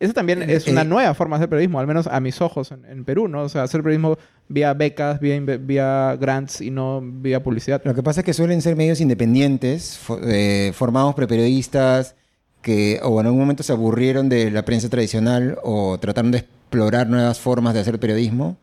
Eso 0.00 0.12
también 0.14 0.42
Eh, 0.42 0.54
es 0.54 0.66
una 0.66 0.82
eh, 0.82 0.84
nueva 0.84 1.14
forma 1.14 1.36
de 1.36 1.42
hacer 1.42 1.48
periodismo, 1.48 1.78
al 1.78 1.86
menos 1.86 2.08
a 2.08 2.18
mis 2.18 2.40
ojos 2.40 2.72
en, 2.72 2.84
en 2.86 3.04
Perú, 3.04 3.28
¿no? 3.28 3.42
O 3.42 3.48
sea, 3.48 3.62
hacer 3.62 3.82
periodismo 3.82 4.18
vía 4.48 4.74
becas, 4.74 5.20
vía, 5.20 5.38
vía 5.40 6.16
grants 6.20 6.60
y 6.60 6.70
no 6.70 7.00
vía 7.00 7.42
publicidad. 7.42 7.80
Lo 7.84 7.94
que 7.94 8.02
pasa 8.02 8.20
es 8.20 8.24
que 8.24 8.34
suelen 8.34 8.62
ser 8.62 8.74
medios 8.74 9.00
independientes, 9.00 10.00
eh, 10.24 10.72
formados 10.74 11.14
por 11.14 11.28
periodistas 11.28 12.16
que 12.62 13.00
o 13.02 13.20
en 13.20 13.26
algún 13.26 13.40
momento 13.40 13.62
se 13.62 13.72
aburrieron 13.72 14.28
de 14.28 14.50
la 14.50 14.64
prensa 14.64 14.88
tradicional 14.88 15.58
o 15.62 15.98
trataron 15.98 16.30
de 16.30 16.38
explorar 16.38 17.08
nuevas 17.08 17.38
formas 17.38 17.74
de 17.74 17.80
hacer 17.80 17.98
periodismo. 17.98 18.56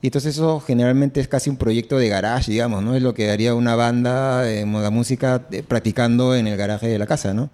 Y 0.00 0.08
entonces 0.08 0.34
eso 0.34 0.58
generalmente 0.60 1.20
es 1.20 1.28
casi 1.28 1.48
un 1.48 1.56
proyecto 1.56 1.96
de 1.96 2.08
garage, 2.08 2.50
digamos, 2.50 2.82
¿no? 2.82 2.94
Es 2.94 3.02
lo 3.02 3.14
que 3.14 3.30
haría 3.30 3.54
una 3.54 3.76
banda 3.76 4.42
de 4.42 4.64
moda 4.66 4.90
música 4.90 5.46
practicando 5.68 6.34
en 6.34 6.46
el 6.46 6.56
garaje 6.56 6.88
de 6.88 6.98
la 6.98 7.06
casa, 7.06 7.34
¿no? 7.34 7.50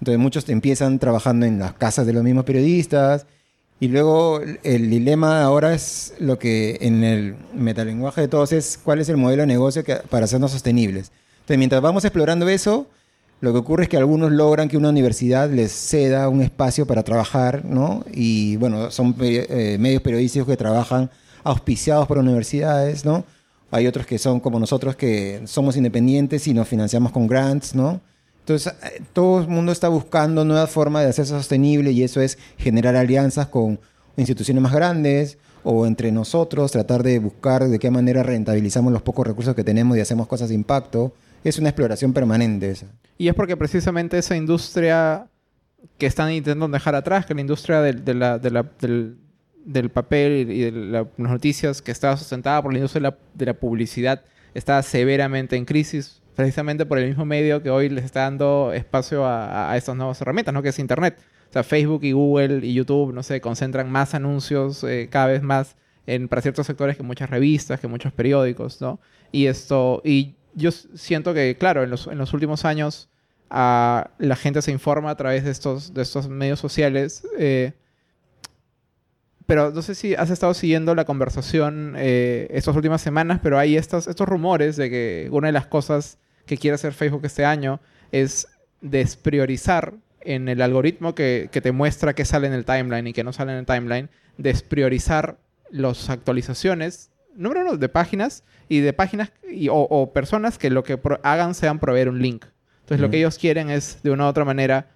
Entonces 0.00 0.18
muchos 0.18 0.48
empiezan 0.48 0.98
trabajando 0.98 1.46
en 1.46 1.58
las 1.58 1.74
casas 1.74 2.06
de 2.06 2.12
los 2.12 2.24
mismos 2.24 2.44
periodistas 2.44 3.26
y 3.78 3.88
luego 3.88 4.40
el- 4.62 4.90
dilema 4.90 5.42
ahora 5.42 5.74
es 5.74 6.14
lo 6.18 6.38
que 6.38 6.78
en 6.80 7.04
el 7.04 7.34
metalenguaje 7.54 8.22
de 8.22 8.28
todos 8.28 8.52
es 8.52 8.78
cuál 8.82 9.00
es 9.00 9.08
el 9.08 9.16
modelo 9.16 9.42
de 9.42 9.46
negocio 9.46 9.84
que- 9.84 9.96
para 9.96 10.24
hacernos 10.24 10.52
sostenibles. 10.52 11.12
Entonces 11.40 11.58
mientras 11.58 11.82
vamos 11.82 12.04
explorando 12.04 12.48
eso, 12.48 12.86
lo 13.40 13.52
que 13.52 13.58
ocurre 13.58 13.84
es 13.84 13.88
que 13.88 13.96
algunos 13.96 14.30
logran 14.32 14.68
que 14.68 14.76
una 14.76 14.90
universidad 14.90 15.50
les 15.50 15.72
ceda 15.72 16.28
un 16.28 16.42
espacio 16.42 16.86
para 16.86 17.02
trabajar, 17.02 17.64
¿no? 17.64 18.04
Y 18.12 18.56
bueno, 18.56 18.90
son 18.90 19.14
eh, 19.20 19.76
medios 19.80 20.02
periodísticos 20.02 20.46
que 20.46 20.56
trabajan 20.58 21.10
auspiciados 21.42 22.06
por 22.06 22.18
universidades, 22.18 23.04
¿no? 23.06 23.24
Hay 23.70 23.86
otros 23.86 24.04
que 24.06 24.18
son 24.18 24.40
como 24.40 24.58
nosotros 24.60 24.94
que 24.96 25.40
somos 25.46 25.76
independientes 25.76 26.46
y 26.48 26.52
nos 26.54 26.68
financiamos 26.68 27.12
con 27.12 27.26
grants, 27.26 27.74
¿no? 27.74 28.00
Entonces, 28.40 28.72
eh, 28.82 29.02
todo 29.12 29.40
el 29.42 29.48
mundo 29.48 29.70
está 29.72 29.88
buscando 29.88 30.44
nuevas 30.44 30.70
formas 30.70 31.02
de 31.04 31.10
hacerse 31.10 31.32
sostenible 31.32 31.92
y 31.92 32.02
eso 32.02 32.20
es 32.20 32.38
generar 32.58 32.96
alianzas 32.96 33.46
con 33.46 33.78
instituciones 34.16 34.62
más 34.62 34.72
grandes 34.72 35.38
o 35.62 35.86
entre 35.86 36.10
nosotros, 36.10 36.72
tratar 36.72 37.02
de 37.02 37.18
buscar 37.18 37.68
de 37.68 37.78
qué 37.78 37.90
manera 37.90 38.22
rentabilizamos 38.22 38.92
los 38.92 39.02
pocos 39.02 39.26
recursos 39.26 39.54
que 39.54 39.62
tenemos 39.64 39.96
y 39.96 40.00
hacemos 40.00 40.26
cosas 40.26 40.48
de 40.48 40.54
impacto. 40.54 41.12
Es 41.44 41.58
una 41.58 41.68
exploración 41.68 42.12
permanente 42.12 42.70
esa. 42.70 42.86
Y 43.18 43.28
es 43.28 43.34
porque 43.34 43.56
precisamente 43.56 44.18
esa 44.18 44.36
industria 44.36 45.26
que 45.96 46.06
están 46.06 46.32
intentando 46.32 46.68
dejar 46.68 46.94
atrás, 46.94 47.24
que 47.26 47.34
la 47.34 47.40
industria 47.42 47.80
del, 47.82 48.04
del, 48.04 49.16
del 49.64 49.90
papel 49.90 50.50
y 50.50 50.60
de 50.62 50.72
la- 50.72 51.02
las 51.02 51.30
noticias 51.30 51.80
que 51.82 51.92
estaba 51.92 52.16
sustentada 52.16 52.62
por 52.62 52.72
la 52.72 52.78
industria 52.78 53.00
de 53.02 53.10
la, 53.10 53.18
de 53.34 53.46
la 53.46 53.54
publicidad, 53.54 54.22
está 54.54 54.82
severamente 54.82 55.56
en 55.56 55.64
crisis, 55.64 56.20
precisamente 56.40 56.86
por 56.86 56.98
el 56.98 57.06
mismo 57.06 57.26
medio 57.26 57.62
que 57.62 57.68
hoy 57.68 57.90
les 57.90 58.02
está 58.02 58.20
dando 58.20 58.72
espacio 58.72 59.26
a, 59.26 59.70
a 59.70 59.76
estas 59.76 59.94
nuevas 59.94 60.18
herramientas, 60.22 60.54
¿no? 60.54 60.62
Que 60.62 60.70
es 60.70 60.78
Internet. 60.78 61.18
O 61.50 61.52
sea, 61.52 61.62
Facebook 61.62 62.02
y 62.02 62.12
Google 62.12 62.64
y 62.64 62.72
YouTube, 62.72 63.12
no 63.12 63.22
sé, 63.22 63.42
concentran 63.42 63.90
más 63.90 64.14
anuncios 64.14 64.82
eh, 64.84 65.08
cada 65.10 65.26
vez 65.26 65.42
más 65.42 65.76
en, 66.06 66.28
para 66.28 66.40
ciertos 66.40 66.66
sectores 66.66 66.96
que 66.96 67.02
muchas 67.02 67.28
revistas, 67.28 67.78
que 67.78 67.88
muchos 67.88 68.14
periódicos, 68.14 68.80
¿no? 68.80 69.00
Y 69.32 69.46
esto, 69.46 70.00
y 70.02 70.34
yo 70.54 70.70
siento 70.70 71.34
que, 71.34 71.56
claro, 71.58 71.82
en 71.82 71.90
los, 71.90 72.06
en 72.06 72.16
los 72.16 72.32
últimos 72.32 72.64
años 72.64 73.10
la 73.50 74.36
gente 74.38 74.62
se 74.62 74.70
informa 74.70 75.10
a 75.10 75.16
través 75.16 75.44
de 75.44 75.50
estos, 75.50 75.92
de 75.92 76.00
estos 76.00 76.26
medios 76.30 76.58
sociales. 76.58 77.22
eh, 77.38 77.72
pero 79.44 79.72
no 79.72 79.82
sé 79.82 79.94
si 79.94 80.14
has 80.14 80.30
estado 80.30 80.54
siguiendo 80.54 80.94
la 80.94 81.04
conversación 81.04 81.96
eh, 81.98 82.46
estas 82.50 82.74
últimas 82.76 83.02
semanas, 83.02 83.40
pero 83.42 83.58
hay 83.58 83.76
estos, 83.76 84.06
estos 84.06 84.26
rumores 84.26 84.76
de 84.76 84.88
que 84.88 85.28
una 85.32 85.48
de 85.48 85.52
las 85.52 85.66
cosas 85.66 86.16
que 86.50 86.58
quiere 86.58 86.74
hacer 86.74 86.92
Facebook 86.92 87.24
este 87.24 87.44
año 87.44 87.78
es 88.10 88.48
despriorizar 88.80 89.94
en 90.20 90.48
el 90.48 90.60
algoritmo 90.62 91.14
que, 91.14 91.48
que 91.52 91.60
te 91.60 91.70
muestra 91.70 92.12
qué 92.12 92.24
sale 92.24 92.48
en 92.48 92.52
el 92.54 92.64
timeline 92.64 93.06
y 93.06 93.12
qué 93.12 93.22
no 93.22 93.32
sale 93.32 93.52
en 93.52 93.58
el 93.58 93.66
timeline, 93.66 94.08
despriorizar 94.36 95.36
las 95.70 96.10
actualizaciones, 96.10 97.10
número 97.36 97.60
uno, 97.62 97.76
de 97.76 97.88
páginas 97.88 98.42
y 98.68 98.80
de 98.80 98.92
páginas 98.92 99.30
y- 99.48 99.68
o, 99.68 99.76
o 99.76 100.12
personas 100.12 100.58
que 100.58 100.70
lo 100.70 100.82
que 100.82 100.98
hagan 101.22 101.54
sean 101.54 101.78
proveer 101.78 102.08
un 102.08 102.20
link. 102.20 102.44
Entonces, 102.80 102.98
lo 103.00 103.06
Ujú. 103.06 103.12
que 103.12 103.18
ellos 103.18 103.38
quieren 103.38 103.70
es, 103.70 104.02
de 104.02 104.10
una 104.10 104.24
u 104.24 104.28
otra 104.28 104.44
manera, 104.44 104.88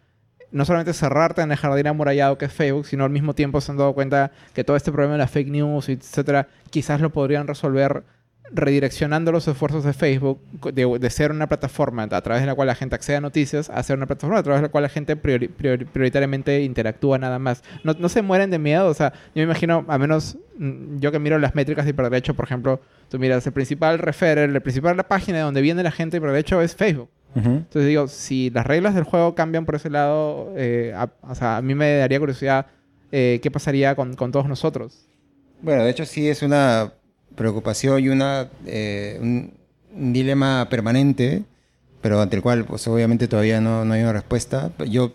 no 0.51 0.65
solamente 0.65 0.93
cerrarte 0.93 1.43
en 1.43 1.53
el 1.53 1.57
jardín 1.57 1.87
amurallado 1.87 2.37
que 2.37 2.47
es 2.47 2.53
Facebook, 2.53 2.87
sino 2.87 3.05
al 3.05 3.11
mismo 3.11 3.35
tiempo 3.35 3.61
se 3.61 3.71
han 3.71 3.79
dado 3.79 3.93
cuenta 3.95 4.33
que 4.55 4.65
todo 4.65 4.77
este 4.77 4.91
problema 4.91 5.13
de 5.15 5.19
las 5.19 5.31
fake 5.31 5.51
news, 5.51 5.89
etcétera, 5.89 6.49
quizás 6.71 7.01
lo 7.01 7.11
podrían 7.11 7.47
resolver 7.47 8.03
redireccionando 8.53 9.33
los 9.33 9.49
esfuerzos 9.49 9.85
de 9.85 9.93
Facebook 9.93 10.39
de, 10.73 10.99
de 10.99 11.11
ser 11.11 11.31
una 11.33 11.49
plataforma 11.49 12.03
a 12.05 12.21
través 12.21 12.43
de 12.43 12.47
la 12.47 12.55
cual 12.55 12.69
la 12.69 12.75
gente 12.75 12.95
accede 12.95 13.17
a 13.17 13.21
noticias 13.21 13.71
a 13.71 13.83
ser 13.83 13.97
una 13.97 14.07
plataforma 14.07 14.39
a 14.39 14.43
través 14.43 14.61
de 14.61 14.69
la 14.69 14.71
cual 14.71 14.83
la 14.83 14.89
gente 14.89 15.17
priori- 15.17 15.49
priori- 15.51 15.87
prioritariamente 15.87 16.63
interactúa 16.63 17.19
nada 17.19 17.39
más. 17.39 17.63
No, 17.83 17.95
no 17.99 18.09
se 18.09 18.23
mueren 18.23 18.51
de 18.51 18.59
miedo, 18.59 18.87
o 18.89 18.95
sea, 18.95 19.13
yo 19.35 19.41
me 19.41 19.43
imagino, 19.45 19.85
a 19.89 19.99
menos 19.99 20.37
mm, 20.59 20.99
yo 20.99 21.11
que 21.11 21.19
miro 21.19 21.39
las 21.39 21.55
métricas 21.55 21.85
de 21.85 21.91
hiperderecho, 21.93 22.35
por 22.35 22.45
ejemplo, 22.45 22.81
tú 23.09 23.19
miras 23.19 23.47
el 23.47 23.53
principal 23.53 23.99
referer, 23.99 24.51
el 24.51 24.61
principal 24.61 24.97
la 24.97 25.09
página 25.09 25.39
de 25.39 25.45
donde 25.45 25.61
viene 25.63 25.83
la 25.83 25.91
gente 25.91 26.17
de 26.17 26.19
hiperderecho 26.19 26.61
es 26.63 26.75
Facebook. 26.77 27.09
Entonces 27.37 27.89
digo, 27.89 28.07
si 28.07 28.51
las 28.51 28.65
reglas 28.65 28.95
del 28.95 29.03
juego 29.03 29.35
cambian 29.35 29.65
por 29.65 29.75
ese 29.75 29.91
lado, 29.91 30.53
eh, 30.57 30.93
a, 30.95 31.09
o 31.23 31.35
sea, 31.35 31.57
a 31.57 31.63
mí 31.63 31.75
me 31.75 31.97
daría 31.97 32.21
curiosidad 32.21 32.67
eh, 33.11 33.41
qué 33.43 33.51
pasaría 33.51 33.97
con, 33.97 34.15
con 34.15 34.31
todos 34.31 34.47
nosotros. 34.47 35.09
Bueno, 35.61 35.83
de 35.83 35.91
hecho 35.91 36.05
sí 36.05 36.29
es 36.29 36.43
una 36.43 36.93
preocupación 37.37 38.03
y 38.03 38.09
una, 38.09 38.49
eh, 38.67 39.19
un, 39.21 39.55
un 39.97 40.13
dilema 40.13 40.69
permanente, 40.71 41.45
pero 42.01 42.21
ante 42.21 42.37
el 42.37 42.43
cual 42.43 42.65
pues 42.65 42.87
obviamente 42.89 43.29
todavía 43.29 43.61
no, 43.61 43.85
no 43.85 43.95
hay 43.95 44.03
una 44.03 44.13
respuesta. 44.13 44.73
Yo 44.89 45.13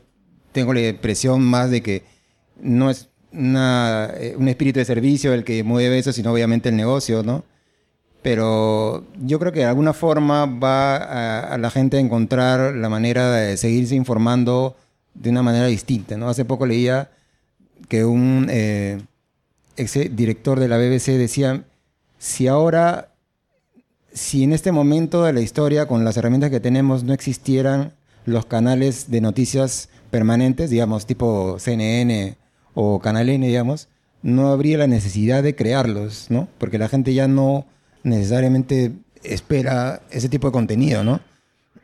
tengo 0.52 0.74
la 0.74 0.88
impresión 0.88 1.42
más 1.42 1.72
de 1.72 1.82
que 1.82 2.04
no 2.62 2.90
es 2.90 3.10
una, 3.32 4.12
eh, 4.18 4.36
un 4.38 4.48
espíritu 4.48 4.80
de 4.80 4.86
servicio 4.86 5.34
el 5.34 5.44
que 5.44 5.64
mueve 5.64 6.00
eso, 6.00 6.12
sino 6.12 6.32
obviamente 6.32 6.70
el 6.70 6.76
negocio, 6.76 7.24
¿no? 7.24 7.44
Pero 8.22 9.06
yo 9.22 9.40
creo 9.40 9.54
que 9.54 9.60
de 9.60 9.66
alguna 9.66 9.94
forma 9.94 10.46
va 10.46 10.98
a, 10.98 11.54
a 11.54 11.58
la 11.58 11.70
gente 11.70 11.98
a 11.98 12.00
encontrar 12.02 12.76
la 12.76 12.90
manera 12.90 13.32
de 13.32 13.56
seguirse 13.56 13.96
informando 13.96 14.76
de 15.14 15.30
una 15.30 15.44
manera 15.44 15.68
distinta, 15.68 16.18
¿no? 16.18 16.28
Hace 16.30 16.46
poco 16.46 16.66
leía 16.66 17.12
que 17.88 18.06
un 18.06 18.48
eh, 18.50 19.02
ex 19.78 20.16
director 20.16 20.60
de 20.60 20.68
la 20.68 20.78
BBC 20.78 21.18
decía, 21.18 21.64
si 22.20 22.48
ahora, 22.48 23.14
si 24.14 24.44
en 24.44 24.54
este 24.54 24.72
momento 24.72 25.24
de 25.24 25.34
la 25.34 25.42
historia, 25.42 25.88
con 25.88 26.04
las 26.04 26.18
herramientas 26.18 26.52
que 26.52 26.60
tenemos, 26.60 27.04
no 27.04 27.14
existieran 27.14 27.94
los 28.26 28.46
canales 28.46 29.10
de 29.10 29.22
noticias 29.22 29.90
permanentes, 30.12 30.70
digamos, 30.70 31.06
tipo 31.06 31.58
CNN 31.60 32.36
o 32.74 33.00
Canal 33.00 33.30
N, 33.30 33.48
digamos, 33.48 33.88
no 34.22 34.50
habría 34.50 34.78
la 34.78 34.88
necesidad 34.88 35.42
de 35.42 35.56
crearlos, 35.56 36.28
¿no? 36.30 36.50
Porque 36.58 36.78
la 36.78 36.90
gente 36.90 37.14
ya 37.14 37.28
no 37.30 37.66
necesariamente 38.04 38.92
espera 39.24 40.02
ese 40.12 40.28
tipo 40.28 40.48
de 40.48 40.54
contenido, 40.54 41.04
¿no? 41.04 41.22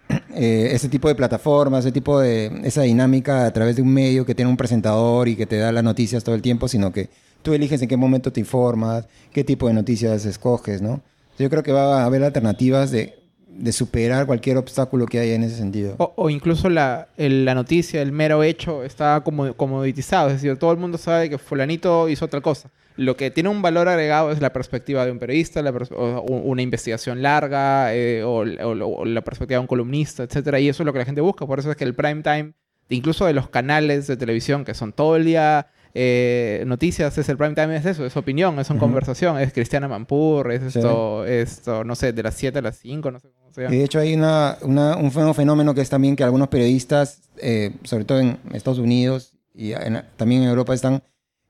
Eh, 0.38 0.72
ese 0.74 0.90
tipo 0.90 1.08
de 1.08 1.16
plataformas, 1.16 1.86
ese 1.86 1.94
tipo 1.94 2.20
de 2.20 2.62
esa 2.66 2.82
dinámica 2.82 3.46
a 3.46 3.54
través 3.54 3.78
de 3.78 3.82
un 3.82 3.94
medio 3.94 4.26
que 4.26 4.36
tiene 4.36 4.52
un 4.52 4.58
presentador 4.58 5.30
y 5.30 5.38
que 5.38 5.46
te 5.46 5.56
da 5.58 5.72
las 5.72 5.84
noticias 5.84 6.26
todo 6.26 6.36
el 6.36 6.42
tiempo, 6.42 6.68
sino 6.68 6.92
que 6.92 7.10
tú 7.46 7.54
eliges 7.54 7.80
en 7.82 7.88
qué 7.88 7.96
momento 7.96 8.34
te 8.34 8.40
informas, 8.40 9.08
qué 9.32 9.44
tipo 9.44 9.68
de 9.68 9.74
noticias 9.76 10.26
escoges, 10.26 10.82
¿no? 10.82 11.02
Yo 11.38 11.48
creo 11.50 11.62
que 11.62 11.72
va 11.72 12.02
a 12.02 12.06
haber 12.06 12.24
alternativas 12.24 12.90
de, 12.90 13.20
de 13.48 13.72
superar 13.72 14.26
cualquier 14.26 14.58
obstáculo 14.58 15.06
que 15.06 15.20
haya 15.20 15.36
en 15.36 15.44
ese 15.44 15.56
sentido. 15.56 15.96
O, 15.98 16.30
incluso 16.32 16.70
la, 16.72 17.08
la, 17.18 17.54
noticia, 17.54 18.02
el 18.02 18.12
mero 18.12 18.42
hecho, 18.42 18.84
está 18.84 19.22
como 19.24 19.54
comoditizado. 19.54 20.30
Es 20.30 20.42
decir, 20.42 20.58
todo 20.58 20.72
el 20.72 20.80
mundo 20.80 20.98
sabe 20.98 21.30
que 21.30 21.38
fulanito 21.38 22.10
hizo 22.10 22.26
otra 22.26 22.42
cosa. 22.42 22.72
Lo 22.98 23.16
que 23.16 23.30
tiene 23.30 23.50
un 23.50 23.62
valor 23.62 23.90
agregado 23.90 24.32
es 24.32 24.42
la 24.42 24.52
perspectiva 24.52 25.06
de 25.06 25.12
un 25.12 25.20
periodista, 25.20 25.62
la 25.62 25.70
o 25.72 26.22
una 26.22 26.64
investigación 26.64 27.22
larga, 27.22 27.94
eh, 27.94 28.24
o, 28.24 28.44
la 28.44 29.22
perspectiva 29.22 29.58
de 29.58 29.62
un 29.62 29.68
columnista, 29.68 30.24
etc. 30.24 30.58
Y 30.60 30.70
eso 30.70 30.82
es 30.82 30.86
lo 30.86 30.94
que 30.94 31.00
la 31.00 31.06
gente 31.06 31.22
busca. 31.22 31.46
Por 31.46 31.60
eso 31.60 31.70
es 31.70 31.78
que 31.78 31.84
el 31.84 31.94
prime 31.94 32.24
time, 32.24 32.54
incluso 32.90 33.28
de 33.28 33.34
los 33.34 33.50
canales 33.50 34.08
de 34.08 34.18
televisión, 34.18 34.66
que 34.66 34.74
son 34.74 34.94
todo 34.94 35.16
el 35.16 35.26
día 35.26 35.68
eh, 35.98 36.66
noticias, 36.68 37.18
es 37.18 37.30
el 37.30 37.38
prime 37.38 37.56
time, 37.56 37.74
es 37.74 37.86
eso, 37.86 38.06
es 38.06 38.18
opinión, 38.18 38.60
es 38.60 38.70
una 38.70 38.82
conversación, 38.82 39.40
es 39.40 39.54
Cristiana 39.54 39.88
Mampur, 39.88 40.52
es 40.52 40.76
esto, 40.76 41.26
esto, 41.26 41.86
no 41.86 41.96
sé, 41.96 42.12
de 42.12 42.22
las 42.22 42.36
7 42.36 42.60
a 42.60 42.62
las 42.62 42.78
5, 42.80 43.12
no 43.12 43.20
sé 43.22 43.30
cómo 43.30 43.54
se 43.54 43.62
llama. 43.62 43.74
de 43.74 43.82
hecho 43.82 44.00
hay 44.00 44.14
una, 44.14 44.58
un 44.62 45.34
fenómeno 45.34 45.74
que 45.74 45.80
es 45.80 45.90
también 45.90 46.18
que 46.18 46.26
algunos 46.26 46.50
periodistas, 46.50 47.22
eh, 47.38 47.72
sobre 47.84 48.04
todo 48.04 48.20
en 48.20 48.38
Estados 48.52 48.80
Unidos 48.80 49.38
y 49.54 49.72
también 50.18 50.44
en 50.44 50.50
Europa, 50.50 50.74
están 50.74 51.02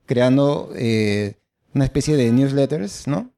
creando 0.06 0.70
eh, 0.76 1.34
una 1.74 1.84
especie 1.84 2.16
de 2.16 2.30
newsletters, 2.30 3.08
¿no? 3.08 3.32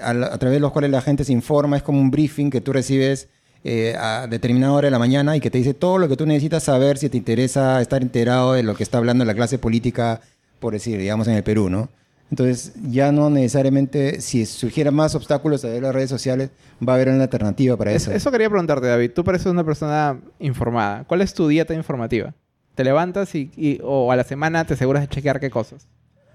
A, 0.00 0.38
través 0.38 0.56
de 0.56 0.60
los 0.60 0.72
cuales 0.72 0.90
la 0.90 1.02
gente 1.02 1.24
se 1.24 1.34
informa, 1.34 1.76
es 1.76 1.82
como 1.82 2.00
un 2.00 2.10
briefing 2.10 2.48
que 2.48 2.62
tú 2.62 2.72
recibes 2.72 3.28
eh, 3.64 3.94
a 3.98 4.26
determinada 4.26 4.72
hora 4.72 4.86
de 4.86 4.90
la 4.90 4.98
mañana 4.98 5.36
y 5.36 5.40
que 5.40 5.50
te 5.50 5.58
dice 5.58 5.74
todo 5.74 5.98
lo 5.98 6.08
que 6.08 6.16
tú 6.16 6.26
necesitas 6.26 6.64
saber 6.64 6.96
si 6.96 7.08
te 7.08 7.16
interesa 7.16 7.80
estar 7.80 8.02
enterado 8.02 8.54
de 8.54 8.62
lo 8.62 8.74
que 8.74 8.82
está 8.82 8.98
hablando 8.98 9.24
la 9.24 9.34
clase 9.34 9.58
política, 9.58 10.20
por 10.58 10.72
decir, 10.72 10.98
digamos, 10.98 11.28
en 11.28 11.34
el 11.34 11.42
Perú, 11.42 11.68
¿no? 11.68 11.88
Entonces, 12.30 12.72
ya 12.88 13.10
no 13.10 13.28
necesariamente, 13.28 14.20
si 14.20 14.46
surgieran 14.46 14.94
más 14.94 15.16
obstáculos 15.16 15.64
a 15.64 15.68
de 15.68 15.80
las 15.80 15.92
redes 15.92 16.08
sociales, 16.08 16.50
va 16.86 16.92
a 16.92 16.96
haber 16.96 17.08
una 17.08 17.24
alternativa 17.24 17.76
para 17.76 17.92
eso. 17.92 18.12
Eso 18.12 18.30
quería 18.30 18.48
preguntarte, 18.48 18.86
David. 18.86 19.10
Tú 19.12 19.24
pareces 19.24 19.48
una 19.48 19.64
persona 19.64 20.20
informada. 20.38 21.04
¿Cuál 21.04 21.22
es 21.22 21.34
tu 21.34 21.48
dieta 21.48 21.74
informativa? 21.74 22.32
¿Te 22.76 22.84
levantas 22.84 23.34
y, 23.34 23.80
o 23.82 24.12
a 24.12 24.16
la 24.16 24.22
semana 24.22 24.64
te 24.64 24.74
aseguras 24.74 25.02
de 25.02 25.08
chequear 25.08 25.40
qué 25.40 25.50
cosas? 25.50 25.88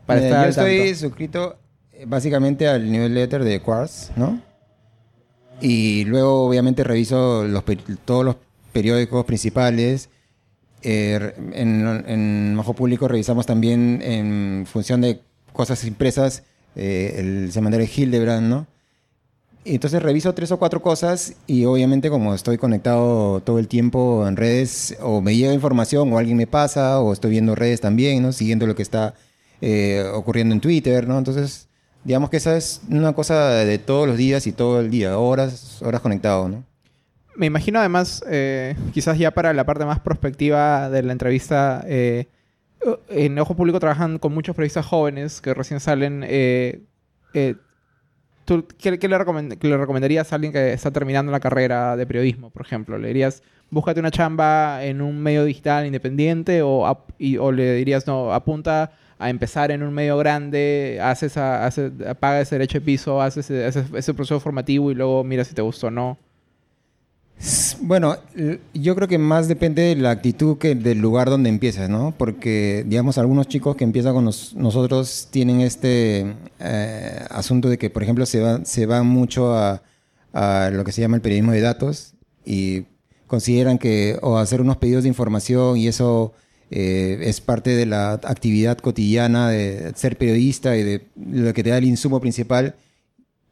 Para 0.05 0.19
eh, 0.19 0.29
yo 0.29 0.49
estoy 0.49 0.95
suscrito 0.95 1.55
eh, 1.93 2.03
básicamente 2.05 2.67
al 2.67 2.91
newsletter 2.91 3.43
de 3.43 3.61
Quartz, 3.61 4.11
¿no? 4.17 4.41
Y 5.61 6.05
luego 6.05 6.45
obviamente 6.45 6.83
reviso 6.83 7.45
los, 7.45 7.63
todos 8.05 8.25
los 8.25 8.35
periódicos 8.73 9.25
principales. 9.25 10.09
Eh, 10.81 11.33
en, 11.53 11.87
en 12.07 12.57
Ojo 12.59 12.73
Público 12.73 13.07
revisamos 13.07 13.45
también 13.45 14.01
en 14.03 14.65
función 14.67 15.01
de 15.01 15.21
cosas 15.53 15.83
impresas 15.85 16.43
el 16.75 17.51
semanario 17.53 17.87
Hildebrand, 17.87 18.49
¿no? 18.49 18.67
Entonces 19.65 20.03
reviso 20.03 20.35
tres 20.35 20.51
o 20.51 20.59
cuatro 20.59 20.83
cosas 20.83 21.33
y 21.47 21.65
obviamente 21.65 22.11
como 22.11 22.35
estoy 22.35 22.57
conectado 22.59 23.39
todo 23.41 23.57
el 23.57 23.67
tiempo 23.67 24.27
en 24.27 24.35
redes, 24.35 24.95
o 25.01 25.21
me 25.21 25.35
llega 25.35 25.53
información 25.53 26.13
o 26.13 26.19
alguien 26.19 26.37
me 26.37 26.45
pasa, 26.45 26.99
o 26.99 27.11
estoy 27.11 27.31
viendo 27.31 27.55
redes 27.55 27.81
también, 27.81 28.21
¿no? 28.21 28.31
Siguiendo 28.31 28.67
lo 28.67 28.75
que 28.75 28.83
está 28.83 29.15
eh, 29.61 30.03
ocurriendo 30.13 30.53
en 30.53 30.61
Twitter, 30.61 31.07
¿no? 31.07 31.17
Entonces, 31.17 31.67
digamos 32.05 32.29
que 32.29 32.37
esa 32.37 32.55
es 32.55 32.81
una 32.89 33.11
cosa 33.11 33.49
de 33.49 33.77
todos 33.77 34.07
los 34.07 34.15
días 34.15 34.47
y 34.47 34.53
todo 34.53 34.79
el 34.79 34.89
día, 34.89 35.17
horas, 35.17 35.81
horas 35.81 35.99
conectado, 35.99 36.47
¿no? 36.47 36.63
Me 37.35 37.47
imagino 37.47 37.79
además, 37.79 38.23
eh, 38.29 38.75
quizás 38.93 39.17
ya 39.17 39.31
para 39.31 39.51
la 39.51 39.65
parte 39.65 39.83
más 39.83 39.99
prospectiva 39.99 40.89
de 40.89 41.03
la 41.03 41.11
entrevista, 41.11 41.83
eh, 41.85 42.27
en 43.09 43.37
Ojo 43.39 43.55
Público 43.55 43.79
trabajan 43.79 44.19
con 44.19 44.33
muchos 44.33 44.55
periodistas 44.55 44.85
jóvenes 44.85 45.41
que 45.41 45.53
recién 45.53 45.81
salen. 45.81 46.23
¿Tú 48.45 48.63
qué, 48.77 48.91
le 48.91 49.77
recomendarías 49.77 50.31
a 50.31 50.35
alguien 50.35 50.53
que 50.53 50.71
está 50.71 50.91
terminando 50.91 51.31
la 51.31 51.39
carrera 51.39 51.97
de 51.97 52.05
periodismo, 52.05 52.51
por 52.51 52.61
ejemplo? 52.63 52.99
¿Le 52.99 53.07
dirías, 53.07 53.41
búscate 53.71 53.99
una 53.99 54.11
chamba 54.11 54.85
en 54.85 55.01
un 55.01 55.19
medio 55.19 55.43
digital 55.45 55.87
independiente 55.87 56.61
o, 56.61 56.81
o 56.85 57.51
le 57.51 57.73
dirías, 57.73 58.05
no, 58.05 58.31
apunta 58.31 58.91
a 59.17 59.29
empezar 59.29 59.71
en 59.71 59.83
un 59.83 59.93
medio 59.93 60.17
grande, 60.17 60.99
haces, 61.01 61.37
haces 61.37 61.91
paga 62.19 62.41
ese 62.41 62.55
derecho 62.55 62.79
de 62.79 62.85
piso, 62.85 63.21
haces 63.21 63.49
ese, 63.49 64.13
proceso 64.13 64.39
formativo 64.39 64.91
y 64.91 64.95
luego 64.95 65.23
mira 65.23 65.43
si 65.43 65.53
te 65.53 65.61
gustó 65.61 65.87
o 65.87 65.91
no? 65.91 66.17
Bueno, 67.81 68.15
yo 68.73 68.95
creo 68.95 69.07
que 69.09 69.17
más 69.17 69.49
depende 69.49 69.81
de 69.81 69.95
la 69.97 70.11
actitud 70.11 70.57
que 70.57 70.73
del 70.73 70.99
lugar 70.99 71.29
donde 71.29 71.49
empiezas, 71.49 71.89
¿no? 71.89 72.13
Porque, 72.17 72.85
digamos, 72.87 73.17
algunos 73.17 73.47
chicos 73.47 73.75
que 73.75 73.83
empiezan 73.83 74.13
con 74.13 74.23
nosotros 74.23 75.27
tienen 75.31 75.59
este 75.59 76.33
eh, 76.59 77.25
asunto 77.29 77.67
de 77.67 77.77
que, 77.77 77.89
por 77.89 78.03
ejemplo, 78.03 78.25
se 78.25 78.39
van 78.39 78.65
se 78.65 78.85
va 78.85 79.03
mucho 79.03 79.53
a, 79.53 79.81
a, 80.31 80.69
lo 80.71 80.85
que 80.85 80.93
se 80.93 81.01
llama 81.01 81.17
el 81.17 81.21
periodismo 81.21 81.51
de 81.51 81.61
datos 81.61 82.13
y 82.45 82.85
consideran 83.27 83.79
que 83.79 84.17
o 84.21 84.37
hacer 84.37 84.61
unos 84.61 84.77
pedidos 84.77 85.03
de 85.03 85.09
información 85.09 85.77
y 85.77 85.87
eso 85.87 86.33
eh, 86.71 87.19
es 87.21 87.41
parte 87.41 87.71
de 87.71 87.85
la 87.85 88.13
actividad 88.13 88.77
cotidiana 88.77 89.49
de 89.49 89.93
ser 89.95 90.17
periodista 90.17 90.75
y 90.75 90.83
de 90.83 91.05
lo 91.15 91.53
que 91.53 91.63
te 91.63 91.69
da 91.69 91.77
el 91.77 91.85
insumo 91.85 92.19
principal. 92.19 92.75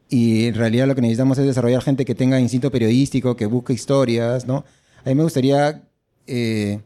Y 0.08 0.46
en 0.46 0.54
realidad 0.54 0.86
lo 0.86 0.94
que 0.94 1.00
necesitamos 1.00 1.38
es 1.38 1.46
desarrollar 1.46 1.82
gente 1.82 2.04
que 2.04 2.14
tenga 2.14 2.38
instinto 2.40 2.70
periodístico, 2.70 3.36
que 3.36 3.46
busque 3.46 3.72
historias, 3.72 4.46
¿no? 4.46 4.64
A 5.04 5.08
mí 5.08 5.14
me 5.14 5.22
gustaría, 5.22 5.82
eh, 6.26 6.80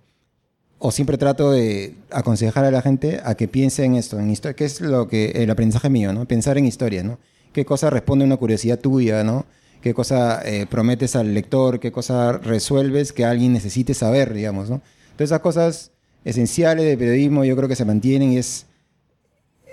o 0.78 0.90
siempre 0.92 1.18
trato 1.18 1.50
de 1.50 1.94
aconsejar 2.10 2.64
a 2.64 2.70
la 2.70 2.82
gente 2.82 3.20
a 3.24 3.34
que 3.34 3.48
piense 3.48 3.84
en 3.84 3.96
esto, 3.96 4.18
en 4.18 4.30
historia, 4.30 4.54
que 4.54 4.64
es 4.64 4.80
lo 4.80 5.08
que 5.08 5.30
el 5.30 5.50
aprendizaje 5.50 5.90
mío, 5.90 6.12
¿no? 6.12 6.26
Pensar 6.26 6.58
en 6.58 6.66
historias, 6.66 7.04
¿no? 7.04 7.18
¿Qué 7.52 7.64
cosa 7.64 7.90
responde 7.90 8.24
a 8.24 8.26
una 8.26 8.36
curiosidad 8.36 8.78
tuya, 8.78 9.24
¿no? 9.24 9.46
¿Qué 9.82 9.94
cosa 9.94 10.42
eh, 10.44 10.66
prometes 10.66 11.16
al 11.16 11.34
lector? 11.34 11.80
¿Qué 11.80 11.92
cosa 11.92 12.32
resuelves 12.32 13.12
que 13.12 13.24
alguien 13.24 13.52
necesite 13.52 13.94
saber, 13.94 14.34
digamos, 14.34 14.70
¿no? 14.70 14.82
Entonces 15.10 15.30
esas 15.30 15.40
cosas 15.40 15.92
esenciales 16.24 16.84
de 16.84 16.96
periodismo 16.96 17.44
yo 17.44 17.56
creo 17.56 17.68
que 17.68 17.76
se 17.76 17.84
mantienen 17.84 18.32
y 18.32 18.38
es, 18.38 18.66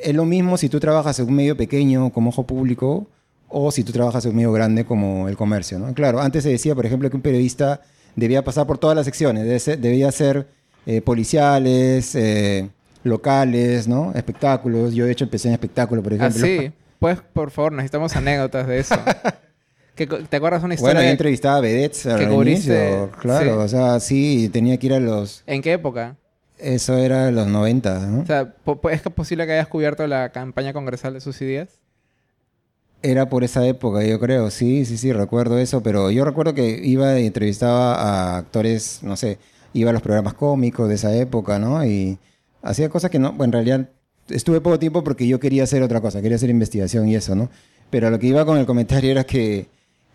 es 0.02 0.16
lo 0.16 0.26
mismo 0.26 0.58
si 0.58 0.70
tú 0.70 0.80
trabajas 0.80 1.20
en 1.20 1.28
un 1.28 1.36
medio 1.36 1.58
pequeño 1.58 2.12
como 2.12 2.30
ojo 2.30 2.46
público 2.46 3.08
o 3.48 3.72
si 3.72 3.84
tú 3.84 3.92
trabajas 3.92 4.26
en 4.26 4.32
un 4.32 4.38
medio 4.38 4.52
grande 4.52 4.86
como 4.86 5.28
el 5.28 5.38
comercio. 5.38 5.80
¿no? 5.80 5.94
Claro, 5.94 6.20
antes 6.22 6.44
se 6.44 6.50
decía, 6.50 6.76
por 6.76 6.86
ejemplo, 6.86 7.10
que 7.10 7.16
un 7.16 7.22
periodista 7.22 7.82
debía 8.16 8.44
pasar 8.44 8.68
por 8.68 8.78
todas 8.78 8.96
las 8.96 9.06
secciones, 9.06 9.66
debía 9.66 10.12
ser 10.12 10.48
eh, 10.86 11.02
policiales, 11.02 12.16
eh, 12.16 12.70
locales, 13.04 13.88
¿no? 13.88 14.14
espectáculos. 14.14 14.94
Yo 14.94 15.06
de 15.06 15.12
hecho 15.12 15.26
empecé 15.26 15.48
en 15.48 15.54
espectáculo, 15.54 16.02
por 16.02 16.14
ejemplo. 16.14 16.44
Ah, 16.44 16.48
sí. 16.48 16.72
Pues, 16.98 17.20
por 17.34 17.52
favor, 17.52 17.74
necesitamos 17.74 18.16
anécdotas 18.16 18.66
de 18.68 18.80
eso. 18.80 18.96
¿Te 19.96 20.38
acuerdas 20.38 20.64
una 20.64 20.74
historia? 20.74 20.96
Bueno, 20.96 21.06
yo 21.06 21.12
entrevistaba 21.12 21.58
a 21.58 21.60
vedettes 21.60 22.04
que 22.04 22.28
cubriste, 22.28 23.10
Claro, 23.20 23.62
o 23.62 23.68
sea, 23.68 24.00
sí, 24.00 24.50
tenía 24.52 24.78
que 24.78 24.88
ir 24.88 24.94
a 24.94 25.00
los... 25.00 25.44
¿En 25.46 25.62
qué 25.62 25.74
época? 25.74 26.16
Eso 26.58 26.98
era 26.98 27.32
los 27.32 27.48
90, 27.48 28.00
¿no? 28.08 28.22
O 28.22 28.26
sea, 28.26 28.54
¿es 28.92 29.02
posible 29.02 29.46
que 29.46 29.54
hayas 29.54 29.68
cubierto 29.68 30.08
la 30.08 30.30
campaña 30.30 30.74
congresal 30.74 31.14
de 31.14 31.22
sus 31.22 31.42
ideas? 31.42 31.80
Era 33.02 33.30
por 33.30 33.44
esa 33.44 33.66
época, 33.68 34.04
yo 34.04 34.20
creo. 34.20 34.50
Sí, 34.50 34.86
sí, 34.86 34.98
sí, 34.98 35.12
recuerdo 35.12 35.60
eso. 35.60 35.84
Pero 35.84 36.10
yo 36.12 36.24
recuerdo 36.24 36.54
que 36.54 36.80
iba 36.84 37.20
y 37.20 37.28
entrevistaba 37.28 37.96
a 37.96 38.38
actores, 38.38 39.00
no 39.04 39.16
sé, 39.16 39.38
iba 39.74 39.90
a 39.90 39.94
los 39.94 40.02
programas 40.02 40.34
cómicos 40.34 40.88
de 40.88 40.96
esa 40.96 41.16
época, 41.16 41.60
¿no? 41.60 41.86
Y 41.86 42.18
hacía 42.62 42.90
cosas 42.90 43.12
que 43.12 43.20
no, 43.20 43.34
bueno, 43.34 43.46
en 43.46 43.52
realidad 43.52 43.90
estuve 44.30 44.62
poco 44.62 44.80
tiempo 44.80 45.04
porque 45.04 45.28
yo 45.28 45.40
quería 45.40 45.64
hacer 45.64 45.84
otra 45.84 46.02
cosa, 46.02 46.22
quería 46.22 46.38
hacer 46.38 46.50
investigación 46.50 47.08
y 47.08 47.16
eso, 47.16 47.36
¿no? 47.36 47.50
Pero 47.90 48.10
lo 48.10 48.18
que 48.18 48.28
iba 48.28 48.46
con 48.46 48.58
el 48.58 48.66
comentario 48.66 49.12
era 49.12 49.24
que 49.26 49.68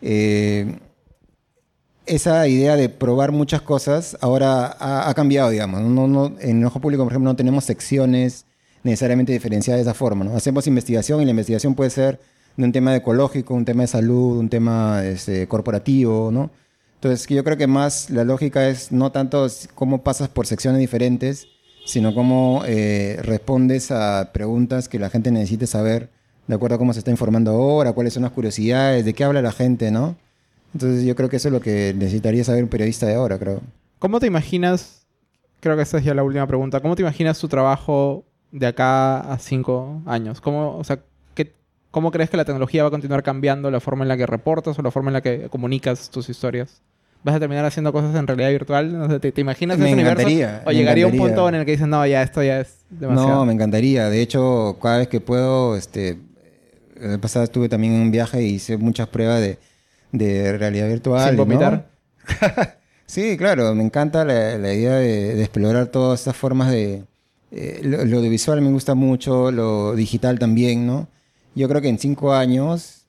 eh, 0.03 0.79
esa 2.07 2.47
idea 2.49 2.77
de 2.77 2.89
probar 2.89 3.33
muchas 3.33 3.63
cosas 3.63 4.17
ahora 4.21 4.77
ha, 4.79 5.13
cambiado, 5.15 5.51
digamos. 5.51 5.81
No, 5.83 6.07
no, 6.07 6.35
en 6.41 6.61
el 6.61 6.65
ojo 6.65 6.81
público, 6.81 7.05
por 7.05 7.13
ejemplo, 7.13 7.31
no 7.31 7.37
tenemos 7.37 7.65
secciones 7.65 8.47
necesariamente 8.83 9.33
diferenciadas 9.33 9.79
de 9.79 9.91
esa 9.91 9.95
forma. 9.95 10.25
¿no? 10.25 10.37
Hacemos 10.37 10.67
investigación 10.67 11.21
y 11.21 11.25
la 11.25 11.31
investigación 11.31 11.75
puede 11.75 11.91
ser 11.91 12.21
de 12.57 12.65
un 12.65 12.73
tema 12.73 12.97
ecológico, 12.97 13.55
un 13.55 13.65
tema 13.65 13.83
de 13.83 13.89
salud, 13.89 14.39
un 14.39 14.49
tema 14.49 15.05
este, 15.05 15.47
corporativo, 15.47 16.31
¿no? 16.33 16.51
Entonces, 16.95 17.27
yo 17.29 17.43
creo 17.45 17.57
que 17.57 17.67
más 17.67 18.11
la 18.11 18.25
lógica 18.25 18.69
es 18.69 18.93
no 18.93 19.11
tanto 19.11 19.47
cómo 19.75 20.03
pasas 20.03 20.29
por 20.29 20.47
secciones 20.47 20.81
diferentes, 20.81 21.47
sino 21.87 22.15
cómo 22.15 22.63
eh, 22.67 23.19
respondes 23.23 23.91
a 23.91 24.33
preguntas 24.35 24.89
que 24.89 24.99
la 24.99 25.09
gente 25.09 25.31
necesite 25.31 25.67
saber 25.67 26.11
de 26.47 26.57
acuerdo 26.57 26.75
a 26.75 26.79
cómo 26.79 26.93
se 26.93 26.99
está 26.99 27.11
informando 27.11 27.53
ahora, 27.53 27.93
cuáles 27.93 28.13
son 28.13 28.25
las 28.25 28.33
curiosidades, 28.33 29.05
de 29.05 29.15
qué 29.15 29.25
habla 29.25 29.41
la 29.41 29.53
gente, 29.53 29.91
¿no? 29.91 30.17
Entonces 30.75 31.05
yo 31.05 31.17
creo 31.17 31.29
que 31.29 31.37
eso 31.37 31.49
es 31.49 31.53
lo 31.53 31.61
que 31.61 31.95
necesitaría 31.97 32.45
saber 32.45 32.63
un 32.63 32.69
periodista 32.69 33.07
de 33.07 33.15
ahora, 33.15 33.39
creo. 33.39 33.61
¿Cómo 33.99 34.21
te 34.21 34.27
imaginas, 34.27 35.07
creo 35.61 35.77
que 35.77 35.83
esta 35.83 35.99
es 35.99 36.05
ya 36.05 36.15
la 36.15 36.23
última 36.23 36.47
pregunta, 36.47 36.81
¿cómo 36.81 36.97
te 36.97 37.03
imaginas 37.03 37.39
tu 37.39 37.49
trabajo 37.49 38.25
de 38.53 38.67
acá 38.67 39.21
a 39.21 39.39
cinco 39.39 40.03
años? 40.07 40.41
¿Cómo, 40.41 40.77
o 40.77 40.85
sea, 40.85 41.01
¿qué, 41.35 41.53
¿Cómo 41.91 42.11
crees 42.11 42.31
que 42.31 42.37
la 42.37 42.45
tecnología 42.45 42.83
va 42.83 42.89
a 42.89 42.91
continuar 42.91 43.23
cambiando 43.23 43.71
la 43.71 43.81
forma 43.81 44.05
en 44.05 44.09
la 44.09 44.17
que 44.17 44.27
reportas 44.27 44.79
o 44.79 44.83
la 44.83 44.91
forma 44.91 45.11
en 45.11 45.15
la 45.15 45.21
que 45.21 45.49
comunicas 45.51 46.11
tus 46.11 46.29
historias? 46.29 46.83
¿Vas 47.23 47.35
a 47.35 47.41
terminar 47.41 47.67
haciendo 47.67 47.93
cosas 47.93 48.15
en 48.15 48.27
realidad 48.27 48.49
virtual? 48.49 49.21
¿te, 49.21 49.41
imaginas 49.41 49.77
me 49.79 49.91
ese 49.91 50.01
encantaría, 50.01 50.47
universo? 50.47 50.69
¿O 50.71 50.73
llegaría 50.73 51.07
un 51.07 51.17
punto 51.19 51.49
en 51.51 51.57
el 51.57 51.65
que 51.67 51.73
dices, 51.73 51.87
no, 51.87 52.07
ya 52.07 52.23
esto 52.23 52.43
ya 52.43 52.61
es 52.61 52.79
demasiado? 52.89 53.29
No, 53.29 53.45
me 53.45 53.53
encantaría. 53.53 54.09
De 54.09 54.23
hecho, 54.23 54.79
cada 54.81 54.99
vez 54.99 55.09
que 55.09 55.21
puedo, 55.21 55.77
este, 55.77 56.19
el 56.99 57.21
pasado 57.21 57.45
estuve 57.45 57.69
también 57.69 57.93
en 57.95 58.01
un 58.01 58.11
viaje 58.11 58.43
y 58.43 58.55
hice 58.55 58.79
muchas 58.79 59.07
pruebas 59.09 59.43
de, 59.43 59.59
de 60.13 60.57
realidad 60.57 60.89
virtual. 60.89 61.29
¿Sin 61.29 61.37
vomitar? 61.37 61.89
sí, 63.07 63.37
claro. 63.37 63.75
Me 63.75 63.85
encanta 63.85 64.25
la, 64.25 64.75
idea 64.75 64.97
de, 64.97 65.41
explorar 65.41 65.89
todas 65.89 66.21
estas 66.21 66.37
formas 66.37 66.71
de... 66.71 67.05
Eh, 67.53 67.81
lo, 67.83 68.05
lo 68.05 68.19
audiovisual 68.19 68.61
me 68.61 68.71
gusta 68.71 68.95
mucho, 68.95 69.51
lo 69.51 69.97
digital 69.97 70.39
también, 70.39 70.87
¿no? 70.87 71.09
Yo 71.55 71.69
creo 71.69 71.81
que 71.81 71.89
en 71.89 71.99
cinco 71.99 72.33
años... 72.33 73.07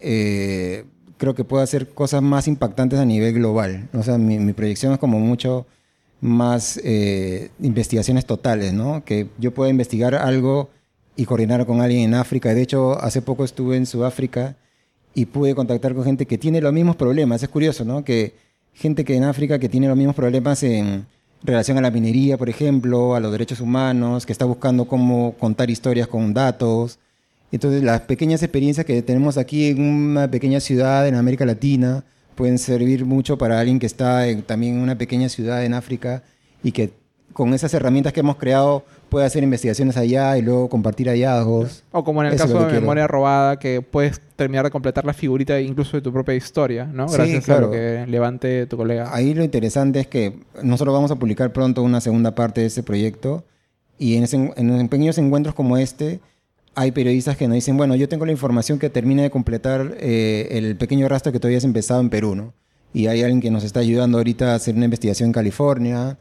Eh, 0.00 0.84
creo 1.16 1.34
que 1.34 1.44
puedo 1.44 1.62
hacer 1.62 1.88
cosas 1.88 2.22
más 2.22 2.48
impactantes 2.48 2.98
a 2.98 3.04
nivel 3.04 3.34
global. 3.34 3.88
O 3.94 4.02
sea, 4.02 4.18
mi, 4.18 4.52
proyección 4.52 4.92
es 4.92 4.98
como 4.98 5.18
mucho 5.18 5.66
más 6.20 6.80
eh, 6.84 7.50
investigaciones 7.60 8.26
totales, 8.26 8.72
¿no? 8.72 9.04
Que 9.04 9.28
yo 9.38 9.54
pueda 9.54 9.70
investigar 9.70 10.14
algo 10.14 10.70
y 11.16 11.24
coordinar 11.26 11.66
con 11.66 11.80
alguien 11.80 12.02
en 12.02 12.14
África. 12.14 12.54
De 12.54 12.62
hecho, 12.62 13.00
hace 13.00 13.22
poco 13.22 13.44
estuve 13.44 13.76
en 13.76 13.86
Sudáfrica 13.86 14.56
y 15.14 15.26
pude 15.26 15.54
contactar 15.54 15.94
con 15.94 16.04
gente 16.04 16.26
que 16.26 16.38
tiene 16.38 16.60
los 16.60 16.72
mismos 16.72 16.96
problemas. 16.96 17.42
Es 17.42 17.48
curioso, 17.48 17.84
¿no? 17.84 18.04
Que 18.04 18.34
gente 18.72 19.04
que 19.04 19.16
en 19.16 19.24
África 19.24 19.58
que 19.58 19.68
tiene 19.68 19.88
los 19.88 19.96
mismos 19.96 20.16
problemas 20.16 20.62
en 20.62 21.06
relación 21.42 21.78
a 21.78 21.80
la 21.80 21.90
minería, 21.90 22.36
por 22.38 22.48
ejemplo, 22.48 23.14
a 23.14 23.20
los 23.20 23.30
derechos 23.32 23.60
humanos, 23.60 24.26
que 24.26 24.32
está 24.32 24.44
buscando 24.44 24.86
cómo 24.86 25.34
contar 25.38 25.70
historias 25.70 26.08
con 26.08 26.34
datos, 26.34 26.98
entonces, 27.54 27.84
las 27.84 28.00
pequeñas 28.00 28.42
experiencias 28.42 28.84
que 28.84 29.00
tenemos 29.02 29.38
aquí 29.38 29.68
en 29.68 29.80
una 29.80 30.28
pequeña 30.28 30.58
ciudad 30.58 31.06
en 31.06 31.14
América 31.14 31.46
Latina 31.46 32.02
pueden 32.34 32.58
servir 32.58 33.04
mucho 33.04 33.38
para 33.38 33.60
alguien 33.60 33.78
que 33.78 33.86
está 33.86 34.24
también 34.44 34.74
en 34.74 34.80
una 34.80 34.98
pequeña 34.98 35.28
ciudad 35.28 35.64
en 35.64 35.72
África 35.72 36.24
y 36.64 36.72
que 36.72 36.90
con 37.34 37.52
esas 37.52 37.74
herramientas 37.74 38.14
que 38.14 38.20
hemos 38.20 38.36
creado 38.36 38.84
puede 39.10 39.26
hacer 39.26 39.42
investigaciones 39.42 39.98
allá 39.98 40.38
y 40.38 40.42
luego 40.42 40.68
compartir 40.70 41.08
hallazgos. 41.08 41.84
O 41.92 42.02
como 42.02 42.22
en 42.22 42.32
el 42.32 42.38
caso 42.38 42.66
de 42.66 42.72
memoria 42.72 43.06
robada, 43.06 43.58
que 43.58 43.82
puedes 43.82 44.20
terminar 44.36 44.64
de 44.64 44.70
completar 44.70 45.04
la 45.04 45.12
figurita 45.12 45.60
incluso 45.60 45.96
de 45.98 46.00
tu 46.00 46.12
propia 46.12 46.34
historia, 46.34 46.86
¿no? 46.86 47.06
Gracias 47.06 47.48
a 47.50 47.60
lo 47.60 47.70
que 47.70 48.06
levante 48.08 48.66
tu 48.66 48.78
colega. 48.78 49.14
Ahí 49.14 49.34
lo 49.34 49.44
interesante 49.44 50.00
es 50.00 50.06
que 50.06 50.40
nosotros 50.62 50.94
vamos 50.94 51.10
a 51.10 51.16
publicar 51.16 51.52
pronto 51.52 51.82
una 51.82 52.00
segunda 52.00 52.34
parte 52.34 52.62
de 52.62 52.68
ese 52.68 52.82
proyecto 52.82 53.44
y 53.98 54.16
en, 54.16 54.26
en 54.56 54.88
pequeños 54.88 55.18
encuentros 55.18 55.54
como 55.54 55.76
este 55.76 56.20
hay 56.74 56.92
periodistas 56.92 57.36
que 57.36 57.46
nos 57.46 57.54
dicen, 57.54 57.76
bueno, 57.76 57.94
yo 57.94 58.08
tengo 58.08 58.26
la 58.26 58.32
información 58.32 58.78
que 58.78 58.90
termine 58.90 59.22
de 59.22 59.30
completar 59.30 59.96
eh, 60.00 60.48
el 60.52 60.76
pequeño 60.76 61.08
rastro 61.08 61.32
que 61.32 61.38
todavía 61.38 61.58
has 61.58 61.64
empezado 61.64 62.00
en 62.00 62.10
Perú, 62.10 62.34
¿no? 62.34 62.52
Y 62.92 63.06
hay 63.06 63.22
alguien 63.22 63.40
que 63.40 63.50
nos 63.50 63.64
está 63.64 63.80
ayudando 63.80 64.18
ahorita 64.18 64.52
a 64.52 64.54
hacer 64.54 64.74
una 64.74 64.84
investigación 64.84 65.28
en 65.28 65.32
California, 65.32 66.18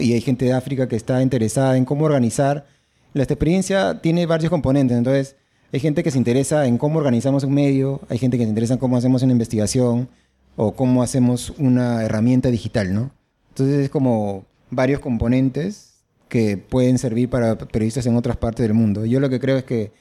Y 0.00 0.12
hay 0.12 0.20
gente 0.20 0.44
de 0.44 0.52
África 0.52 0.88
que 0.88 0.96
está 0.96 1.22
interesada 1.22 1.76
en 1.76 1.84
cómo 1.84 2.04
organizar. 2.04 2.66
La 3.14 3.24
experiencia 3.24 4.00
tiene 4.00 4.26
varios 4.26 4.50
componentes, 4.50 4.96
entonces 4.96 5.36
hay 5.72 5.80
gente 5.80 6.02
que 6.02 6.10
se 6.10 6.18
interesa 6.18 6.66
en 6.66 6.78
cómo 6.78 6.98
organizamos 6.98 7.44
un 7.44 7.54
medio, 7.54 8.00
hay 8.08 8.18
gente 8.18 8.38
que 8.38 8.44
se 8.44 8.48
interesa 8.50 8.74
en 8.74 8.80
cómo 8.80 8.96
hacemos 8.96 9.22
una 9.22 9.32
investigación 9.32 10.08
o 10.56 10.72
cómo 10.72 11.02
hacemos 11.02 11.50
una 11.58 12.02
herramienta 12.02 12.50
digital, 12.50 12.92
¿no? 12.94 13.10
Entonces 13.50 13.84
es 13.84 13.90
como 13.90 14.44
varios 14.70 15.00
componentes 15.00 15.92
que 16.28 16.56
pueden 16.56 16.98
servir 16.98 17.28
para 17.28 17.58
periodistas 17.58 18.06
en 18.06 18.16
otras 18.16 18.36
partes 18.36 18.64
del 18.64 18.74
mundo. 18.74 19.04
Yo 19.04 19.20
lo 19.20 19.28
que 19.28 19.40
creo 19.40 19.58
es 19.58 19.64
que 19.64 19.92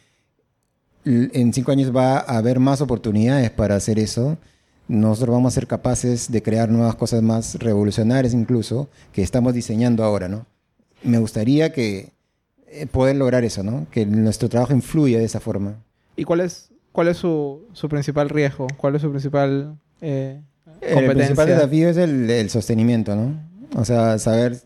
en 1.04 1.54
cinco 1.54 1.72
años 1.72 1.96
va 1.96 2.20
a 2.20 2.38
haber 2.38 2.60
más 2.60 2.80
oportunidades 2.82 3.50
para 3.50 3.76
hacer 3.76 4.00
eso. 4.00 4.38
Nosotros 4.88 5.34
vamos 5.34 5.54
a 5.54 5.56
ser 5.56 5.68
capaces 5.68 6.32
de 6.32 6.42
crear 6.42 6.70
nuevas 6.70 6.96
cosas 6.96 7.22
más 7.22 7.56
revolucionarias 7.56 8.34
incluso, 8.34 8.90
que 9.14 9.22
estamos 9.22 9.54
diseñando 9.54 10.04
ahora, 10.04 10.28
¿no? 10.28 10.46
Me 11.04 11.18
gustaría 11.18 11.72
que 11.72 12.10
eh, 12.68 12.88
poder 12.88 13.16
lograr 13.16 13.44
eso, 13.44 13.64
¿no? 13.64 13.88
Que 13.92 14.06
nuestro 14.06 14.50
trabajo 14.50 14.74
influya 14.74 15.20
de 15.20 15.26
esa 15.26 15.40
forma. 15.40 15.76
¿Y 16.16 16.24
cuál 16.24 16.42
es, 16.42 16.72
cuál 16.92 17.08
es 17.08 17.18
su, 17.18 17.68
su 17.74 17.88
principal 17.90 18.30
riesgo? 18.30 18.68
¿Cuál 18.78 18.96
es 18.96 19.02
su 19.02 19.10
principal 19.10 19.78
eh, 20.02 20.42
competencia? 20.66 21.00
El 21.00 21.16
principal 21.16 21.48
desafío 21.48 21.90
es 21.90 21.98
el, 21.98 22.30
el 22.30 22.50
sostenimiento, 22.50 23.16
¿no? 23.16 23.50
O 23.76 23.86
sea, 23.86 24.20
saber 24.20 24.62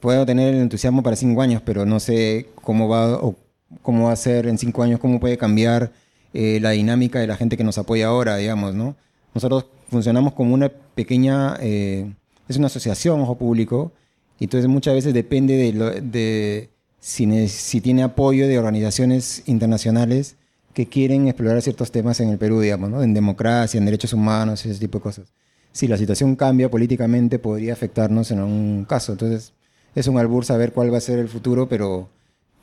puedo 0.00 0.26
tener 0.26 0.54
el 0.54 0.60
entusiasmo 0.60 1.02
para 1.02 1.16
cinco 1.16 1.42
años, 1.42 1.62
pero 1.64 1.86
no 1.86 2.00
sé 2.00 2.48
cómo 2.62 2.88
va, 2.88 3.14
o 3.14 3.36
cómo 3.82 4.06
va 4.06 4.12
a 4.12 4.16
ser 4.16 4.46
en 4.46 4.58
cinco 4.58 4.82
años, 4.82 5.00
cómo 5.00 5.20
puede 5.20 5.38
cambiar 5.38 5.92
eh, 6.34 6.58
la 6.60 6.70
dinámica 6.70 7.18
de 7.18 7.26
la 7.26 7.36
gente 7.36 7.56
que 7.56 7.64
nos 7.64 7.78
apoya 7.78 8.08
ahora, 8.08 8.36
digamos, 8.36 8.74
¿no? 8.74 8.96
Nosotros 9.34 9.66
funcionamos 9.90 10.34
como 10.34 10.54
una 10.54 10.68
pequeña, 10.68 11.56
eh, 11.60 12.12
es 12.48 12.56
una 12.56 12.66
asociación, 12.66 13.20
ojo 13.20 13.36
público, 13.36 13.92
y 14.38 14.44
entonces 14.44 14.68
muchas 14.68 14.94
veces 14.94 15.14
depende 15.14 15.56
de, 15.56 16.00
de 16.00 16.70
si, 17.00 17.48
si, 17.48 17.80
tiene 17.80 18.02
apoyo 18.02 18.46
de 18.46 18.58
organizaciones 18.58 19.42
internacionales 19.46 20.36
que 20.74 20.86
quieren 20.86 21.26
explorar 21.28 21.60
ciertos 21.62 21.90
temas 21.90 22.20
en 22.20 22.28
el 22.28 22.38
Perú, 22.38 22.60
digamos, 22.60 22.90
¿no? 22.90 23.02
En 23.02 23.14
democracia, 23.14 23.78
en 23.78 23.84
derechos 23.84 24.12
humanos, 24.12 24.64
ese 24.64 24.78
tipo 24.78 24.98
de 24.98 25.02
cosas. 25.02 25.32
Si 25.72 25.88
la 25.88 25.96
situación 25.96 26.36
cambia 26.36 26.70
políticamente, 26.70 27.38
podría 27.38 27.72
afectarnos 27.72 28.30
en 28.30 28.38
algún 28.38 28.84
caso. 28.84 29.12
Entonces, 29.12 29.52
es 29.94 30.06
un 30.06 30.18
albur 30.18 30.44
saber 30.44 30.72
cuál 30.72 30.92
va 30.92 30.98
a 30.98 31.00
ser 31.00 31.18
el 31.18 31.28
futuro, 31.28 31.68
pero, 31.68 32.08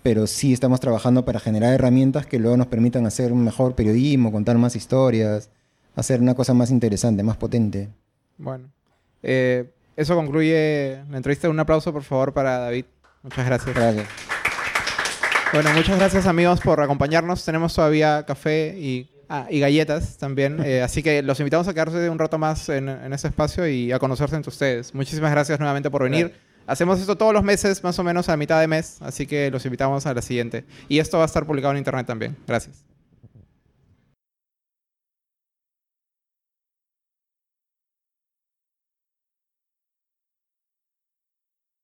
pero 0.04 0.28
sí 0.28 0.54
estamos 0.54 0.80
trabajando 0.80 1.26
para 1.26 1.40
generar 1.40 1.74
herramientas 1.74 2.26
que 2.26 2.40
luego 2.40 2.58
nos 2.58 2.68
permitan 2.68 3.06
hacer 3.06 3.34
un 3.34 3.44
mejor 3.44 3.76
periodismo, 3.76 4.32
contar 4.32 4.58
más 4.58 4.76
historias, 4.76 5.50
hacer 5.96 6.22
una 6.22 6.36
cosa 6.36 6.54
más 6.54 6.72
interesante, 6.72 7.24
más 7.24 7.38
potente. 7.38 7.90
Bueno, 8.38 8.70
eh, 9.24 9.72
eso 9.96 10.16
concluye 10.16 11.04
la 11.10 11.18
entrevista. 11.18 11.50
Un 11.50 11.60
aplauso, 11.60 11.92
por 11.94 12.04
favor, 12.04 12.34
para 12.34 12.60
David. 12.60 12.86
Muchas 13.24 13.46
gracias. 13.46 13.76
Gracias. 13.76 14.08
Bueno, 15.54 15.72
muchas 15.74 15.98
gracias 15.98 16.28
amigos 16.28 16.60
por 16.60 16.82
acompañarnos. 16.82 17.46
Tenemos 17.46 17.74
todavía 17.74 18.26
café 18.26 18.76
y, 18.78 19.10
ah, 19.30 19.48
y 19.50 19.60
galletas 19.60 20.18
también. 20.18 20.60
Eh, 20.66 20.82
así 20.82 21.02
que 21.02 21.22
los 21.22 21.40
invitamos 21.40 21.68
a 21.68 21.74
quedarse 21.74 22.10
un 22.10 22.20
rato 22.20 22.38
más 22.38 22.68
en, 22.70 22.90
en, 22.90 23.14
ese 23.14 23.28
espacio 23.28 23.68
y 23.68 23.92
a 23.92 24.00
conocerse 24.00 24.36
entre 24.36 24.50
ustedes. 24.50 24.94
Muchísimas 24.94 25.32
gracias 25.32 25.60
nuevamente 25.60 25.90
por 25.90 26.04
venir. 26.04 26.34
Hacemos 26.68 27.00
esto 27.00 27.16
todos 27.16 27.32
los 27.32 27.44
meses, 27.44 27.84
más 27.84 27.98
o 28.00 28.04
menos 28.04 28.28
a 28.28 28.38
mitad 28.38 28.60
de 28.60 28.68
mes, 28.68 28.98
así 29.02 29.28
que 29.28 29.52
los 29.52 29.64
invitamos 29.66 30.06
a 30.08 30.14
la 30.14 30.22
siguiente. 30.22 30.66
Y 30.90 30.98
esto 30.98 31.18
va 31.18 31.24
a 31.24 31.28
estar 31.28 31.46
publicado 31.46 31.74
en 31.74 31.78
internet 31.78 32.08
también. 32.08 32.36
Gracias. 32.48 32.84